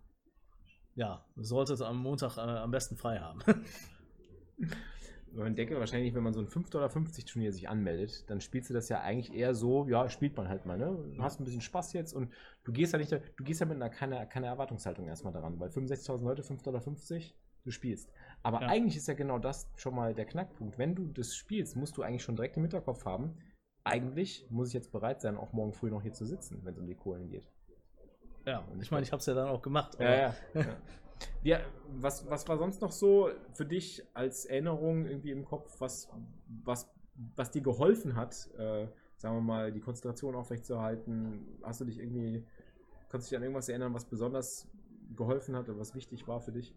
[0.95, 3.41] ja, solltet am Montag äh, am besten frei haben.
[5.33, 8.75] Man denke wahrscheinlich, wenn man so ein 5,50 Dollar Turnier sich anmeldet, dann spielst du
[8.75, 10.97] das ja eigentlich eher so, ja, spielt man halt mal, ne?
[11.15, 12.33] Du hast ein bisschen Spaß jetzt und
[12.65, 15.69] du gehst ja nicht, du gehst ja mit einer keine, keine Erwartungshaltung erstmal daran, weil
[15.71, 16.83] 65.000 Leute, 5,50 Dollar,
[17.65, 18.11] du spielst.
[18.43, 18.69] Aber Ja.
[18.69, 20.79] eigentlich ist ja genau das schon mal der Knackpunkt.
[20.79, 23.37] Wenn du das spielst, musst du eigentlich schon direkt im Hinterkopf haben,
[23.85, 26.81] eigentlich muss ich jetzt bereit sein, auch morgen früh noch hier zu sitzen, wenn es
[26.81, 27.47] um die Kohlen geht.
[28.47, 29.95] Ja, ich meine, ich habe es ja dann auch gemacht.
[29.97, 30.61] aber- Ja, ja.
[30.61, 30.77] ja.
[31.43, 31.61] Ja
[31.99, 36.09] was, was war sonst noch so für dich als Erinnerung irgendwie im Kopf, was,
[36.65, 36.91] was,
[37.37, 41.59] was dir geholfen hat, äh, sagen wir mal, die Konzentration aufrechtzuerhalten?
[41.63, 42.47] Hast du dich irgendwie,
[43.09, 44.69] kannst du dich an irgendwas erinnern, was besonders
[45.17, 46.75] geholfen hat oder was wichtig war für dich?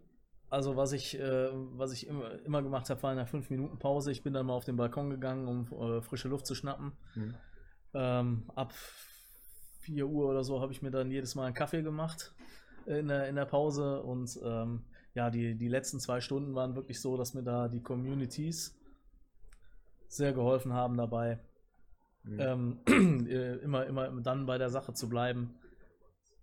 [0.50, 3.80] Also was ich, äh, was ich immer, immer gemacht habe, war in einer 5 Minuten
[3.80, 4.12] Pause.
[4.12, 6.91] Ich bin dann mal auf den Balkon gegangen, um äh, frische Luft zu schnappen.
[7.14, 7.36] Hm.
[7.96, 8.74] Ähm, ab
[9.80, 12.34] 4 Uhr oder so habe ich mir dann jedes Mal einen Kaffee gemacht
[12.86, 14.01] in der, in der Pause.
[14.03, 17.81] Und ähm, ja, die, die letzten zwei Stunden waren wirklich so, dass mir da die
[17.81, 18.79] Communities
[20.07, 21.39] sehr geholfen haben dabei,
[22.25, 22.39] Hm.
[22.88, 25.55] ähm, äh, immer, immer dann bei der Sache zu bleiben,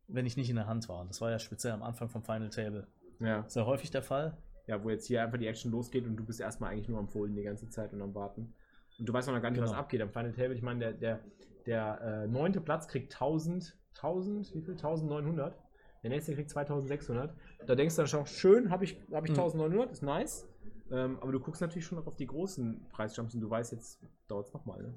[0.08, 1.00] wenn ich nicht in der Hand war.
[1.00, 2.86] Und das war ja speziell am Anfang vom Final Table
[3.18, 3.44] ja.
[3.48, 4.36] sehr häufig der Fall.
[4.66, 7.08] ja, wo jetzt hier einfach die Action losgeht und du bist erstmal eigentlich nur am
[7.08, 8.52] Fohlen die ganze Zeit und am Warten.
[8.98, 9.80] Und du weißt noch gar nicht, was Genau.
[9.80, 10.54] abgeht am Final Table.
[10.54, 11.20] Ich meine, der, der,
[11.64, 14.74] der äh, neunte Platz kriegt 1000, 1000, wie viel?
[14.74, 15.56] 1900.
[16.02, 17.34] Der nächste kriegt 2600.
[17.66, 19.38] Da denkst du dann schon, schön, habe ich, hab ich Mhm.
[19.38, 20.46] 1900, ist nice.
[20.90, 24.00] Ähm, aber du guckst natürlich schon noch auf die großen Preisjumps und du weißt, jetzt
[24.28, 24.82] dauert es nochmal.
[24.82, 24.94] Ne?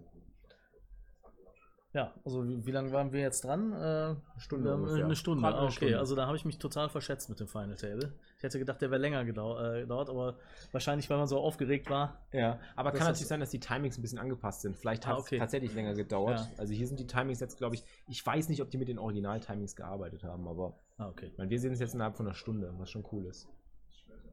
[1.93, 3.71] Ja, also wie, wie lange waren wir jetzt dran?
[3.71, 5.05] Äh, Stunde wir haben ungefähr.
[5.05, 5.45] Eine Stunde.
[5.47, 5.99] Eine Ah, okay, Stunde.
[5.99, 8.13] also da habe ich mich total verschätzt mit dem Final Table.
[8.37, 10.37] Ich hätte gedacht, der wäre länger gedau äh, gedauert, aber
[10.71, 12.17] wahrscheinlich, weil man so aufgeregt war.
[12.31, 14.75] Ja, aber kann natürlich sein, dass die Timings ein bisschen angepasst sind.
[14.75, 15.37] Vielleicht Ah, hat es okay.
[15.37, 16.39] tatsächlich länger gedauert.
[16.39, 16.49] Ja.
[16.57, 18.97] Also hier sind die Timings jetzt, glaube ich, ich weiß nicht, ob die mit den
[18.97, 21.27] Original-Timings gearbeitet haben, aber Ah, okay.
[21.31, 23.47] ich meine, wir sehen es jetzt innerhalb von einer Stunde, was schon cool ist.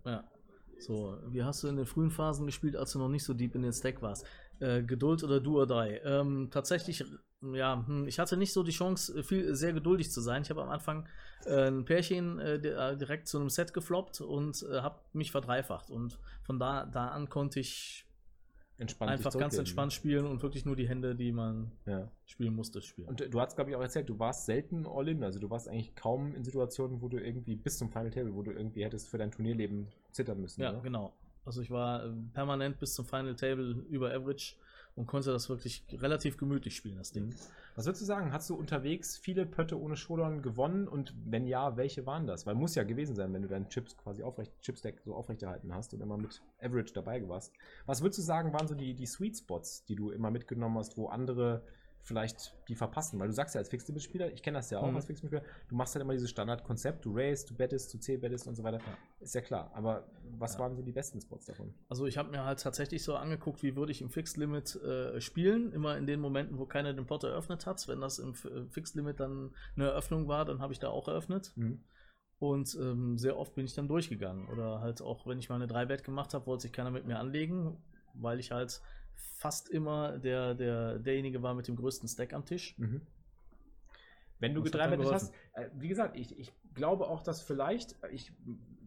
[0.06, 0.24] Ja.
[0.78, 3.54] So, wie hast du in den frühen Phasen gespielt, als du noch nicht so deep
[3.54, 4.24] in den Stack warst?
[4.60, 5.96] Äh, Geduld oder or Die?
[6.04, 7.04] Ähm, tatsächlich,
[7.42, 10.42] ja, hm, ich hatte nicht so die Chance, äh, viel, sehr geduldig zu sein.
[10.42, 11.06] Ich habe am Anfang
[11.46, 15.90] äh, ein Pärchen äh, äh, direkt zu einem Set gefloppt und äh, habe mich verdreifacht.
[15.90, 18.06] Und von da, da an konnte ich
[18.76, 22.10] Entspannt einfach ganz entspannt spielen und wirklich nur die Hände, die man Ja.
[22.24, 23.08] spielen musste, spielen.
[23.08, 25.22] Und äh, du hast, glaube ich, auch erzählt, du warst selten All-In.
[25.22, 28.42] Also du warst eigentlich kaum in Situationen, wo du irgendwie bis zum Final Table, wo
[28.42, 30.62] du irgendwie hättest für dein Turnierleben zittern müssen.
[30.62, 30.80] ja, oder?
[30.80, 31.12] genau.
[31.44, 34.56] Also ich war permanent bis zum Final Table über Average
[35.00, 37.34] und konnte das wirklich relativ gemütlich spielen, das Ding.
[37.74, 38.34] Was würdest du sagen?
[38.34, 40.86] Hast du unterwegs viele Pötte ohne Showdown gewonnen?
[40.86, 42.44] Und wenn ja, welche waren das?
[42.44, 45.94] Weil muss ja gewesen sein, wenn du deinen Chips quasi aufrecht, Chipstack so aufrechterhalten hast
[45.94, 47.54] und immer mit Average dabei warst.
[47.86, 50.98] Was würdest du sagen, waren so die, die Sweet Spots, die du immer mitgenommen hast,
[50.98, 51.62] wo andere
[52.02, 54.96] vielleicht die verpassen, weil du sagst ja als Fixed-Limit-Spieler, ich kenne das ja auch Mhm.
[54.96, 58.54] als Fixed-Limit-Spieler, du machst halt immer dieses Standardkonzept, du raise, du bettest, du C-bettest und
[58.56, 58.80] so weiter.
[59.20, 60.06] Ist ja klar, aber
[60.38, 60.60] was Ja.
[60.60, 61.74] waren so die besten Spots davon?
[61.88, 65.20] Also ich habe mir halt tatsächlich so angeguckt, wie würde ich im Fixed Limit äh,
[65.20, 65.72] spielen.
[65.72, 67.86] Immer in den Momenten, wo keiner den Pot eröffnet hat.
[67.86, 71.06] Wenn das im äh, Fixed Limit dann eine Eröffnung war, dann habe ich da auch
[71.08, 71.52] eröffnet.
[71.56, 71.84] Mhm.
[72.38, 74.48] Und ähm, sehr oft bin ich dann durchgegangen.
[74.48, 77.18] Oder halt auch, wenn ich mal eine 3-Bet gemacht habe, wollte sich keiner mit mir
[77.18, 77.76] anlegen,
[78.14, 78.80] weil ich halt
[79.14, 82.78] fast immer der, der, derjenige war mit dem größten Stack am Tisch.
[82.78, 83.00] Mhm.
[84.38, 88.32] Wenn du dann hast, äh, wie gesagt, ich, ich glaube auch, dass vielleicht, ich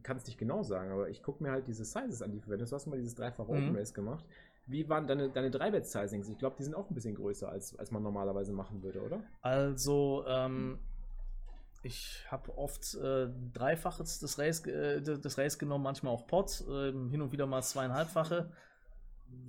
[0.01, 2.43] kann es nicht genau sagen, aber ich gucke mir halt diese Sizes an, die du
[2.43, 2.71] verwendest.
[2.71, 3.76] Du hast mal dieses dreifach Open Mhm.
[3.76, 4.26] Race gemacht.
[4.65, 6.30] Wie waren deine, deine Dreibett-Sizings?
[6.30, 9.21] Ich glaube, die sind auch ein bisschen größer, als, als man normalerweise machen würde, oder?
[9.41, 10.80] Also, ähm,
[11.84, 17.09] ich habe oft äh, Dreifaches des Race, äh, des Race genommen, manchmal auch Pot, ähm,
[17.09, 18.51] hin und wieder mal zweieinhalbfache.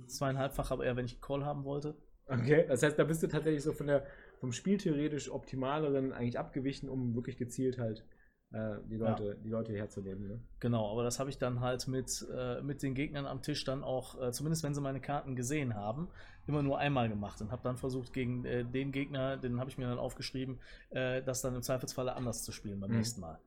[0.07, 1.95] Zweieinhalbfach, aber eher, wenn ich einen Call haben wollte.
[2.27, 4.05] Okay, das heißt, da bist du tatsächlich so von der,
[4.39, 8.03] vom Spiel theoretisch optimaleren eigentlich abgewichen, um wirklich gezielt halt
[8.51, 10.27] äh, die, Leute, die Leute herzunehmen.
[10.27, 10.39] Ne?
[10.59, 13.83] Genau, aber das habe ich dann halt mit, äh, mit den Gegnern am Tisch dann
[13.83, 16.07] auch, äh, zumindest wenn sie meine Karten gesehen haben,
[16.47, 19.77] immer nur einmal gemacht und habe dann versucht, gegen äh, den Gegner, den habe ich
[19.77, 20.59] mir dann aufgeschrieben,
[20.91, 22.97] äh, das dann im Zweifelsfalle anders zu spielen beim Mhm.
[22.97, 23.39] nächsten Mal.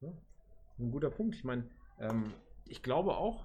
[0.00, 0.12] Ja.
[0.78, 1.34] Ein guter Punkt.
[1.34, 1.64] Ich meine,
[2.00, 2.32] ähm,
[2.66, 3.44] ich glaube auch,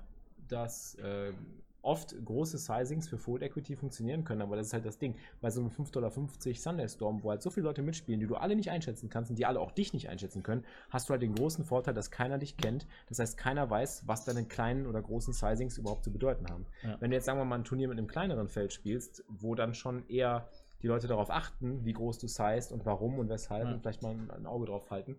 [0.51, 1.35] dass ähm,
[1.83, 5.15] oft große Sizings für Fold Equity funktionieren können, aber das ist halt das Ding.
[5.41, 8.35] Bei so einem 5,50 Dollar Sunday Storm, wo halt so viele Leute mitspielen, die du
[8.35, 11.21] alle nicht einschätzen kannst und die alle auch dich nicht einschätzen können, hast du halt
[11.21, 12.85] den großen Vorteil, dass keiner dich kennt.
[13.09, 16.65] Das heißt, keiner weiß, was deine kleinen oder großen Sizings überhaupt zu bedeuten haben.
[16.83, 16.97] Ja.
[16.99, 19.73] Wenn du jetzt, sagen wir mal, ein Turnier mit einem kleineren Feld spielst, wo dann
[19.73, 20.49] schon eher
[20.83, 23.73] die Leute darauf achten, wie groß du sized und warum und weshalb Ja.
[23.73, 25.17] und vielleicht mal ein, ein Auge drauf halten,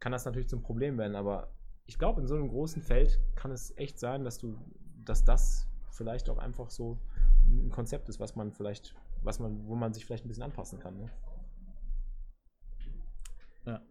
[0.00, 1.16] kann das natürlich zum Problem werden.
[1.16, 1.48] Aber
[1.86, 4.58] ich glaube, in so einem großen Feld kann es echt sein, dass du,
[5.04, 6.98] dass das vielleicht auch einfach so
[7.46, 10.80] ein Konzept ist, was man vielleicht, was man, wo man sich vielleicht ein bisschen anpassen
[10.80, 10.98] kann.
[10.98, 11.10] Ne?
[13.66, 13.82] Ja.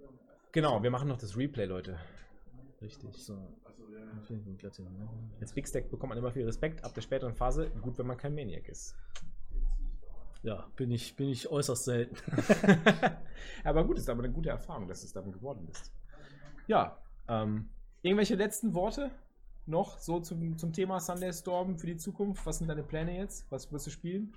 [0.51, 1.99] Genau, wir machen noch das Replay, Leute.
[2.81, 3.15] Richtig.
[3.23, 3.37] So.
[5.39, 7.69] Als Big Stack bekommt man immer viel Respekt ab der späteren Phase.
[7.81, 8.95] Gut, wenn man kein Maniac ist.
[10.41, 12.17] Ja, bin ich, bin ich äußerst selten.
[13.63, 15.93] aber gut, ist aber eine gute Erfahrung, dass es damit geworden bist.
[16.67, 16.97] Ja,
[17.29, 17.69] ähm,
[18.03, 19.09] irgendwelche letzten Worte
[19.65, 22.45] noch so zum, zum Thema Sunday Storm für die Zukunft?
[22.45, 23.45] Was sind deine Pläne jetzt?
[23.49, 24.33] Was wirst du spielen?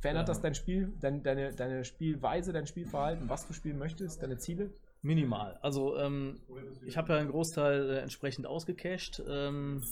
[0.00, 4.38] Verändert das dein Spiel, dein, deine, deine Spielweise, dein Spielverhalten, was du spielen möchtest, deine
[4.38, 4.70] Ziele?
[5.02, 5.58] Minimal.
[5.60, 6.40] Also ähm,
[6.86, 9.22] ich habe ja einen Großteil äh, entsprechend ausgecached.
[9.28, 9.82] Ähm,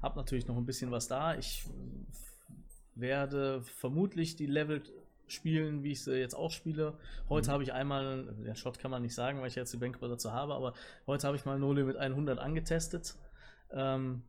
[0.00, 1.36] habe natürlich noch ein bisschen was da.
[1.36, 1.64] Ich
[2.94, 4.82] werde vermutlich die Level
[5.26, 6.98] spielen, wie ich sie jetzt auch spiele.
[7.28, 7.52] Heute Mhm.
[7.52, 10.32] habe ich einmal, ja, Shot kann man nicht sagen, weil ich jetzt die Bankroll dazu
[10.32, 10.74] habe, aber
[11.06, 13.14] heute habe ich mal No Limit 100 angetestet.
[13.70, 14.22] Ähm,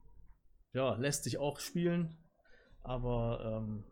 [0.74, 2.18] ja, lässt sich auch spielen,
[2.82, 3.84] aber ähm,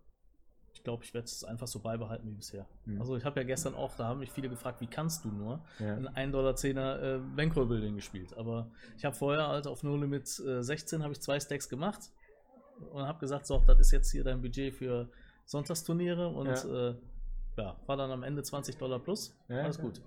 [0.73, 2.65] ich glaube, ich werde es einfach so beibehalten wie bisher.
[2.85, 3.01] Mhm.
[3.01, 5.63] Also ich habe ja gestern auch, da haben mich viele gefragt, wie kannst du nur
[5.79, 5.95] Ja.
[5.95, 6.31] ein 1,10er
[6.73, 8.35] Dollar äh, Bankroll Building gespielt.
[8.37, 11.99] Aber ich habe vorher halt auf No Limit äh, 16 habe ich zwei Stacks gemacht
[12.93, 15.09] und habe gesagt, so, das ist jetzt hier dein Budget für
[15.51, 16.89] Sonntagsturniere und Ja.
[16.91, 16.95] äh,
[17.57, 19.35] ja, war dann am Ende 20 Dollar plus.
[19.49, 20.01] Ja, Alles gut.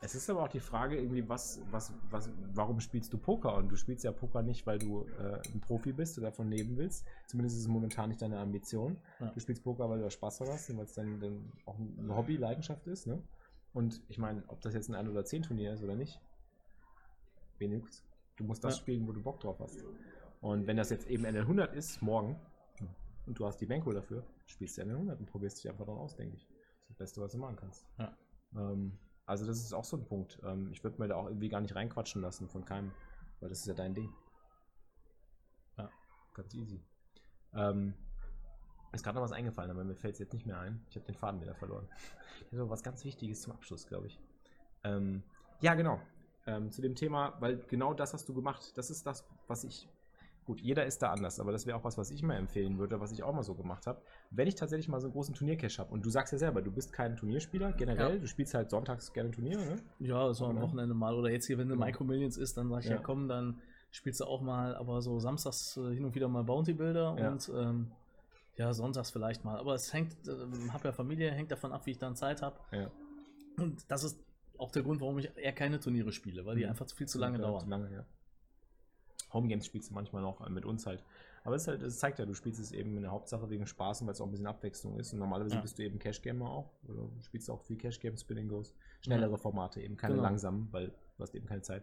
[0.00, 3.54] Es ist aber auch die Frage, irgendwie, was, was, was, warum spielst du Poker?
[3.54, 6.76] Und du spielst ja Poker nicht, weil du äh, ein Profi bist oder davon leben
[6.76, 7.06] willst.
[7.28, 8.96] Zumindest ist es momentan nicht deine Ambition.
[9.20, 9.30] Ja.
[9.30, 11.78] Du spielst Poker, weil du da Spaß daran hast und weil es dann, dann auch
[11.78, 13.06] ein Hobby, Leidenschaft ist.
[13.06, 13.22] Ne?
[13.74, 16.18] Und ich meine, ob das jetzt ein 1 oder 10 Turnier ist oder nicht,
[17.58, 18.02] wenigstens.
[18.36, 18.80] Du musst das Ja.
[18.80, 19.84] spielen, wo du Bock drauf hast.
[20.40, 22.40] Und wenn das jetzt eben NL 100 ist, morgen,
[23.26, 25.98] und du hast die Bankroll dafür, spielst du NL 100 und probierst dich einfach dran
[25.98, 26.46] aus, denke ich.
[26.46, 27.86] Das ist das Beste, was du machen kannst.
[27.98, 28.16] Ja.
[28.54, 30.38] Ähm, also das ist auch so ein Punkt.
[30.44, 32.92] Ähm, ich würde mir da auch irgendwie gar nicht reinquatschen lassen von keinem,
[33.40, 34.12] weil das ist ja dein Ding.
[35.78, 35.90] Ja.
[36.34, 36.82] Ganz easy.
[37.54, 37.94] Ähm,
[38.92, 40.84] ist gerade noch was eingefallen, aber mir fällt es jetzt nicht mehr ein.
[40.90, 41.88] Ich habe den Faden wieder verloren.
[42.50, 44.20] Ich habe was ganz Wichtiges zum Abschluss, glaube ich.
[44.84, 45.22] Ähm,
[45.60, 46.00] ja, genau.
[46.46, 48.76] Ähm, zu dem Thema, weil genau das hast du gemacht.
[48.76, 49.88] Das ist das, was ich.
[50.44, 53.00] Gut, jeder ist da anders, aber das wäre auch was, was ich mal empfehlen würde,
[53.00, 54.02] was ich auch mal so gemacht habe.
[54.30, 56.72] Wenn ich tatsächlich mal so einen großen Turniercash habe und du sagst ja selber, du
[56.72, 58.18] bist kein Turnierspieler generell, Ja.
[58.20, 59.76] du spielst halt sonntags gerne Turniere, ne?
[60.00, 60.66] Ja, so am Genau.
[60.66, 61.14] Wochenende mal.
[61.14, 61.86] Oder jetzt hier, wenn du Genau.
[61.86, 62.96] Micro Millions ist, dann sag ich ja.
[62.96, 63.00] Ja.
[63.02, 63.60] komm, dann
[63.92, 67.30] spielst du auch mal, aber so samstags äh, hin und wieder mal Bounty Builder Ja.
[67.30, 67.92] und ähm,
[68.56, 69.58] ja, sonntags vielleicht mal.
[69.58, 72.58] Aber es hängt, ähm, hab ja Familie, hängt davon ab, wie ich dann Zeit habe.
[72.72, 72.90] Ja.
[73.58, 74.18] Und das ist
[74.58, 76.70] auch der Grund, warum ich eher keine Turniere spiele, weil die Mhm.
[76.70, 77.60] einfach viel zu lange Ja, dauern.
[77.60, 78.04] Zu lange, ja.
[79.32, 81.02] Homegames spielst du manchmal noch äh, mit uns halt.
[81.44, 84.00] Aber es, halt, es zeigt ja, du spielst es eben in der Hauptsache wegen Spaß
[84.02, 85.12] und weil es auch ein bisschen Abwechslung ist.
[85.12, 85.60] Und normalerweise Ja.
[85.60, 86.70] bist du eben Cash-Gamer auch.
[86.84, 88.74] Oder du spielst auch viel Cash-Games, Spinning Goes.
[89.00, 90.22] Schnellere Formate eben, keine Genau.
[90.24, 91.82] langsamen, weil du hast eben keine Zeit.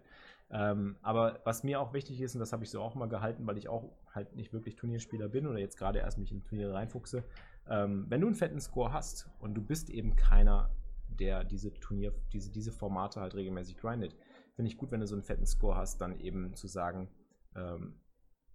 [0.52, 3.46] Ähm, aber was mir auch wichtig ist, und das habe ich so auch mal gehalten,
[3.46, 6.74] weil ich auch halt nicht wirklich Turnierspieler bin oder jetzt gerade erst mich in Turniere
[6.74, 7.24] reinfuchse,
[7.72, 10.72] Ähm, wenn du einen fetten Score hast und du bist eben keiner,
[11.20, 14.16] der diese Turnier, diese, diese Formate halt regelmäßig grindet,
[14.56, 17.10] finde ich gut, wenn du so einen fetten Score hast, dann eben zu sagen,
[17.56, 18.00] ähm,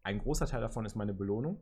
[0.03, 1.61] ein großer Teil davon ist meine Belohnung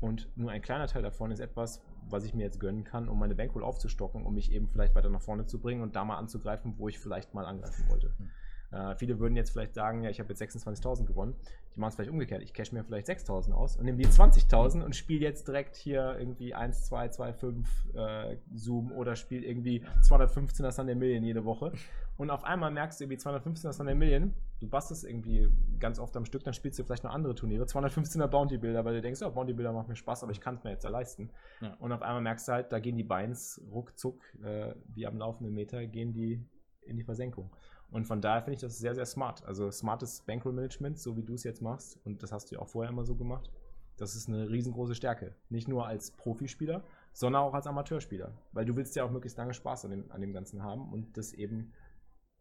[0.00, 3.18] und nur ein kleiner Teil davon ist etwas, was ich mir jetzt gönnen kann, um
[3.18, 6.18] meine Bankroll aufzustocken, um mich eben vielleicht weiter nach vorne zu bringen und da mal
[6.18, 8.12] anzugreifen, wo ich vielleicht mal angreifen wollte.
[8.18, 8.30] Mhm.
[8.74, 11.34] Äh, viele würden jetzt vielleicht sagen, ja, ich habe jetzt 26.000 gewonnen.
[11.74, 12.42] Die machen es vielleicht umgekehrt.
[12.42, 16.16] Ich cash mir vielleicht 6.000 aus und nehme die 20.000 und spiele jetzt direkt hier
[16.18, 21.72] irgendwie 1, 2, 2, 5 äh, Zoom oder spiele irgendwie 215er Sunday Million jede Woche.
[22.16, 25.48] Und auf einmal merkst du irgendwie 215er Sunday Million, du bastest irgendwie
[25.78, 28.94] ganz oft am Stück, dann spielst du vielleicht noch andere Turniere, 215er Bounty Builder, weil
[28.94, 30.90] du denkst, oh, Bounty Builder macht mir Spaß, aber ich kann es mir jetzt ja
[30.90, 31.30] leisten.
[31.60, 31.74] Ja.
[31.78, 35.54] Und auf einmal merkst du halt, da gehen die Beins ruckzuck, äh, wie am laufenden
[35.54, 36.44] Meter, gehen die
[36.82, 37.50] in die Versenkung.
[37.90, 39.44] Und von daher finde ich das sehr, sehr smart.
[39.44, 42.68] Also smartes Bankroll-Management, so wie du es jetzt machst, und das hast du ja auch
[42.68, 43.50] vorher immer so gemacht,
[43.96, 45.34] das ist eine riesengroße Stärke.
[45.48, 48.32] Nicht nur als Profispieler, sondern auch als Amateurspieler.
[48.52, 51.16] Weil du willst ja auch möglichst lange Spaß an dem, an dem Ganzen haben und
[51.16, 51.72] das eben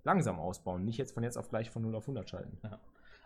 [0.03, 0.85] langsam ausbauen.
[0.85, 2.57] Nicht jetzt von jetzt auf gleich von 0 auf 100 schalten.
[2.63, 2.79] Ja.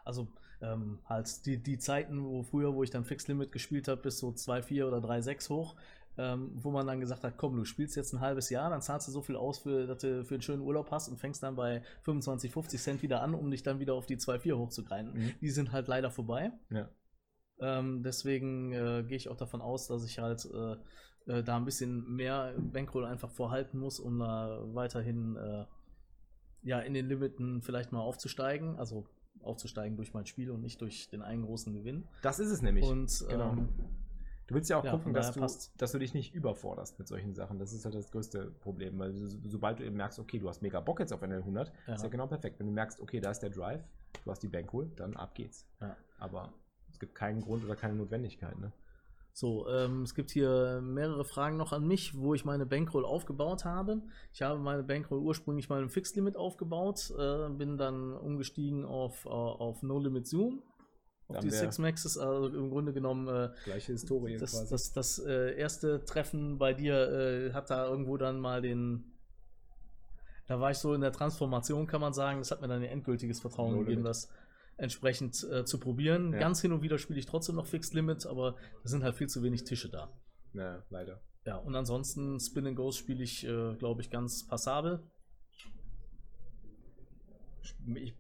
[0.06, 0.28] Also
[0.62, 4.20] ähm, halt die, die Zeiten, wo früher, wo ich dann Fixed Limit gespielt habe, bis
[4.20, 5.76] so 2,4 oder 3,6 hoch,
[6.18, 9.08] ähm, wo man dann gesagt hat, komm, du spielst jetzt ein halbes Jahr, dann zahlst
[9.08, 11.56] du so viel aus, für, dass du für einen schönen Urlaub hast und fängst dann
[11.56, 15.14] bei 25, 50 Cent wieder an, um dich dann wieder auf die 2,4 hochzugreifen.
[15.14, 15.34] Mhm.
[15.42, 16.52] Die sind halt leider vorbei.
[16.70, 16.90] Ja.
[17.60, 20.76] Ähm, deswegen äh, gehe ich auch davon aus, dass ich halt äh,
[21.32, 25.66] äh, da ein bisschen mehr Bankroll einfach vorhalten muss, um da weiterhin äh,
[26.68, 28.78] ja, in den Limiten vielleicht mal aufzusteigen.
[28.78, 29.06] Also
[29.42, 32.04] aufzusteigen durch mein Spiel und nicht durch den einen großen Gewinn.
[32.22, 32.86] Das ist es nämlich.
[32.86, 33.52] Und genau.
[33.52, 33.70] ähm,
[34.48, 35.42] Du willst ja auch Ja, gucken, dass du,
[35.78, 37.60] dass du dich nicht überforderst mit solchen Sachen.
[37.60, 40.62] Das ist halt das größte Problem, weil so, sobald du eben merkst, okay, du hast
[40.62, 41.96] mega Bock jetzt auf NL 100, Ja.
[41.96, 42.58] ist ja genau perfekt.
[42.58, 43.84] Wenn du merkst, okay, da ist der Drive,
[44.24, 45.68] du hast die Bankroll, dann ab geht's.
[45.82, 45.98] Ja.
[46.18, 46.54] Aber
[46.90, 48.58] es gibt keinen Grund oder keine Notwendigkeit.
[48.58, 48.72] Ne?
[49.38, 53.66] So, ähm, es gibt hier mehrere Fragen noch an mich, wo ich meine Bankroll aufgebaut
[53.66, 54.02] habe.
[54.34, 59.26] Ich habe meine Bankroll ursprünglich mal im Fixed Limit aufgebaut, äh, bin dann umgestiegen auf,
[59.26, 60.64] äh, auf No Limit Zoom,
[61.28, 64.72] auf die Six Maxes, also im Grunde genommen äh, Gleiche Historie das, quasi.
[64.72, 69.04] das, das äh, erste Treffen bei dir äh, hat da irgendwo dann mal den.
[70.48, 72.40] Da war ich so in der Transformation, kann man sagen.
[72.40, 74.28] Das hat mir dann ein endgültiges Vertrauen No gegeben, Limit.
[74.78, 76.34] Entsprechend äh, zu probieren.
[76.34, 76.40] Ja.
[76.40, 79.28] Ganz hin und wieder spiele ich trotzdem noch Fixed Limit, aber da sind halt viel
[79.28, 80.12] zu wenig Tische da.
[80.54, 81.22] ja, leider.
[81.46, 85.02] Ja, und ansonsten Spin and Ghost spiele ich, äh, glaube ich, ganz passabel.
[87.96, 88.14] Ich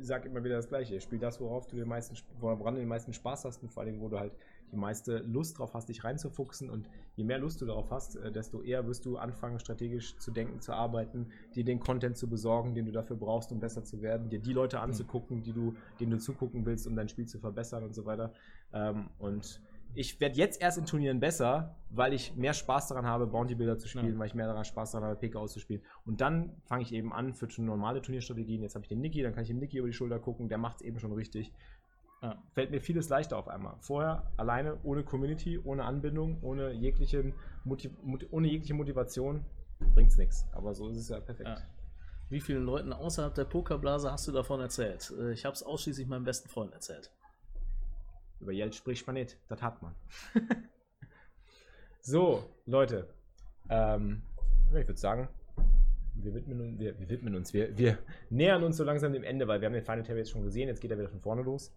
[0.00, 0.98] sage immer wieder das Gleiche.
[1.00, 4.00] Spiel das, worauf du den meisten, woran du den meisten Spaß hast und vor allem,
[4.00, 4.32] wo du halt
[4.70, 6.70] die meiste Lust drauf hast, dich reinzufuchsen.
[6.70, 10.30] Und je mehr Lust du darauf hast, äh, desto eher wirst du anfangen, strategisch zu
[10.30, 14.02] denken, zu arbeiten, dir den Content zu besorgen, den du dafür brauchst, um besser zu
[14.02, 17.38] werden, dir die Leute anzugucken, die du, denen du zugucken willst, um dein Spiel zu
[17.38, 18.32] verbessern und so weiter.
[18.72, 19.60] Ähm, und
[19.92, 23.76] ich werde jetzt erst in Turnieren besser, weil ich mehr Spaß daran habe, Bounty Builder
[23.76, 24.18] zu spielen, Ja.
[24.20, 25.82] weil ich mehr daran Spaß daran habe, PK auszuspielen.
[26.04, 28.62] Und dann fange ich eben an für normale Turnierstrategien.
[28.62, 30.58] Jetzt habe ich den Niki, dann kann ich dem Niki über die Schulter gucken, der
[30.58, 31.52] macht es eben schon richtig.
[32.22, 32.42] Ja.
[32.52, 33.76] Fällt mir vieles leichter auf einmal.
[33.80, 37.32] Vorher alleine, ohne Community, ohne Anbindung, ohne, jeglichen
[37.64, 39.44] Motiv Mot- ohne jegliche Motivation,
[39.94, 40.46] bringt's nichts.
[40.52, 41.48] Aber so ist es ja perfekt.
[41.48, 41.56] Ja.
[42.28, 45.12] Wie vielen Leuten außerhalb der Pokerblase hast du davon erzählt?
[45.18, 47.10] Äh, ich habe es ausschließlich meinem besten Freund erzählt.
[48.38, 49.94] Über Geld spricht man nicht, das hat man.
[52.02, 53.08] so, Leute.
[53.68, 54.22] Ähm,
[54.68, 55.28] ich würde sagen,
[56.14, 57.98] wir widmen, uns- wir, wir widmen uns, wir, wir
[58.30, 60.68] nähern uns so langsam dem Ende, weil wir haben den Final Tab jetzt schon gesehen,
[60.68, 61.74] jetzt geht er wieder von vorne los.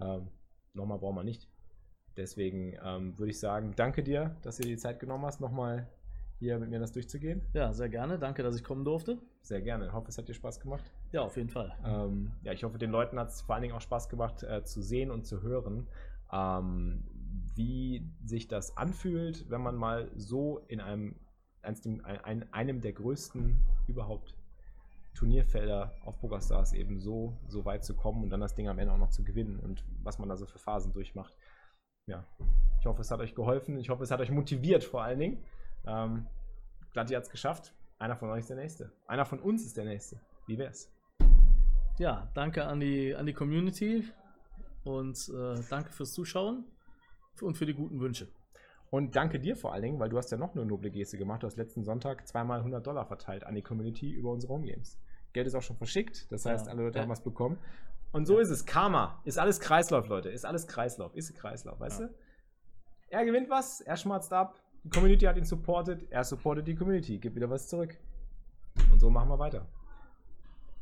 [0.00, 0.28] Ähm,
[0.74, 1.48] nochmal brauchen wir nicht.
[2.16, 5.88] Deswegen ähm, würde ich sagen, danke dir, dass du dir die Zeit genommen hast, nochmal
[6.38, 7.42] hier mit mir das durchzugehen.
[7.52, 8.18] Ja, sehr gerne.
[8.18, 9.18] Danke, dass ich kommen durfte.
[9.42, 9.86] Sehr gerne.
[9.86, 10.82] Ich hoffe, es hat dir Spaß gemacht.
[11.12, 11.72] Ja, auf jeden Fall.
[11.84, 14.64] Ähm, ja, ich hoffe, den Leuten hat es vor allen Dingen auch Spaß gemacht, äh,
[14.64, 15.86] zu sehen und zu hören,
[16.32, 17.04] ähm,
[17.54, 21.16] wie sich das anfühlt, wenn man mal so in einem,
[21.62, 23.56] einem der größten
[23.86, 24.34] überhaupt
[25.14, 28.92] Turnierfelder auf PokerStars eben so, so weit zu kommen und dann das Ding am Ende
[28.92, 31.36] auch noch zu gewinnen und was man da so für Phasen durchmacht.
[32.06, 32.24] Ja,
[32.80, 33.78] ich hoffe, es hat euch geholfen.
[33.78, 35.44] Ich hoffe, es hat euch motiviert vor allen Dingen.
[35.86, 36.26] Ähm,
[36.92, 37.74] Glatti hat es geschafft.
[37.98, 38.92] Einer von euch ist der Nächste.
[39.06, 40.20] Einer von uns ist der Nächste.
[40.46, 40.90] Wie wär's?
[41.98, 44.08] Ja, danke an die, an die Community
[44.84, 46.64] und äh, danke fürs Zuschauen
[47.42, 48.28] und für die guten Wünsche.
[48.90, 51.42] Und danke dir vor allen Dingen, weil du hast ja noch eine noble Geste gemacht.
[51.42, 54.98] Du hast letzten Sonntag zweimal 100 Dollar verteilt an die Community über unsere Homegames.
[55.32, 56.72] Geld ist auch schon verschickt, das heißt, Ja.
[56.72, 57.02] alle Leute Ja.
[57.04, 57.56] haben was bekommen.
[58.12, 58.66] Und so ist es.
[58.66, 59.20] Karma.
[59.24, 60.28] Ist alles Kreislauf, Leute.
[60.30, 61.14] Ist alles Kreislauf.
[61.14, 62.06] Ist Kreislauf, weißt Ja.
[62.08, 62.14] du?
[63.10, 64.60] Er gewinnt was, er schmatzt ab.
[64.82, 67.96] Die Community hat ihn supportet, er supportet die Community, gibt wieder was zurück.
[68.90, 69.66] Und so machen wir weiter.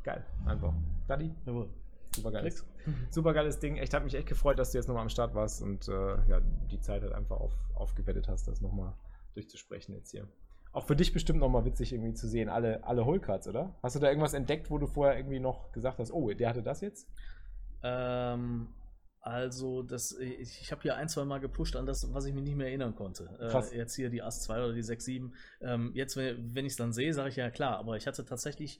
[0.03, 0.73] Geil, einfach.
[1.07, 1.69] Daddy, Jawohl.
[2.15, 2.97] Super geiles, Klicks.
[3.11, 3.77] super geiles Ding.
[3.77, 5.91] Echt, hat mich echt gefreut, dass du jetzt nochmal am Start warst und äh,
[6.27, 6.39] ja,
[6.71, 8.93] die Zeit halt einfach auf, aufgewettet hast, das nochmal
[9.33, 10.27] durchzusprechen jetzt hier.
[10.71, 13.75] Auch für dich bestimmt nochmal witzig irgendwie zu sehen, alle, alle Holecards, oder?
[13.81, 16.61] Hast du da irgendwas entdeckt, wo du vorher irgendwie noch gesagt hast, oh, der hatte
[16.61, 17.07] das jetzt?
[17.81, 18.67] Ähm,
[19.21, 22.43] also, das, ich, ich habe hier ein, zwei Mal gepusht an das, was ich mich
[22.43, 23.29] nicht mehr erinnern konnte.
[23.39, 25.33] Äh, jetzt hier die Ass 2 oder die 6, 7.
[25.61, 28.23] Ähm, jetzt, wenn, wenn ich es dann sehe, sage ich ja klar, aber ich hatte
[28.23, 28.79] tatsächlich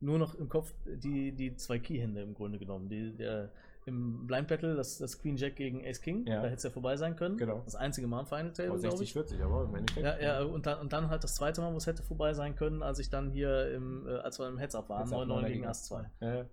[0.00, 2.88] nur noch im Kopf die, die zwei Key-Hände im Grunde genommen.
[2.88, 3.50] Die, der,
[3.86, 6.42] Im Blind Battle, das, das Queen Jack gegen Ace King, Ja.
[6.42, 7.36] da hätte es ja vorbei sein können.
[7.36, 7.62] Genau.
[7.64, 9.12] Das einzige Mal im Final Table, Oh, glaube 60, ich.
[9.12, 10.04] 40, aber im Endeffekt.
[10.04, 12.56] Ja, ja, und dann, und dann halt das zweite Mal, wo es hätte vorbei sein
[12.56, 15.52] können, als ich dann hier im, äh, als wir im Heads-Up waren, Heads-Up 9-9 gegen
[15.52, 16.10] gegen Ass 2.
[16.20, 16.46] Ja.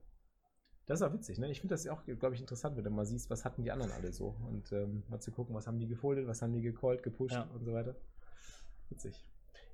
[0.86, 1.50] Das ist auch witzig, ne?
[1.50, 3.94] Ich finde das auch, glaube ich, interessant, wenn du mal siehst, was hatten die anderen
[3.94, 4.36] alle so.
[4.50, 7.48] Und ähm, mal zu gucken, was haben die gefoldet, was haben die gecallt, gepusht Ja.
[7.54, 7.96] und so weiter.
[8.90, 9.26] Witzig.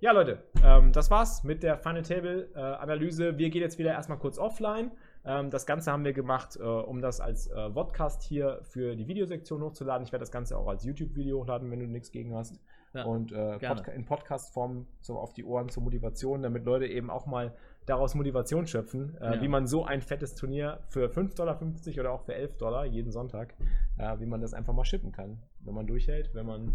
[0.01, 3.37] Ja, Leute, ähm, das war's mit der Final Table äh, Analyse.
[3.37, 4.91] Wir gehen jetzt wieder erstmal kurz offline.
[5.25, 9.07] Ähm, das Ganze haben wir gemacht, äh, um das als äh, Vodcast hier für die
[9.09, 10.05] Videosektion hochzuladen.
[10.05, 12.61] Ich werde das Ganze auch als YouTube-Video hochladen, wenn du nichts gegen hast.
[12.93, 13.59] Ja, und äh.
[13.59, 17.53] Podca in Podcast-Form so auf die Ohren zur Motivation, damit Leute eben auch mal
[17.85, 19.41] daraus Motivation schöpfen, äh, Ja.
[19.41, 21.59] wie man so ein fettes Turnier für 5,50 Dollar
[21.99, 23.53] oder auch für 11 Dollar jeden Sonntag,
[23.97, 26.73] äh, wie man das einfach mal schippen kann, wenn man durchhält, wenn man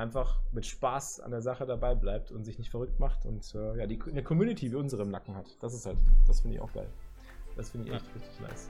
[0.00, 3.78] einfach mit Spaß an der Sache dabei bleibt und sich nicht verrückt macht und äh,
[3.78, 5.46] ja, die, eine Community wie unsere im Nacken hat.
[5.60, 6.88] Das ist halt, das finde ich auch geil.
[7.56, 7.98] Das finde ich Ja.
[7.98, 8.68] echt richtig nice.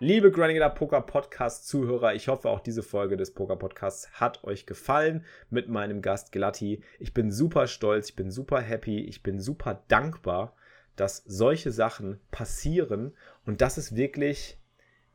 [0.00, 4.08] Liebe Grinding It Up Poker Podcast Zuhörer, ich hoffe auch diese Folge des Poker Podcasts
[4.12, 6.82] hat euch gefallen mit meinem Gast Glatti.
[7.00, 10.54] Ich bin super stolz, ich bin super happy, ich bin super dankbar,
[11.00, 13.14] dass solche Sachen passieren
[13.46, 14.58] und dass es wirklich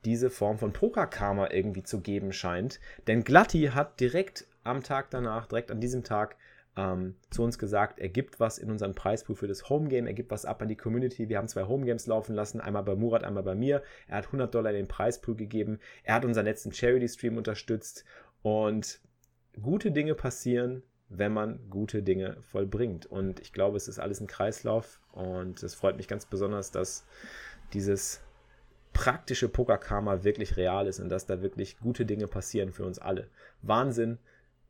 [0.05, 2.80] diese Form von Poker-Karma irgendwie zu geben scheint.
[3.07, 6.35] Denn Glatti hat direkt am Tag danach, direkt an diesem Tag,
[6.76, 10.31] ähm, zu uns gesagt, er gibt was in unseren Preispool für das Homegame, er gibt
[10.31, 11.30] was ab an die Community.
[11.30, 13.84] Wir haben zwei Homegames laufen lassen, einmal bei Murat, einmal bei mir.
[14.07, 15.80] Er hat 100 Dollar in den Preispool gegeben.
[16.03, 18.05] Er hat unseren letzten Charity-Stream unterstützt.
[18.41, 18.99] Und
[19.61, 20.84] gute Dinge passieren,
[21.18, 23.06] wenn man gute Dinge vollbringt.
[23.06, 24.99] Und ich glaube, es ist alles ein Kreislauf.
[25.11, 27.06] Und es freut mich ganz besonders, dass
[27.73, 28.22] dieses
[28.94, 33.27] praktische Poker-Karma wirklich real ist und dass da wirklich gute Dinge passieren für uns alle.
[33.61, 34.19] Wahnsinn,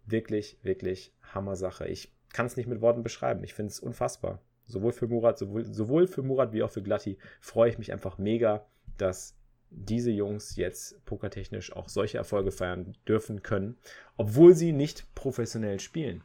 [0.05, 1.87] wirklich, wirklich Hammer-Sache.
[1.87, 3.43] Ich kann es nicht mit Worten beschreiben.
[3.43, 4.39] Ich finde es unfassbar.
[4.65, 8.17] Sowohl für Murat, sowohl, sowohl für Murat wie auch für Glatti freue ich mich einfach
[8.17, 8.65] mega,
[8.97, 9.35] dass
[9.69, 13.77] diese Jungs jetzt pokertechnisch auch solche Erfolge feiern dürfen können,
[14.17, 16.23] obwohl sie nicht professionell spielen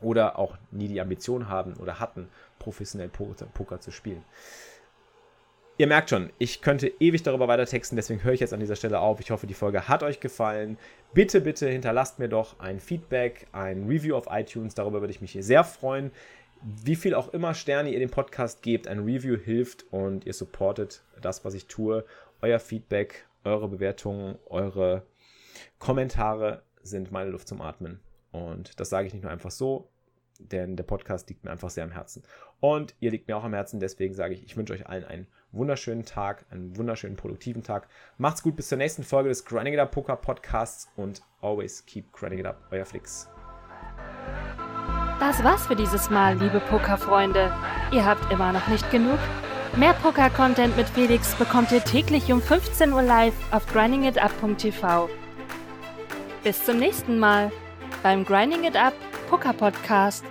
[0.00, 4.24] oder auch nie die Ambition haben oder hatten, professionell Poker, zu spielen.
[5.76, 8.74] Ihr merkt schon, ich könnte ewig darüber weiter texten, deswegen höre ich jetzt an dieser
[8.74, 9.20] Stelle auf.
[9.20, 10.76] Ich hoffe, die Folge hat euch gefallen.
[11.14, 14.74] Bitte, bitte hinterlasst mir doch ein Feedback, ein Review auf iTunes.
[14.74, 16.10] Darüber würde ich mich sehr freuen.
[16.62, 21.04] Wie viel auch immer Sterne ihr dem Podcast gebt, ein Review hilft und ihr supportet
[21.22, 22.04] das, was ich tue.
[22.42, 25.04] Euer Feedback, eure Bewertungen, eure
[25.78, 28.00] Kommentare sind meine Luft zum Atmen.
[28.46, 29.88] Und das sage ich nicht nur einfach so,
[30.38, 32.22] denn der Podcast liegt mir einfach sehr am Herzen.
[32.60, 35.26] Und ihr liegt mir auch am Herzen, deswegen sage ich, ich wünsche euch allen einen
[35.52, 37.88] wunderschönen Tag, einen wunderschönen produktiven Tag.
[38.18, 42.12] Macht's gut, bis zur nächsten Folge des Grinding It Up Poker Podcasts und always keep
[42.12, 42.60] grinding it up.
[42.70, 43.28] Euer Flix.
[45.18, 47.52] Das war's für dieses Mal, liebe Pokerfreunde.
[47.92, 49.18] Ihr habt immer noch nicht genug?
[49.76, 55.08] Mehr Poker-Content mit Felix bekommt ihr täglich um 15 Uhr live auf grindingitup.tv.
[56.42, 57.50] Bis zum nächsten Mal
[58.02, 58.94] beim Grinding It Up
[59.28, 60.22] Poker Podcast.